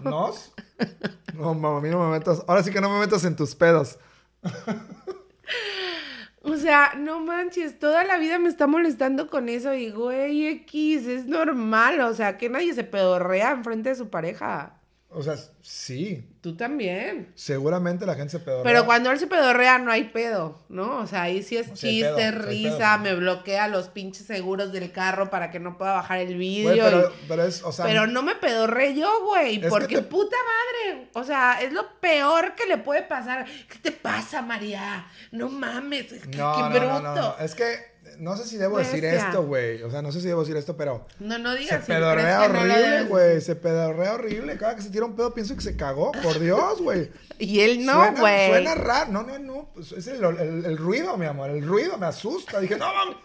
¿Nos? 0.00 0.52
No, 1.34 1.52
mamá, 1.54 1.78
a 1.78 1.80
mí 1.80 1.88
no 1.88 1.98
me 2.04 2.16
metas. 2.18 2.42
Ahora 2.46 2.62
sí 2.62 2.70
que 2.70 2.80
no 2.80 2.88
me 2.90 3.00
metas 3.00 3.24
en 3.24 3.34
tus 3.34 3.54
pedos. 3.56 3.98
O 6.42 6.56
sea, 6.56 6.92
no 6.96 7.20
manches, 7.20 7.78
toda 7.78 8.04
la 8.04 8.18
vida 8.18 8.38
me 8.38 8.48
está 8.48 8.66
molestando 8.66 9.28
con 9.28 9.48
eso 9.48 9.72
y, 9.74 9.90
güey, 9.90 10.46
X, 10.46 11.06
es 11.06 11.26
normal. 11.26 12.00
O 12.02 12.12
sea, 12.14 12.36
que 12.36 12.50
nadie 12.50 12.74
se 12.74 12.84
pedorrea 12.84 13.50
enfrente 13.52 13.88
de 13.88 13.94
su 13.96 14.10
pareja. 14.10 14.73
O 15.16 15.22
sea, 15.22 15.36
sí. 15.62 16.28
Tú 16.40 16.56
también. 16.56 17.32
Seguramente 17.36 18.04
la 18.04 18.14
gente 18.14 18.32
se 18.32 18.38
pedorrea. 18.40 18.64
Pero 18.64 18.84
cuando 18.84 19.10
él 19.10 19.18
se 19.18 19.26
pedorrea 19.26 19.78
no 19.78 19.90
hay 19.92 20.04
pedo, 20.04 20.64
¿no? 20.68 20.98
O 20.98 21.06
sea, 21.06 21.22
ahí 21.22 21.42
sí 21.42 21.56
es 21.56 21.66
sí 21.68 21.72
chiste, 21.74 22.12
pedo, 22.14 22.42
risa, 22.46 22.98
me 22.98 23.14
bloquea 23.14 23.68
los 23.68 23.88
pinches 23.88 24.26
seguros 24.26 24.72
del 24.72 24.92
carro 24.92 25.30
para 25.30 25.50
que 25.50 25.60
no 25.60 25.78
pueda 25.78 25.92
bajar 25.92 26.18
el 26.18 26.36
vídeo. 26.36 26.84
Pero, 26.84 27.12
pero 27.28 27.44
es, 27.44 27.62
o 27.62 27.72
sea. 27.72 27.84
Pero 27.86 28.06
no 28.06 28.22
me 28.22 28.34
pedorré 28.34 28.94
yo, 28.94 29.10
güey, 29.26 29.60
que 29.60 29.68
porque 29.68 29.96
te- 29.96 30.02
puta 30.02 30.36
madre. 30.36 31.08
O 31.14 31.24
sea, 31.24 31.62
es 31.62 31.72
lo 31.72 31.98
peor 32.00 32.54
que 32.56 32.66
le 32.66 32.78
puede 32.78 33.02
pasar. 33.02 33.46
¿Qué 33.68 33.78
te 33.78 33.92
pasa, 33.92 34.42
María? 34.42 35.06
No 35.30 35.48
mames, 35.48 36.06
qué, 36.12 36.36
No, 36.36 36.56
qué 36.56 36.62
no, 36.62 36.70
bruto. 36.70 37.14
no. 37.14 37.36
Es 37.38 37.54
que 37.54 37.93
no 38.18 38.36
sé 38.36 38.44
si 38.46 38.56
debo 38.56 38.78
decir 38.78 39.04
esto, 39.04 39.44
güey. 39.44 39.82
O 39.82 39.90
sea, 39.90 40.02
no 40.02 40.12
sé 40.12 40.20
si 40.20 40.26
debo 40.28 40.40
decir 40.40 40.56
esto, 40.56 40.76
pero. 40.76 41.06
No, 41.18 41.38
no 41.38 41.52
Se 41.52 41.58
digas 41.58 41.80
si 41.84 41.86
pedorrea 41.92 42.42
horrible, 42.42 43.04
güey. 43.04 43.40
Se 43.40 43.56
pedorrea 43.56 44.14
horrible. 44.14 44.56
Cada 44.56 44.76
que 44.76 44.82
se 44.82 44.90
tira 44.90 45.04
un 45.04 45.14
pedo 45.16 45.32
pienso 45.34 45.54
que 45.54 45.62
se 45.62 45.76
cagó. 45.76 46.12
Por 46.22 46.38
Dios, 46.38 46.80
güey. 46.80 47.10
Y 47.36 47.60
él 47.60 47.84
no, 47.84 48.12
güey. 48.14 48.48
Suena 48.48 48.76
raro. 48.76 49.10
No, 49.10 49.22
no, 49.24 49.36
no. 49.40 49.68
Pues 49.74 49.90
es 49.90 50.06
el, 50.06 50.22
el- 50.24 50.64
el 50.64 50.78
ruido, 50.78 51.16
mi 51.16 51.26
amor. 51.26 51.50
El 51.50 51.66
ruido 51.66 51.98
me 51.98 52.06
asusta. 52.06 52.60
Dije, 52.60 52.76
no, 52.76 52.86
mames. 52.94 53.16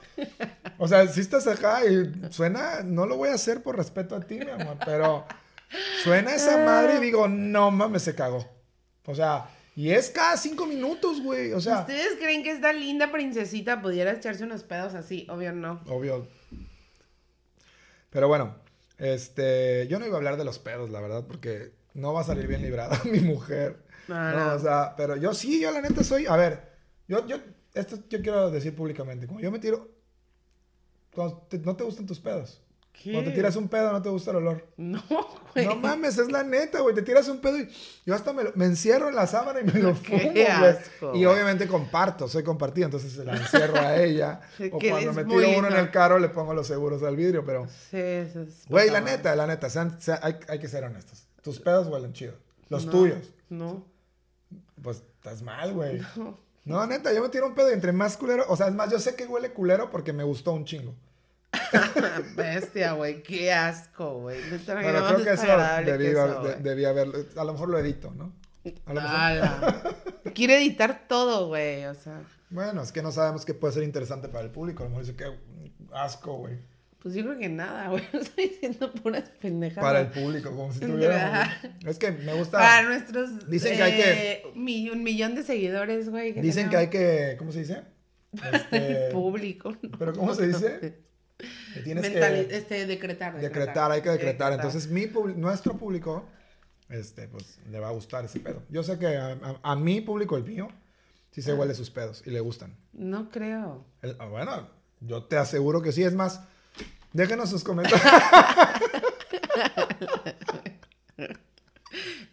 O 0.79 0.87
sea, 0.87 1.07
si 1.07 1.21
estás 1.21 1.45
acá 1.45 1.85
y 1.85 2.11
suena. 2.31 2.81
No 2.83 3.05
lo 3.05 3.17
voy 3.17 3.29
a 3.29 3.35
hacer 3.35 3.61
por 3.61 3.77
respeto 3.77 4.15
a 4.15 4.19
ti, 4.21 4.39
mi 4.39 4.49
amor. 4.49 4.77
Pero 4.83 5.25
suena 6.03 6.33
esa 6.33 6.57
madre 6.65 6.95
y 6.95 6.99
digo, 6.99 7.27
no 7.27 7.69
mames, 7.71 8.01
se 8.01 8.15
cagó. 8.15 8.47
O 9.05 9.13
sea, 9.13 9.45
y 9.75 9.91
es 9.91 10.09
cada 10.09 10.35
cinco 10.37 10.65
minutos, 10.65 11.21
güey. 11.21 11.53
O 11.53 11.61
sea, 11.61 11.81
¿Ustedes 11.81 12.15
creen 12.19 12.43
que 12.43 12.51
esta 12.51 12.73
linda 12.73 13.11
princesita 13.11 13.81
pudiera 13.81 14.11
echarse 14.11 14.43
unos 14.43 14.63
pedos 14.63 14.93
así? 14.93 15.25
Obvio 15.29 15.51
no. 15.53 15.81
obvio. 15.87 16.27
Pero 18.09 18.27
bueno, 18.27 18.55
este. 18.97 19.87
Yo 19.87 19.99
no 19.99 20.05
iba 20.05 20.15
a 20.15 20.17
hablar 20.17 20.37
de 20.37 20.45
los 20.45 20.59
pedos, 20.59 20.89
la 20.89 20.99
verdad, 21.01 21.25
porque 21.27 21.73
no 21.93 22.13
va 22.13 22.21
a 22.21 22.25
salir 22.25 22.47
bien 22.47 22.61
librada 22.61 22.99
mi 23.05 23.19
mujer. 23.19 23.77
No, 24.07 24.15
No, 24.31 24.45
no. 24.49 24.55
o 24.55 24.59
sea, 24.59 24.95
pero 24.97 25.15
yo 25.15 25.33
sí, 25.33 25.61
yo 25.61 25.71
la 25.71 25.81
neta 25.81 26.03
soy. 26.03 26.25
A 26.25 26.35
ver, 26.35 26.71
yo, 27.07 27.25
yo, 27.27 27.37
esto 27.73 27.99
yo 28.09 28.21
quiero 28.21 28.49
decir 28.51 28.75
públicamente. 28.75 29.27
Como 29.27 29.39
yo 29.39 29.51
me 29.51 29.59
tiro. 29.59 29.89
Cuando 31.13 31.37
te- 31.49 31.59
no 31.59 31.75
te 31.75 31.83
gustan 31.83 32.05
tus 32.05 32.19
pedos. 32.19 32.61
¿Qué? 32.91 33.13
Cuando 33.13 33.29
te 33.31 33.35
tiras 33.35 33.55
un 33.55 33.69
pedo, 33.69 33.91
no 33.93 34.01
te 34.01 34.09
gusta 34.09 34.31
el 34.31 34.37
olor. 34.37 34.67
No, 34.75 35.01
güey. 35.53 35.65
No 35.65 35.75
mames, 35.75 36.17
es 36.17 36.29
la 36.31 36.43
neta, 36.43 36.81
güey. 36.81 36.93
Te 36.93 37.01
tiras 37.01 37.29
un 37.29 37.39
pedo 37.39 37.57
y 37.57 37.69
yo 38.05 38.13
hasta 38.13 38.33
me, 38.33 38.43
lo- 38.43 38.51
me 38.55 38.65
encierro 38.65 39.07
en 39.07 39.15
la 39.15 39.25
sábana 39.25 39.61
y 39.61 39.63
me 39.63 39.73
lo 39.79 39.95
fumo, 39.95 40.19
güey. 40.33 41.21
Y 41.21 41.25
obviamente 41.25 41.65
comparto, 41.67 42.27
soy 42.27 42.43
compartido, 42.43 42.85
entonces 42.85 43.13
se 43.13 43.23
la 43.23 43.37
encierro 43.37 43.77
a 43.77 43.95
ella. 43.95 44.41
o 44.71 44.79
cuando 44.79 45.13
me 45.13 45.23
tiro 45.23 45.57
uno 45.59 45.67
en 45.69 45.77
el 45.77 45.91
carro, 45.91 46.19
le 46.19 46.27
pongo 46.29 46.53
los 46.53 46.67
seguros 46.67 47.01
al 47.03 47.15
vidrio, 47.15 47.45
pero. 47.45 47.67
Sí, 47.89 47.97
eso 47.97 48.41
es 48.41 48.65
Güey, 48.67 48.89
la 48.89 48.99
neta, 48.99 49.33
la 49.35 49.47
neta, 49.47 49.69
sean- 49.69 49.97
hay, 50.21 50.35
hay 50.49 50.59
que 50.59 50.67
ser 50.67 50.83
honestos. 50.83 51.25
Tus 51.41 51.59
pedos 51.59 51.87
huelen 51.87 52.11
chido. 52.11 52.33
Los 52.67 52.85
No, 52.85 52.91
tuyos. 52.91 53.33
No. 53.49 53.85
Pues 54.81 55.03
estás 55.15 55.41
mal, 55.41 55.73
güey. 55.73 56.01
No, 56.65 56.85
neta, 56.85 57.11
yo 57.13 57.21
me 57.23 57.29
tiro 57.29 57.47
un 57.47 57.55
pedo 57.55 57.71
y 57.71 57.73
entre 57.73 57.91
más 57.93 58.15
culero. 58.15 58.43
O 58.49 58.55
sea, 58.55 58.67
es 58.67 58.75
más, 58.75 58.91
yo 58.91 58.99
sé 58.99 59.15
que 59.15 59.25
huele 59.25 59.53
culero 59.53 59.89
porque 59.89 60.13
me 60.13 60.23
gustó 60.23 60.51
un 60.51 60.65
chingo. 60.65 60.93
Bestia, 62.35 62.93
güey. 62.93 63.21
Qué 63.23 63.51
asco, 63.51 64.19
güey. 64.21 64.39
Neta, 64.51 64.73
no 64.73 64.79
hay 64.79 64.85
Pero 64.85 64.99
nada 64.99 65.13
creo 65.13 65.25
que 65.25 65.31
eso 65.33 65.41
desagradable 65.41 65.91
debí, 65.91 66.03
que 66.05 66.11
eso, 66.11 66.21
haber- 66.21 66.35
de- 66.35 66.49
güey. 66.51 66.63
debí 66.63 66.85
haberlo. 66.85 67.25
A 67.35 67.43
lo 67.43 67.53
mejor 67.53 67.69
lo 67.69 67.79
edito, 67.79 68.11
¿no? 68.11 68.33
A 68.85 68.93
lo 68.93 69.01
mejor- 69.01 69.15
Ala. 69.17 69.95
Quiere 70.33 70.57
editar 70.57 71.07
todo, 71.07 71.47
güey. 71.47 71.85
O 71.85 71.93
sea, 71.95 72.21
Bueno, 72.49 72.81
es 72.81 72.91
que 72.91 73.01
no 73.01 73.11
sabemos 73.11 73.45
qué 73.45 73.53
puede 73.53 73.73
ser 73.73 73.83
interesante 73.83 74.27
para 74.29 74.43
el 74.43 74.51
público. 74.51 74.83
A 74.83 74.85
lo 74.85 74.89
mejor 74.91 75.05
dice 75.05 75.15
que 75.17 75.25
asco, 75.93 76.35
güey. 76.37 76.57
pues 77.01 77.15
yo 77.15 77.23
creo 77.23 77.37
que 77.39 77.49
nada, 77.49 77.87
güey. 77.89 78.03
Estoy 78.13 78.49
diciendo 78.49 78.91
puras 78.93 79.29
pendejadas. 79.41 79.83
Para 79.83 80.01
el 80.01 80.07
público, 80.07 80.49
como 80.51 80.71
si 80.73 80.81
tuviéramos. 80.81 81.47
Es 81.85 81.97
que 81.97 82.11
me 82.11 82.33
gusta. 82.33 82.57
Para 82.59 82.83
nuestros. 82.83 83.49
Dicen 83.49 83.75
que 83.77 83.83
hay 83.83 83.93
que- 83.95 84.31
eh, 84.31 84.43
mi- 84.55 84.89
un 84.89 85.03
millón 85.03 85.35
de 85.35 85.43
seguidores, 85.43 86.09
güey. 86.09 86.33
Dicen 86.33 86.69
que 86.69 86.77
hay 86.77 86.89
que. 86.89 87.35
¿Cómo 87.39 87.51
se 87.51 87.59
dice? 87.59 87.81
Este, 88.53 89.09
Público. 89.11 89.75
¿no? 89.81 89.97
¿Pero 89.97 90.13
cómo 90.13 90.35
se 90.35 90.47
dice? 90.47 90.99
Tienes 91.83 92.03
Mentali- 92.03 92.47
que. 92.47 92.57
este, 92.57 92.85
decretar, 92.85 93.39
decretar, 93.39 93.91
hay 93.91 94.01
que 94.01 94.09
decretar. 94.09 94.53
Entonces, 94.53 94.87
mi 94.87 95.05
nuestro 95.35 95.77
público, 95.77 96.25
este, 96.89 97.27
pues, 97.27 97.59
le 97.69 97.79
va 97.79 97.89
a 97.89 97.91
gustar 97.91 98.25
ese 98.25 98.39
pedo. 98.39 98.63
Yo 98.69 98.83
sé 98.83 98.97
que 98.97 99.17
a, 99.17 99.33
a- 99.33 99.59
a 99.71 99.75
mi 99.75 100.01
público, 100.01 100.37
el 100.37 100.43
mío, 100.43 100.69
sí 101.31 101.41
Ah. 101.41 101.43
se 101.43 101.53
huele 101.53 101.73
sus 101.75 101.89
pedos 101.89 102.23
y 102.25 102.31
le 102.31 102.39
gustan. 102.39 102.75
No 102.93 103.29
creo. 103.29 103.85
El- 104.01 104.15
ah, 104.19 104.25
bueno, 104.25 104.69
yo 105.01 105.23
te 105.23 105.37
aseguro 105.37 105.81
que 105.81 105.91
sí. 105.91 106.03
Es 106.03 106.13
más, 106.13 106.41
déjenos 107.13 107.49
sus 107.49 107.63
comentarios. 107.63 108.01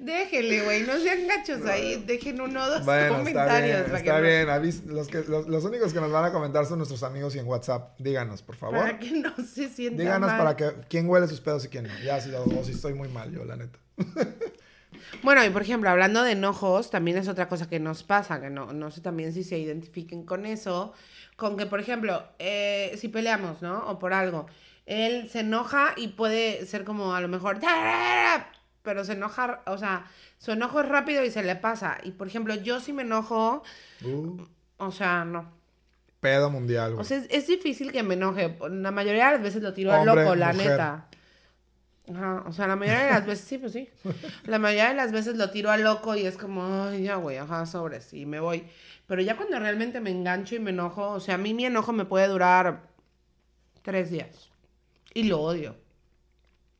Déjenle, 0.06 0.62
güey. 0.62 0.82
No 0.84 0.98
sean 0.98 1.26
gachos 1.26 1.66
ahí. 1.66 2.02
Dejen 2.06 2.40
uno 2.40 2.62
o 2.64 2.68
dos 2.70 2.84
bueno, 2.84 3.02
está 3.02 3.16
comentarios. 3.18 3.84
bien, 3.86 3.96
está 3.96 4.16
no- 4.16 4.22
bien. 4.22 4.48
Avis- 4.48 4.84
los, 4.86 5.08
que, 5.08 5.18
los, 5.28 5.46
los 5.48 5.64
únicos 5.64 5.92
que 5.92 6.00
nos 6.00 6.10
van 6.12 6.24
a 6.24 6.32
comentar 6.32 6.64
son 6.64 6.78
nuestros 6.78 7.02
amigos 7.02 7.34
y 7.34 7.40
en 7.40 7.46
WhatsApp. 7.46 7.98
Díganos, 7.98 8.42
por 8.42 8.56
favor. 8.56 8.78
Para 8.78 8.98
que 8.98 9.10
no 9.10 9.34
se 9.36 9.68
sientan 9.68 9.98
Díganos 9.98 10.28
mal. 10.30 10.38
para 10.38 10.56
que 10.56 10.72
quién 10.88 11.08
huele 11.08 11.26
sus 11.28 11.40
pedos 11.40 11.64
y 11.64 11.68
quién 11.68 11.84
no. 11.88 11.98
Ya 12.04 12.20
si, 12.20 12.30
o 12.32 12.64
si 12.64 12.72
estoy 12.72 12.94
muy 12.94 13.08
mal 13.08 13.30
yo, 13.32 13.44
la 13.44 13.56
neta. 13.56 13.78
Bueno, 15.22 15.44
y 15.44 15.50
por 15.50 15.62
ejemplo, 15.62 15.88
hablando 15.90 16.22
de 16.22 16.32
enojos, 16.32 16.90
también 16.90 17.16
es 17.18 17.28
otra 17.28 17.48
cosa 17.48 17.68
que 17.68 17.78
nos 17.80 18.02
pasa, 18.02 18.40
que 18.40 18.50
no, 18.50 18.72
no 18.72 18.90
sé 18.90 19.00
también 19.00 19.32
si 19.32 19.44
se 19.44 19.58
identifiquen 19.58 20.24
con 20.24 20.46
eso, 20.46 20.92
con 21.36 21.56
que, 21.56 21.66
por 21.66 21.80
ejemplo, 21.80 22.24
eh, 22.38 22.94
si 22.98 23.08
peleamos, 23.08 23.62
¿no? 23.62 23.86
O 23.88 23.98
por 23.98 24.12
algo, 24.12 24.46
él 24.84 25.28
se 25.30 25.40
enoja 25.40 25.92
y 25.96 26.08
puede 26.08 26.64
ser 26.66 26.84
como 26.84 27.14
a 27.14 27.20
lo 27.20 27.28
mejor, 27.28 27.58
pero 28.86 29.04
se 29.04 29.12
enoja, 29.14 29.62
o 29.66 29.76
sea, 29.78 30.06
su 30.38 30.52
enojo 30.52 30.80
es 30.80 30.88
rápido 30.88 31.24
y 31.24 31.30
se 31.30 31.42
le 31.44 31.56
pasa. 31.56 31.98
Y 32.04 32.12
por 32.12 32.28
ejemplo, 32.28 32.54
yo 32.54 32.80
si 32.80 32.94
me 32.94 33.02
enojo, 33.02 33.62
Uh, 34.02 34.46
o 34.78 34.90
sea, 34.92 35.24
no. 35.26 35.52
pedo 36.20 36.50
mundial, 36.50 36.94
güey. 36.94 37.00
O 37.00 37.04
sea, 37.04 37.18
es, 37.18 37.26
es 37.30 37.46
difícil 37.46 37.92
que 37.92 38.02
me 38.02 38.14
enoje. 38.14 38.56
La 38.70 38.90
mayoría 38.92 39.26
de 39.26 39.32
las 39.32 39.42
veces 39.42 39.62
lo 39.62 39.74
tiro 39.74 39.92
al 39.92 40.04
loco, 40.06 40.34
la 40.34 40.52
mujer. 40.52 40.54
neta. 40.54 41.08
Ajá, 42.14 42.44
o 42.46 42.52
sea, 42.52 42.68
la 42.68 42.76
mayoría 42.76 43.04
de 43.06 43.10
las 43.10 43.26
veces, 43.26 43.44
sí, 43.46 43.58
pues 43.58 43.72
sí. 43.72 43.88
La 44.44 44.58
mayoría 44.60 44.88
de 44.90 44.94
las 44.94 45.12
veces 45.12 45.36
lo 45.36 45.50
tiro 45.50 45.70
al 45.70 45.82
loco 45.84 46.14
y 46.16 46.24
es 46.26 46.36
como, 46.38 46.64
ay, 46.84 47.02
ya, 47.04 47.16
güey, 47.16 47.36
ajá, 47.38 47.66
sobres, 47.66 48.12
y 48.14 48.26
me 48.26 48.38
voy. 48.40 48.64
Pero 49.06 49.22
ya 49.22 49.36
cuando 49.36 49.58
realmente 49.58 50.00
me 50.00 50.10
engancho 50.10 50.54
y 50.54 50.60
me 50.60 50.70
enojo, 50.70 51.10
o 51.10 51.20
sea, 51.20 51.34
a 51.36 51.38
mí 51.38 51.54
mi 51.54 51.64
enojo 51.66 51.92
me 51.92 52.04
puede 52.04 52.28
durar 52.28 52.88
tres 53.82 54.10
días. 54.10 54.50
Y 55.14 55.24
lo 55.24 55.40
odio. 55.40 55.76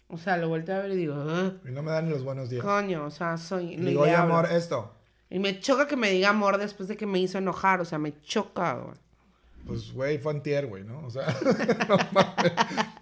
O 0.09 0.19
sea, 0.19 0.37
lo 0.37 0.49
volteo 0.49 0.77
a 0.77 0.81
ver 0.81 0.93
y 0.93 0.97
digo, 0.97 1.15
"Ah, 1.17 1.53
Y 1.69 1.73
no 1.73 1.83
me 1.83 1.91
dan 1.91 2.05
ni 2.07 2.11
los 2.13 2.23
buenos 2.23 2.49
días. 2.49 2.63
coño, 2.65 3.05
o 3.05 3.11
sea, 3.11 3.37
soy... 3.39 3.75
Y 3.75 3.77
ni 3.77 3.91
digo, 3.91 4.05
le 4.05 4.11
oye, 4.13 4.17
hablo". 4.17 4.35
amor, 4.37 4.53
esto. 4.53 4.95
Y 5.29 5.39
me 5.41 5.59
choca 5.59 5.89
que 5.89 5.97
me 5.97 6.11
diga 6.11 6.29
amor 6.29 6.59
después 6.59 6.89
de 6.89 6.97
que 6.97 7.07
me 7.07 7.19
hizo 7.19 7.39
enojar, 7.39 7.81
o 7.81 7.85
sea, 7.85 7.99
me 7.99 8.21
choca, 8.23 8.75
güey. 8.75 8.97
Pues, 9.67 9.93
güey, 9.93 10.19
fue 10.19 10.33
antier, 10.33 10.67
güey, 10.69 10.85
¿no? 10.85 11.05
O 11.05 11.11
sea, 11.11 11.27
no 11.89 11.97
mames. 12.13 12.53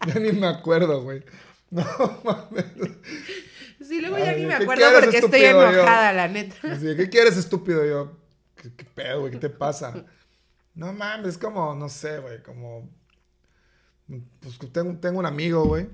Ya 0.07 0.15
ni 0.21 0.33
me 0.33 0.47
acuerdo, 0.47 1.03
güey. 1.03 1.23
No 1.71 1.85
mames. 2.25 2.65
Sí, 3.87 4.01
luego 4.01 4.17
ya 4.17 4.33
ni 4.33 4.43
me 4.47 4.57
¿qué 4.57 4.63
acuerdo 4.63 4.85
porque 4.99 5.19
estoy? 5.19 5.43
Yo- 5.43 5.63
enojada, 5.71 6.13
la 6.15 6.29
neta. 6.29 6.57
Así, 6.73 6.97
¿qué 6.97 7.11
quieres, 7.11 7.37
estúpido? 7.37 7.85
Yo, 7.85 8.17
¿qué, 8.57 8.73
qué 8.75 8.85
pedo, 8.87 9.21
güey? 9.21 9.33
¿Qué 9.33 9.39
te 9.39 9.51
pasa? 9.51 10.07
No 10.75 10.95
mames, 10.95 11.29
es 11.29 11.39
como, 11.39 11.75
no 11.75 11.91
sé, 11.91 12.19
güey, 12.21 12.43
como... 12.43 12.89
Pues 14.41 14.59
tengo, 14.73 14.97
tengo 14.99 15.19
un 15.19 15.27
amigo, 15.27 15.65
güey, 15.67 15.87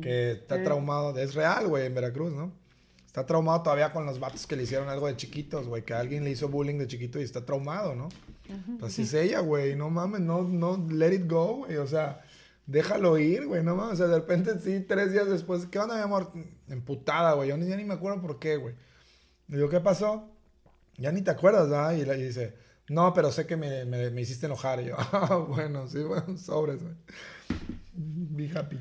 que 0.00 0.32
está 0.32 0.58
Sí. 0.58 0.64
traumado, 0.64 1.16
es 1.18 1.34
real, 1.34 1.68
güey, 1.68 1.86
en 1.86 1.94
Veracruz, 1.94 2.32
¿no? 2.32 2.52
Está 3.06 3.26
traumado 3.26 3.62
todavía 3.62 3.92
con 3.92 4.06
los 4.06 4.18
vatos 4.18 4.46
que 4.46 4.56
le 4.56 4.62
hicieron 4.62 4.88
algo 4.88 5.06
de 5.06 5.16
chiquitos, 5.16 5.68
güey, 5.68 5.84
que 5.84 5.92
alguien 5.94 6.24
le 6.24 6.30
hizo 6.30 6.48
bullying 6.48 6.78
de 6.78 6.86
chiquito 6.86 7.20
y 7.20 7.22
está 7.22 7.44
traumado, 7.44 7.94
¿no? 7.94 8.08
Pues 8.78 8.92
así 8.92 9.02
es 9.02 9.14
ella, 9.14 9.40
güey, 9.40 9.76
no 9.76 9.90
mames, 9.90 10.20
no, 10.20 10.42
no, 10.42 10.84
let 10.90 11.14
it 11.14 11.30
go, 11.30 11.58
güey, 11.58 11.76
o 11.76 11.86
sea, 11.86 12.22
déjalo 12.66 13.18
ir, 13.18 13.46
güey, 13.46 13.62
no 13.62 13.76
mames, 13.76 13.94
o 13.94 13.96
sea, 13.98 14.06
de 14.06 14.16
repente 14.18 14.58
sí, 14.60 14.80
tres 14.80 15.12
días 15.12 15.28
después, 15.28 15.66
¿qué 15.66 15.78
onda, 15.78 15.96
mi 15.96 16.02
amor? 16.02 16.32
Emputada, 16.68 17.34
güey, 17.34 17.50
yo 17.50 17.56
ni, 17.56 17.66
ya 17.68 17.76
ni 17.76 17.84
me 17.84 17.94
acuerdo 17.94 18.20
por 18.20 18.38
qué, 18.38 18.56
güey. 18.56 18.74
Le 19.48 19.56
digo, 19.58 19.68
¿qué 19.68 19.80
pasó? 19.80 20.28
Ya 20.96 21.12
ni 21.12 21.20
te 21.22 21.30
acuerdas, 21.30 21.68
¿verdad? 21.68 21.92
Y, 21.92 22.04
la- 22.06 22.16
y 22.16 22.22
dice, 22.22 22.54
no, 22.88 23.12
pero 23.12 23.30
sé 23.30 23.46
que 23.46 23.56
me, 23.56 23.84
me, 23.84 24.10
me 24.10 24.20
hiciste 24.22 24.46
enojar. 24.46 24.80
Y 24.80 24.86
yo, 24.86 24.96
ah, 25.12 25.36
bueno, 25.48 25.86
sí, 25.86 25.98
bueno, 26.02 26.36
sobres, 26.38 26.82
güey. 26.82 26.94
Be 27.94 28.50
happy. 28.58 28.78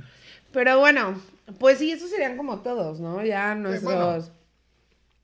Pero 0.52 0.80
bueno, 0.80 1.22
pues 1.60 1.80
sí, 1.80 1.92
esos 1.92 2.10
serían 2.10 2.38
como 2.38 2.62
todos, 2.62 3.00
¿no? 3.00 3.24
Ya 3.24 3.56
nuestros... 3.56 3.84
bueno. 3.84 4.42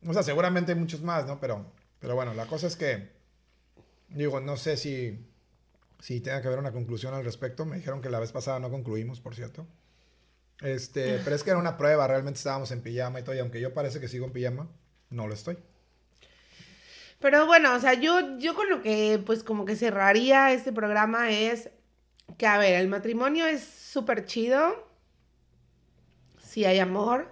O 0.06 0.14
sea, 0.14 0.24
seguramente 0.24 0.72
hay 0.72 0.80
muchos 0.80 1.02
más, 1.02 1.26
¿no? 1.26 1.40
Pero, 1.40 1.66
pero 2.00 2.16
bueno, 2.16 2.34
la 2.34 2.46
cosa 2.46 2.68
es 2.68 2.76
que, 2.76 3.10
digo, 4.10 4.40
no 4.40 4.56
sé 4.56 4.78
si, 4.78 5.20
si 6.00 6.22
tenga 6.22 6.42
que 6.42 6.48
haber 6.48 6.60
una 6.60 6.72
conclusión 6.72 7.14
al 7.14 7.26
respecto. 7.26 7.66
Me 7.66 7.78
dijeron 7.78 8.02
que 8.02 8.10
la 8.10 8.20
vez 8.20 8.32
pasada 8.32 8.60
no 8.60 8.70
concluimos, 8.70 9.20
por 9.20 9.36
cierto. 9.36 9.68
Este, 10.62 11.20
pero 11.24 11.36
es 11.36 11.44
que 11.44 11.50
era 11.50 11.60
una 11.60 11.78
prueba, 11.78 12.08
realmente 12.08 12.38
estábamos 12.38 12.72
en 12.72 12.82
pijama 12.82 13.20
y 13.20 13.24
todo, 13.24 13.36
y 13.36 13.40
aunque 13.40 13.60
yo 13.60 13.74
parece 13.74 14.00
que 14.00 14.08
sigo 14.08 14.26
en 14.26 14.34
pijama, 14.34 14.68
no 15.10 15.28
lo 15.28 15.34
estoy. 15.34 15.58
Pero 17.20 17.48
bueno, 17.48 17.76
o 17.76 17.80
sea, 17.80 17.96
yo, 17.96 18.38
yo 18.38 18.54
con 18.54 18.70
lo 18.70 18.82
que 18.82 19.22
pues 19.26 19.44
como 19.44 19.66
que 19.66 19.76
cerraría 19.76 20.54
este 20.54 20.72
programa 20.72 21.32
es 21.32 21.70
que, 22.38 22.46
a 22.46 22.60
ver, 22.60 22.76
el 22.76 22.88
matrimonio 22.88 23.46
es 23.48 23.64
súper 23.64 24.26
chido. 24.26 24.87
Si 26.58 26.66
hay 26.66 26.80
amor. 26.80 27.30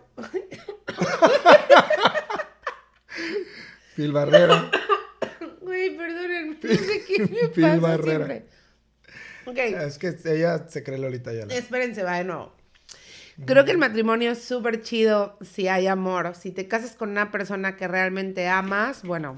Phil 3.95 4.11
Barrera. 4.11 4.69
Güey, 5.61 5.97
perdónenme, 5.97 6.59
no 6.61 6.75
sé 6.75 7.03
qué 7.07 7.21
me 7.23 7.47
Phil 7.47 7.63
pasa 7.63 7.77
Barrera. 7.79 8.25
siempre. 8.27 8.45
Ok, 9.47 9.57
es 9.57 9.97
que 9.97 10.15
ella 10.25 10.67
se 10.69 10.83
cree 10.83 10.99
Lolita 10.99 11.33
ya. 11.33 11.45
espérense, 11.45 12.03
va 12.03 12.19
de 12.19 12.25
nuevo. 12.25 12.55
Creo 13.47 13.65
que 13.65 13.71
el 13.71 13.79
matrimonio 13.79 14.29
es 14.29 14.43
súper 14.43 14.83
chido 14.83 15.39
si 15.41 15.69
hay 15.69 15.87
amor. 15.87 16.35
Si 16.35 16.51
te 16.51 16.67
casas 16.67 16.95
con 16.95 17.09
una 17.09 17.31
persona 17.31 17.75
que 17.77 17.87
realmente 17.87 18.47
amas, 18.47 19.01
bueno, 19.01 19.35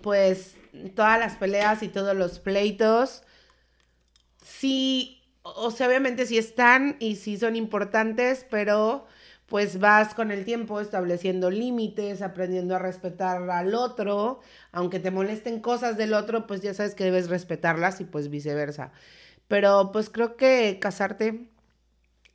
pues 0.00 0.54
todas 0.94 1.18
las 1.18 1.34
peleas 1.38 1.82
y 1.82 1.88
todos 1.88 2.16
los 2.16 2.38
pleitos, 2.38 3.24
sí, 4.44 5.21
o 5.42 5.70
sea, 5.70 5.88
obviamente 5.88 6.26
sí 6.26 6.38
están 6.38 6.96
y 7.00 7.16
sí 7.16 7.36
son 7.38 7.56
importantes, 7.56 8.46
pero 8.50 9.06
pues 9.46 9.78
vas 9.80 10.14
con 10.14 10.30
el 10.30 10.44
tiempo 10.44 10.80
estableciendo 10.80 11.50
límites, 11.50 12.22
aprendiendo 12.22 12.74
a 12.74 12.78
respetar 12.78 13.50
al 13.50 13.74
otro, 13.74 14.40
aunque 14.72 14.98
te 15.00 15.10
molesten 15.10 15.60
cosas 15.60 15.96
del 15.98 16.14
otro, 16.14 16.46
pues 16.46 16.62
ya 16.62 16.72
sabes 16.74 16.94
que 16.94 17.04
debes 17.04 17.28
respetarlas 17.28 18.00
y 18.00 18.04
pues 18.04 18.30
viceversa. 18.30 18.92
Pero 19.48 19.92
pues 19.92 20.10
creo 20.10 20.36
que 20.36 20.78
casarte 20.80 21.50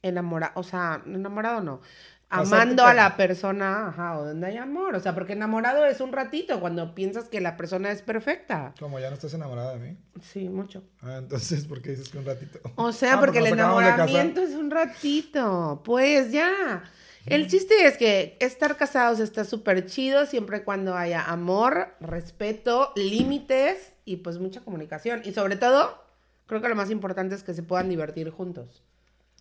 enamorado, 0.03 0.53
o 0.55 0.63
sea, 0.63 1.01
enamorado 1.05 1.61
no, 1.61 1.81
amando 2.29 2.83
a 2.83 2.93
la 2.93 3.15
persona, 3.15 3.87
ajá, 3.87 4.19
o 4.19 4.25
donde 4.25 4.47
hay 4.47 4.57
amor, 4.57 4.95
o 4.95 4.99
sea, 4.99 5.13
porque 5.13 5.33
enamorado 5.33 5.85
es 5.85 6.01
un 6.01 6.11
ratito 6.11 6.59
cuando 6.59 6.93
piensas 6.93 7.29
que 7.29 7.39
la 7.39 7.55
persona 7.55 7.91
es 7.91 8.01
perfecta. 8.01 8.73
Como 8.79 8.99
ya 8.99 9.09
no 9.09 9.15
estás 9.15 9.33
enamorada 9.33 9.77
de 9.77 9.79
mí. 9.79 9.97
Sí, 10.21 10.49
mucho. 10.49 10.83
Ah, 11.01 11.17
entonces, 11.19 11.65
¿por 11.65 11.81
qué 11.81 11.91
dices 11.91 12.09
que 12.09 12.17
un 12.17 12.25
ratito? 12.25 12.59
O 12.75 12.91
sea, 12.91 13.13
Ah, 13.17 13.19
porque 13.19 13.39
el 13.39 13.47
enamoramiento 13.47 14.41
es 14.41 14.51
un 14.55 14.69
ratito. 14.69 15.81
Pues 15.85 16.31
ya. 16.31 16.83
El 17.25 17.47
chiste 17.47 17.85
es 17.85 17.97
que 17.97 18.37
estar 18.39 18.77
casados 18.77 19.19
está 19.19 19.43
súper 19.43 19.85
chido 19.85 20.25
siempre 20.25 20.57
y 20.57 20.61
cuando 20.61 20.95
haya 20.95 21.23
amor, 21.23 21.89
respeto, 21.99 22.93
límites 22.95 23.93
y 24.05 24.17
pues 24.17 24.39
mucha 24.39 24.61
comunicación. 24.61 25.21
Y 25.25 25.33
sobre 25.33 25.57
todo, 25.57 26.01
creo 26.45 26.61
que 26.61 26.69
lo 26.69 26.75
más 26.75 26.89
importante 26.89 27.35
es 27.35 27.43
que 27.43 27.53
se 27.53 27.63
puedan 27.63 27.89
divertir 27.89 28.29
juntos. 28.29 28.81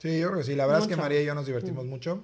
Sí, 0.01 0.19
yo 0.19 0.29
creo 0.29 0.39
que 0.39 0.45
sí. 0.45 0.57
La 0.57 0.67
verdad 0.67 0.83
es 0.83 0.89
que. 0.89 0.97
María 0.97 1.23
y 1.23 1.27
yo 1.27 1.35
nos 1.35 1.47
divertimos 1.47 1.85
mucho. 1.85 2.23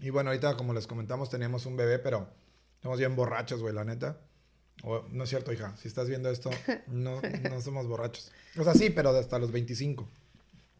Y 0.00 0.10
bueno, 0.10 0.30
ahorita, 0.30 0.56
como 0.56 0.72
les 0.72 0.86
comentamos, 0.86 1.28
teníamos 1.30 1.66
un 1.66 1.76
bebé, 1.76 1.98
pero 1.98 2.28
estamos 2.76 2.98
bien 2.98 3.14
borrachos, 3.16 3.60
güey, 3.60 3.74
la 3.74 3.84
neta. 3.84 4.16
O- 4.82 5.04
no 5.10 5.24
es 5.24 5.30
cierto, 5.30 5.52
hija. 5.52 5.74
Si 5.76 5.88
estás 5.88 6.08
viendo 6.08 6.30
esto, 6.30 6.50
no, 6.88 7.20
no 7.50 7.60
somos 7.60 7.86
borrachos. 7.86 8.32
O 8.58 8.64
sea, 8.64 8.74
sí, 8.74 8.90
pero 8.90 9.10
hasta 9.10 9.38
los 9.38 9.52
25. 9.52 10.08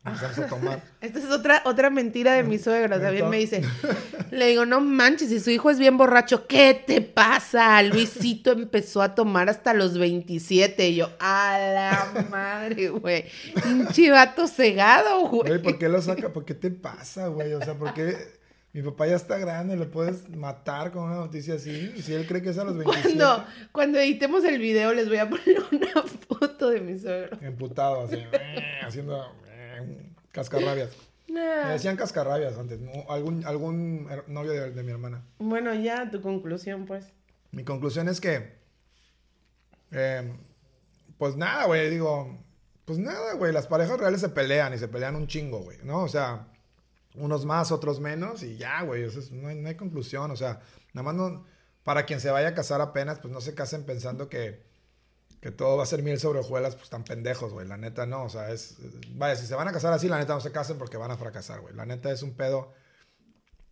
Empezamos 0.02 0.38
a 0.38 0.46
tomar. 0.46 0.82
Esta 1.02 1.18
es 1.18 1.26
otra, 1.26 1.62
otra 1.66 1.90
mentira 1.90 2.32
de 2.32 2.42
mi 2.42 2.58
suegro. 2.58 2.98
También 2.98 3.28
me 3.28 3.36
dice, 3.36 3.60
le 4.30 4.46
digo, 4.46 4.64
no 4.64 4.80
manches, 4.80 5.28
si 5.28 5.40
su 5.40 5.50
hijo 5.50 5.68
es 5.68 5.78
bien 5.78 5.98
borracho, 5.98 6.46
¿qué 6.46 6.82
te 6.86 7.02
pasa? 7.02 7.82
Luisito 7.82 8.52
empezó 8.52 9.02
a 9.02 9.14
tomar 9.14 9.50
hasta 9.50 9.74
los 9.74 9.98
27. 9.98 10.88
Y 10.88 10.94
yo, 10.96 11.10
a 11.20 11.58
la 11.58 12.26
madre, 12.30 12.88
güey. 12.88 13.26
Pinche 13.62 14.10
vato 14.10 14.48
cegado, 14.48 15.28
güey. 15.28 15.60
¿por 15.60 15.78
qué 15.78 15.90
lo 15.90 16.00
saca? 16.00 16.32
¿Por 16.32 16.46
qué 16.46 16.54
te 16.54 16.70
pasa, 16.70 17.26
güey? 17.26 17.52
O 17.52 17.60
sea, 17.62 17.74
¿por 17.74 17.92
qué 17.92 18.39
mi 18.72 18.82
papá 18.82 19.06
ya 19.06 19.16
está 19.16 19.38
grande? 19.38 19.76
¿Le 19.76 19.86
puedes 19.86 20.28
matar 20.36 20.92
con 20.92 21.04
una 21.04 21.16
noticia 21.16 21.54
así? 21.54 22.00
Si 22.02 22.14
él 22.14 22.26
cree 22.26 22.42
que 22.42 22.50
es 22.50 22.58
a 22.58 22.64
los 22.64 22.76
27. 22.76 23.16
Cuando, 23.16 23.44
cuando 23.72 23.98
editemos 23.98 24.44
el 24.44 24.58
video 24.58 24.92
les 24.92 25.08
voy 25.08 25.18
a 25.18 25.28
poner 25.28 25.62
una 25.72 26.02
foto 26.02 26.70
de 26.70 26.80
mi 26.80 26.98
suegro. 26.98 27.38
Emputado, 27.40 28.02
así, 28.02 28.16
eh, 28.16 28.80
haciendo 28.82 29.24
eh, 29.46 30.10
cascarrabias. 30.32 30.90
Me 31.28 31.40
decían 31.72 31.96
cascarrabias 31.96 32.58
antes, 32.58 32.80
¿no? 32.80 32.90
algún, 33.08 33.44
algún 33.44 34.08
novio 34.26 34.50
de, 34.50 34.72
de 34.72 34.82
mi 34.82 34.90
hermana. 34.90 35.22
Bueno, 35.38 35.72
ya, 35.74 36.10
tu 36.10 36.20
conclusión, 36.20 36.86
pues. 36.86 37.12
Mi 37.52 37.62
conclusión 37.62 38.08
es 38.08 38.20
que, 38.20 38.52
eh, 39.92 40.32
pues 41.18 41.36
nada, 41.36 41.66
güey, 41.66 41.88
digo, 41.88 42.36
pues 42.84 42.98
nada, 42.98 43.34
güey, 43.34 43.52
las 43.52 43.68
parejas 43.68 44.00
reales 44.00 44.20
se 44.20 44.28
pelean 44.28 44.74
y 44.74 44.78
se 44.78 44.88
pelean 44.88 45.14
un 45.14 45.28
chingo, 45.28 45.60
güey, 45.60 45.78
¿no? 45.84 46.02
O 46.02 46.08
sea, 46.08 46.48
unos 47.14 47.44
más, 47.44 47.72
otros 47.72 48.00
menos 48.00 48.42
y 48.42 48.56
ya, 48.56 48.82
güey, 48.82 49.02
eso 49.04 49.18
es- 49.20 49.30
no, 49.32 49.48
hay, 49.48 49.56
no 49.56 49.68
hay 49.68 49.74
conclusión, 49.76 50.30
o 50.30 50.36
sea, 50.36 50.60
nada 50.92 51.02
más 51.04 51.14
no, 51.14 51.44
para 51.84 52.06
quien 52.06 52.20
se 52.20 52.30
vaya 52.30 52.48
a 52.48 52.54
casar 52.54 52.80
apenas, 52.80 53.18
pues 53.18 53.32
no 53.32 53.40
se 53.40 53.54
casen 53.54 53.84
pensando 53.84 54.28
que, 54.28 54.62
que 55.40 55.50
todo 55.50 55.76
va 55.76 55.82
a 55.84 55.86
ser 55.86 56.02
miel 56.02 56.20
sobre 56.20 56.40
hojuelas, 56.40 56.76
pues 56.76 56.90
tan 56.90 57.04
pendejos, 57.04 57.52
güey, 57.52 57.66
la 57.66 57.76
neta 57.76 58.06
no, 58.06 58.24
o 58.24 58.28
sea, 58.28 58.50
es, 58.52 58.76
vaya, 59.14 59.36
si 59.36 59.46
se 59.46 59.54
van 59.54 59.68
a 59.68 59.72
casar 59.72 59.92
así, 59.92 60.08
la 60.08 60.18
neta 60.18 60.34
no 60.34 60.40
se 60.40 60.52
casen 60.52 60.78
porque 60.78 60.96
van 60.98 61.10
a 61.10 61.16
fracasar, 61.16 61.60
güey, 61.60 61.74
la 61.74 61.86
neta 61.86 62.12
es 62.12 62.22
un 62.22 62.34
pedo, 62.34 62.72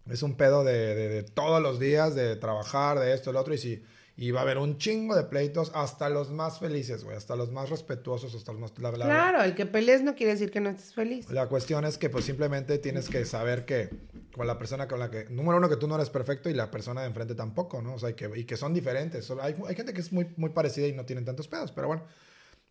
es 0.07 0.23
un 0.23 0.37
pedo 0.37 0.65
de, 0.65 0.95
de- 0.95 1.09
de 1.09 1.23
todos 1.23 1.61
los 1.63 1.79
días, 1.79 2.15
de 2.15 2.37
trabajar, 2.37 2.99
de 2.99 3.13
esto, 3.15 3.31
el 3.31 3.37
otro, 3.37 3.55
y 3.55 3.59
si 3.59 3.85
y 4.21 4.33
va 4.33 4.41
a 4.41 4.43
haber 4.43 4.59
un 4.59 4.77
chingo 4.79 5.15
de 5.15 5.23
pleitos, 5.23 5.71
hasta 5.75 6.09
los 6.11 6.31
más 6.31 6.59
felices, 6.59 7.05
güey, 7.05 7.17
hasta 7.17 7.37
los 7.37 7.53
más 7.53 7.71
respetuosos, 7.71 8.35
hasta 8.35 8.51
los 8.53 8.61
más... 8.61 8.73
la- 8.79 8.91
la- 8.91 9.05
Claro, 9.05 9.43
el 9.45 9.55
que 9.55 9.65
pelees 9.65 10.03
no 10.03 10.15
quiere 10.17 10.33
decir 10.33 10.51
que 10.51 10.61
no 10.61 10.69
estés 10.71 10.93
feliz. 10.93 11.31
la 11.31 11.47
cuestión 11.47 11.85
es 11.85 11.99
que 11.99 12.11
pues 12.11 12.25
simplemente 12.25 12.79
tienes 12.79 13.09
que 13.09 13.25
saber 13.25 13.65
que 13.65 13.89
con 14.35 14.47
la 14.49 14.59
persona 14.59 14.89
con 14.89 14.99
la 14.99 15.09
que... 15.11 15.27
Número 15.31 15.57
uno, 15.59 15.69
que 15.69 15.77
tú 15.77 15.87
no 15.87 15.95
eres 15.95 16.11
perfecto 16.11 16.51
y 16.51 16.55
la 16.55 16.69
persona 16.71 17.03
de 17.03 17.07
enfrente 17.07 17.35
tampoco, 17.37 17.81
¿no? 17.81 17.95
O 17.95 17.99
sea, 18.01 18.11
y 18.11 18.15
que, 18.15 18.29
y 18.35 18.45
que 18.45 18.57
son 18.57 18.75
diferentes. 18.75 19.31
Hay, 19.41 19.55
hay 19.69 19.75
gente 19.77 19.93
que 19.95 20.01
es 20.01 20.13
muy, 20.13 20.27
muy 20.37 20.51
parecida 20.51 20.87
y 20.89 20.93
no 20.93 21.05
tienen 21.05 21.25
tantos 21.25 21.47
pedos, 21.47 21.71
pero 21.73 21.87
bueno. 21.87 22.03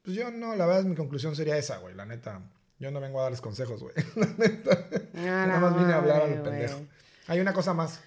Pues 0.04 0.16
yo 0.18 0.30
no, 0.32 0.54
la 0.56 0.66
verdad 0.66 0.84
mi 0.84 0.96
conclusión 0.96 1.36
sería 1.36 1.58
esa, 1.58 1.78
güey, 1.78 1.96
la 1.96 2.06
neta. 2.06 2.42
Yo 2.80 2.92
no 2.92 3.00
vengo 3.02 3.20
a 3.20 3.24
darles 3.24 3.42
consejos, 3.42 3.82
güey. 3.82 3.94
La 4.16 4.28
neta. 4.38 4.88
Ah, 5.16 5.46
Nada 5.48 5.60
más 5.60 5.78
vine 5.78 5.94
a 5.94 5.98
hablar 5.98 6.18
a 6.18 6.20
madre, 6.26 6.36
lo 6.36 6.42
güey. 6.44 6.52
pendejo. 6.60 6.80
Hay 7.28 7.40
una 7.40 7.52
cosa 7.54 7.74
más. 7.74 8.02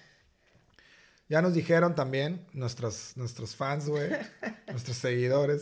Ya 1.31 1.41
nos 1.41 1.53
dijeron 1.53 1.95
también, 1.95 2.45
nuestros, 2.51 3.13
nuestros 3.15 3.55
fans, 3.55 3.87
güey, 3.87 4.09
nuestros 4.67 4.97
seguidores, 4.97 5.61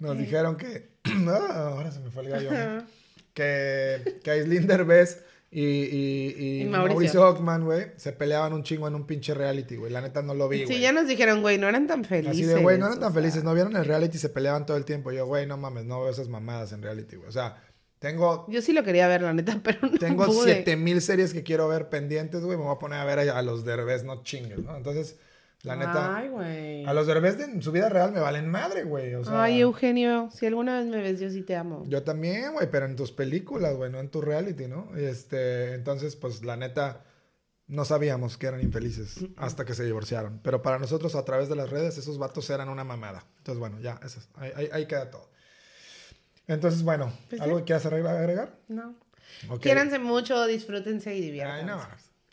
nos 0.00 0.18
dijeron 0.18 0.56
que... 0.56 0.88
Ah, 1.28 1.68
ahora 1.68 1.92
se 1.92 2.00
me 2.00 2.10
fue 2.10 2.24
el 2.24 2.30
gallo. 2.30 2.48
güey. 2.48 2.84
Que, 3.32 4.18
que 4.24 4.30
Aislinn 4.32 4.66
Derbez 4.66 5.22
y, 5.48 5.62
y, 5.62 6.34
y 6.36 6.62
Y 6.62 6.64
Mauricio. 6.64 6.94
Mauricio. 6.94 7.28
Ockman, 7.28 7.64
güey, 7.64 7.92
se 7.96 8.12
peleaban 8.12 8.52
un 8.52 8.64
chingo 8.64 8.88
en 8.88 8.96
un 8.96 9.06
pinche 9.06 9.32
reality, 9.32 9.76
güey. 9.76 9.92
La 9.92 10.00
neta 10.00 10.22
no 10.22 10.34
lo 10.34 10.48
vi, 10.48 10.64
güey. 10.64 10.76
Sí, 10.76 10.82
ya 10.82 10.90
nos 10.90 11.06
dijeron, 11.06 11.40
güey, 11.40 11.56
no 11.56 11.68
eran 11.68 11.86
tan 11.86 12.04
felices. 12.04 12.32
Así 12.32 12.42
de, 12.42 12.60
güey, 12.60 12.76
no 12.76 12.86
eran 12.86 12.98
tan 12.98 13.12
sea. 13.12 13.22
felices. 13.22 13.44
No 13.44 13.54
vieron 13.54 13.76
el 13.76 13.84
reality 13.84 14.16
y 14.16 14.20
se 14.20 14.28
peleaban 14.28 14.66
todo 14.66 14.76
el 14.76 14.84
tiempo. 14.84 15.12
Yo, 15.12 15.24
güey, 15.24 15.46
no 15.46 15.56
mames, 15.56 15.84
no 15.84 16.02
veo 16.02 16.10
esas 16.10 16.28
mamadas 16.28 16.72
en 16.72 16.82
reality, 16.82 17.14
güey. 17.14 17.28
O 17.28 17.32
sea, 17.32 17.62
Tengo, 17.98 18.44
Yo 18.48 18.60
sí 18.62 18.72
lo 18.72 18.84
quería 18.84 19.08
ver, 19.08 19.22
la 19.22 19.32
neta, 19.32 19.58
pero 19.64 19.78
no 19.82 19.98
tengo 19.98 20.26
pude. 20.26 20.54
7000 20.54 21.00
series 21.00 21.32
que 21.32 21.42
quiero 21.42 21.66
ver 21.68 21.88
pendientes, 21.88 22.42
güey. 22.42 22.58
Me 22.58 22.64
voy 22.64 22.74
a 22.74 22.78
poner 22.78 22.98
a 23.00 23.04
ver 23.04 23.30
a, 23.30 23.38
a 23.38 23.42
los 23.42 23.64
derbez, 23.64 24.04
no 24.04 24.22
chingues, 24.22 24.58
¿no? 24.58 24.76
Entonces, 24.76 25.18
la 25.62 25.74
neta, 25.76 26.16
Ay, 26.16 26.28
güey. 26.28 26.84
a 26.84 26.92
los 26.92 27.06
derbez 27.06 27.38
de 27.38 27.44
en 27.44 27.62
su 27.62 27.72
vida 27.72 27.88
real 27.88 28.12
me 28.12 28.20
valen 28.20 28.48
madre, 28.48 28.84
güey. 28.84 29.14
O 29.14 29.24
sea, 29.24 29.42
Ay, 29.42 29.60
Eugenio, 29.62 30.28
si 30.30 30.46
alguna 30.46 30.78
vez 30.78 30.86
me 30.86 31.00
ves, 31.00 31.18
yo 31.18 31.30
sí 31.30 31.42
te 31.42 31.56
amo. 31.56 31.82
Yo 31.88 32.02
también, 32.04 32.52
güey, 32.52 32.70
pero 32.70 32.84
en 32.86 32.94
tus 32.94 33.10
películas, 33.10 33.74
güey, 33.76 33.90
no 33.90 33.98
en 33.98 34.10
tu 34.10 34.20
reality, 34.20 34.68
¿no? 34.68 34.94
Este, 34.96 35.72
entonces, 35.74 36.14
pues 36.14 36.44
la 36.44 36.56
neta, 36.56 37.02
no 37.66 37.84
sabíamos 37.84 38.36
que 38.36 38.46
eran 38.46 38.60
infelices 38.60 39.24
hasta 39.38 39.64
que 39.64 39.74
se 39.74 39.82
divorciaron. 39.84 40.38
Pero 40.44 40.62
para 40.62 40.78
nosotros, 40.78 41.16
a 41.16 41.24
través 41.24 41.48
de 41.48 41.56
las 41.56 41.70
redes, 41.70 41.98
esos 41.98 42.18
vatos 42.18 42.48
eran 42.50 42.68
una 42.68 42.84
mamada. 42.84 43.24
Entonces, 43.38 43.58
bueno, 43.58 43.80
ya, 43.80 43.98
eso 44.04 44.20
es. 44.20 44.28
Ahí, 44.36 44.52
ahí- 44.54 44.68
ahí 44.70 44.86
queda 44.86 45.10
todo. 45.10 45.30
Entonces, 46.48 46.82
bueno, 46.82 47.12
Pues 47.28 47.40
¿algo 47.40 47.58
que 47.58 47.64
quieras 47.64 47.86
agregar? 47.86 48.58
No. 48.68 48.94
Ok. 49.48 49.60
Quiéranse 49.60 49.98
mucho, 49.98 50.46
disfrútense 50.46 51.14
y 51.14 51.20
diviértanse. 51.20 51.60
Ay, 51.60 51.66
no, 51.66 51.80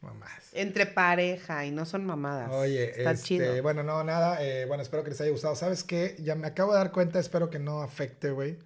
mamás. 0.01 0.49
Entre 0.53 0.85
pareja 0.85 1.65
y 1.65 1.71
no 1.71 1.85
son 1.85 2.05
mamadas. 2.05 2.51
Oye, 2.51 2.91
Está 2.91 3.11
este, 3.11 3.25
chido. 3.25 3.63
bueno, 3.63 3.83
no, 3.83 4.03
nada, 4.03 4.43
eh, 4.43 4.65
bueno, 4.65 4.83
espero 4.83 5.03
que 5.03 5.09
les 5.09 5.21
haya 5.21 5.31
gustado. 5.31 5.55
¿Sabes 5.55 5.83
qué? 5.83 6.15
Ya 6.19 6.35
me 6.35 6.47
acabo 6.47 6.73
de 6.73 6.77
dar 6.77 6.91
cuenta, 6.91 7.19
espero 7.19 7.49
que 7.49 7.59
no 7.59 7.81
afecte, 7.81 8.31
güey. 8.31 8.59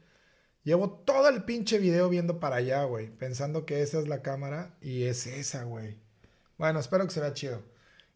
Llevo 0.63 0.89
todo 0.89 1.29
el 1.29 1.43
pinche 1.43 1.77
video 1.79 2.09
viendo 2.09 2.41
para 2.41 2.57
allá, 2.57 2.83
güey, 2.83 3.07
pensando 3.07 3.65
que 3.65 3.81
esa 3.81 3.99
es 3.99 4.09
la 4.09 4.21
cámara 4.21 4.75
y 4.81 5.03
es 5.03 5.25
esa, 5.25 5.63
güey. 5.63 5.97
Bueno, 6.57 6.79
espero 6.79 7.05
que 7.05 7.13
se 7.13 7.21
vea 7.21 7.33
chido. 7.33 7.61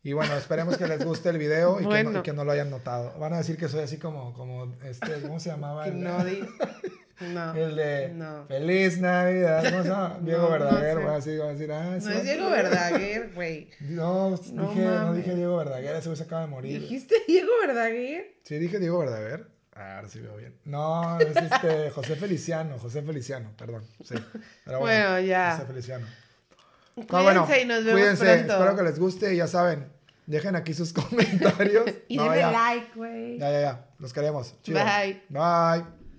Y 0.04 0.14
bueno, 0.14 0.36
esperemos 0.36 0.78
que 0.78 0.88
les 0.88 1.06
guste 1.06 1.30
el 1.30 1.38
video 1.38 1.76
y, 1.76 1.84
que, 1.84 1.84
no, 1.84 1.90
Bueno. 1.90 2.20
y 2.20 2.24
que 2.24 2.34
no 2.34 2.44
lo 2.44 2.52
hayan 2.52 2.72
notado. 2.72 3.18
Van 3.20 3.34
a 3.34 3.38
decir 3.38 3.56
que 3.56 3.70
soy 3.70 3.82
así 3.82 3.98
como, 3.98 4.34
como, 4.34 4.74
este, 4.84 5.22
¿cómo 5.22 5.40
se 5.40 5.50
llamaba? 5.50 5.86
Que 5.86 5.92
El, 5.92 6.48
no 7.20 7.54
No. 7.54 7.56
el 7.56 7.76
de 7.76 8.10
No. 8.14 8.46
Feliz 8.48 9.00
Navidad, 9.00 9.64
¿cómo 9.70 9.84
se 9.84 9.90
llama? 9.90 10.18
Diego 10.22 10.42
no 10.44 10.50
Verdaguer, 10.50 11.00
güey, 11.02 11.16
así, 11.16 11.38
van 11.38 11.50
a 11.50 11.52
decir, 11.54 11.72
ah, 11.72 11.84
No 11.86 11.96
ese 11.98 12.18
es 12.18 12.24
Diego 12.24 12.50
Verdaguer, 12.50 13.32
güey. 13.34 13.70
No, 13.82 14.30
No 14.54 14.70
dije, 14.70 14.82
no 14.86 15.14
dije 15.14 15.36
Diego 15.36 15.58
Verdaguer, 15.58 15.96
ese 15.96 16.10
güey 16.10 16.18
se 16.18 16.24
acaba 16.24 16.42
de 16.42 16.48
morir. 16.48 16.80
¿Dijiste 16.82 17.16
Diego 17.28 17.52
Verdaguer? 17.66 18.34
Sí, 18.44 18.58
dije 18.58 18.80
Diego 18.80 19.00
Verdaguer. 19.00 19.48
Ah, 19.74 19.96
ahora 19.98 20.10
sí 20.10 20.20
veo 20.20 20.36
bien. 20.36 20.54
No, 20.66 21.18
es 21.20 21.36
este 21.36 21.90
José 21.96 22.16
Feliciano, 22.16 22.78
José 22.78 23.02
Feliciano, 23.02 23.52
perdón. 23.58 23.84
Sí. 24.04 24.16
Pero 24.66 24.80
Bueno, 24.80 25.20
ya. 25.22 25.54
José 25.56 25.66
Feliciano. 25.68 26.06
No, 26.98 27.08
Cuídense 27.08 27.24
bueno, 27.24 27.48
y 27.62 27.66
nos 27.66 27.86
vemos 27.86 28.00
cuídense, 28.02 28.26
pronto. 28.26 28.54
espero 28.54 28.76
que 28.76 28.84
les 28.84 29.00
guste 29.00 29.34
y 29.34 29.38
ya 29.38 29.48
saben, 29.48 29.88
dejen 30.26 30.58
aquí 30.58 30.74
sus 30.74 30.92
comentarios. 30.94 31.86
Y 32.10 32.18
No, 32.18 32.24
denle 32.24 32.40
ya. 32.40 32.52
like, 32.52 32.88
güey. 32.96 33.40
Ya, 33.40 33.50
ya, 33.52 33.62
ya, 33.62 33.86
los 33.98 34.12
queremos. 34.12 34.54
Chido. 34.62 34.78
Bye. 34.84 35.22
Bye. 35.30 35.86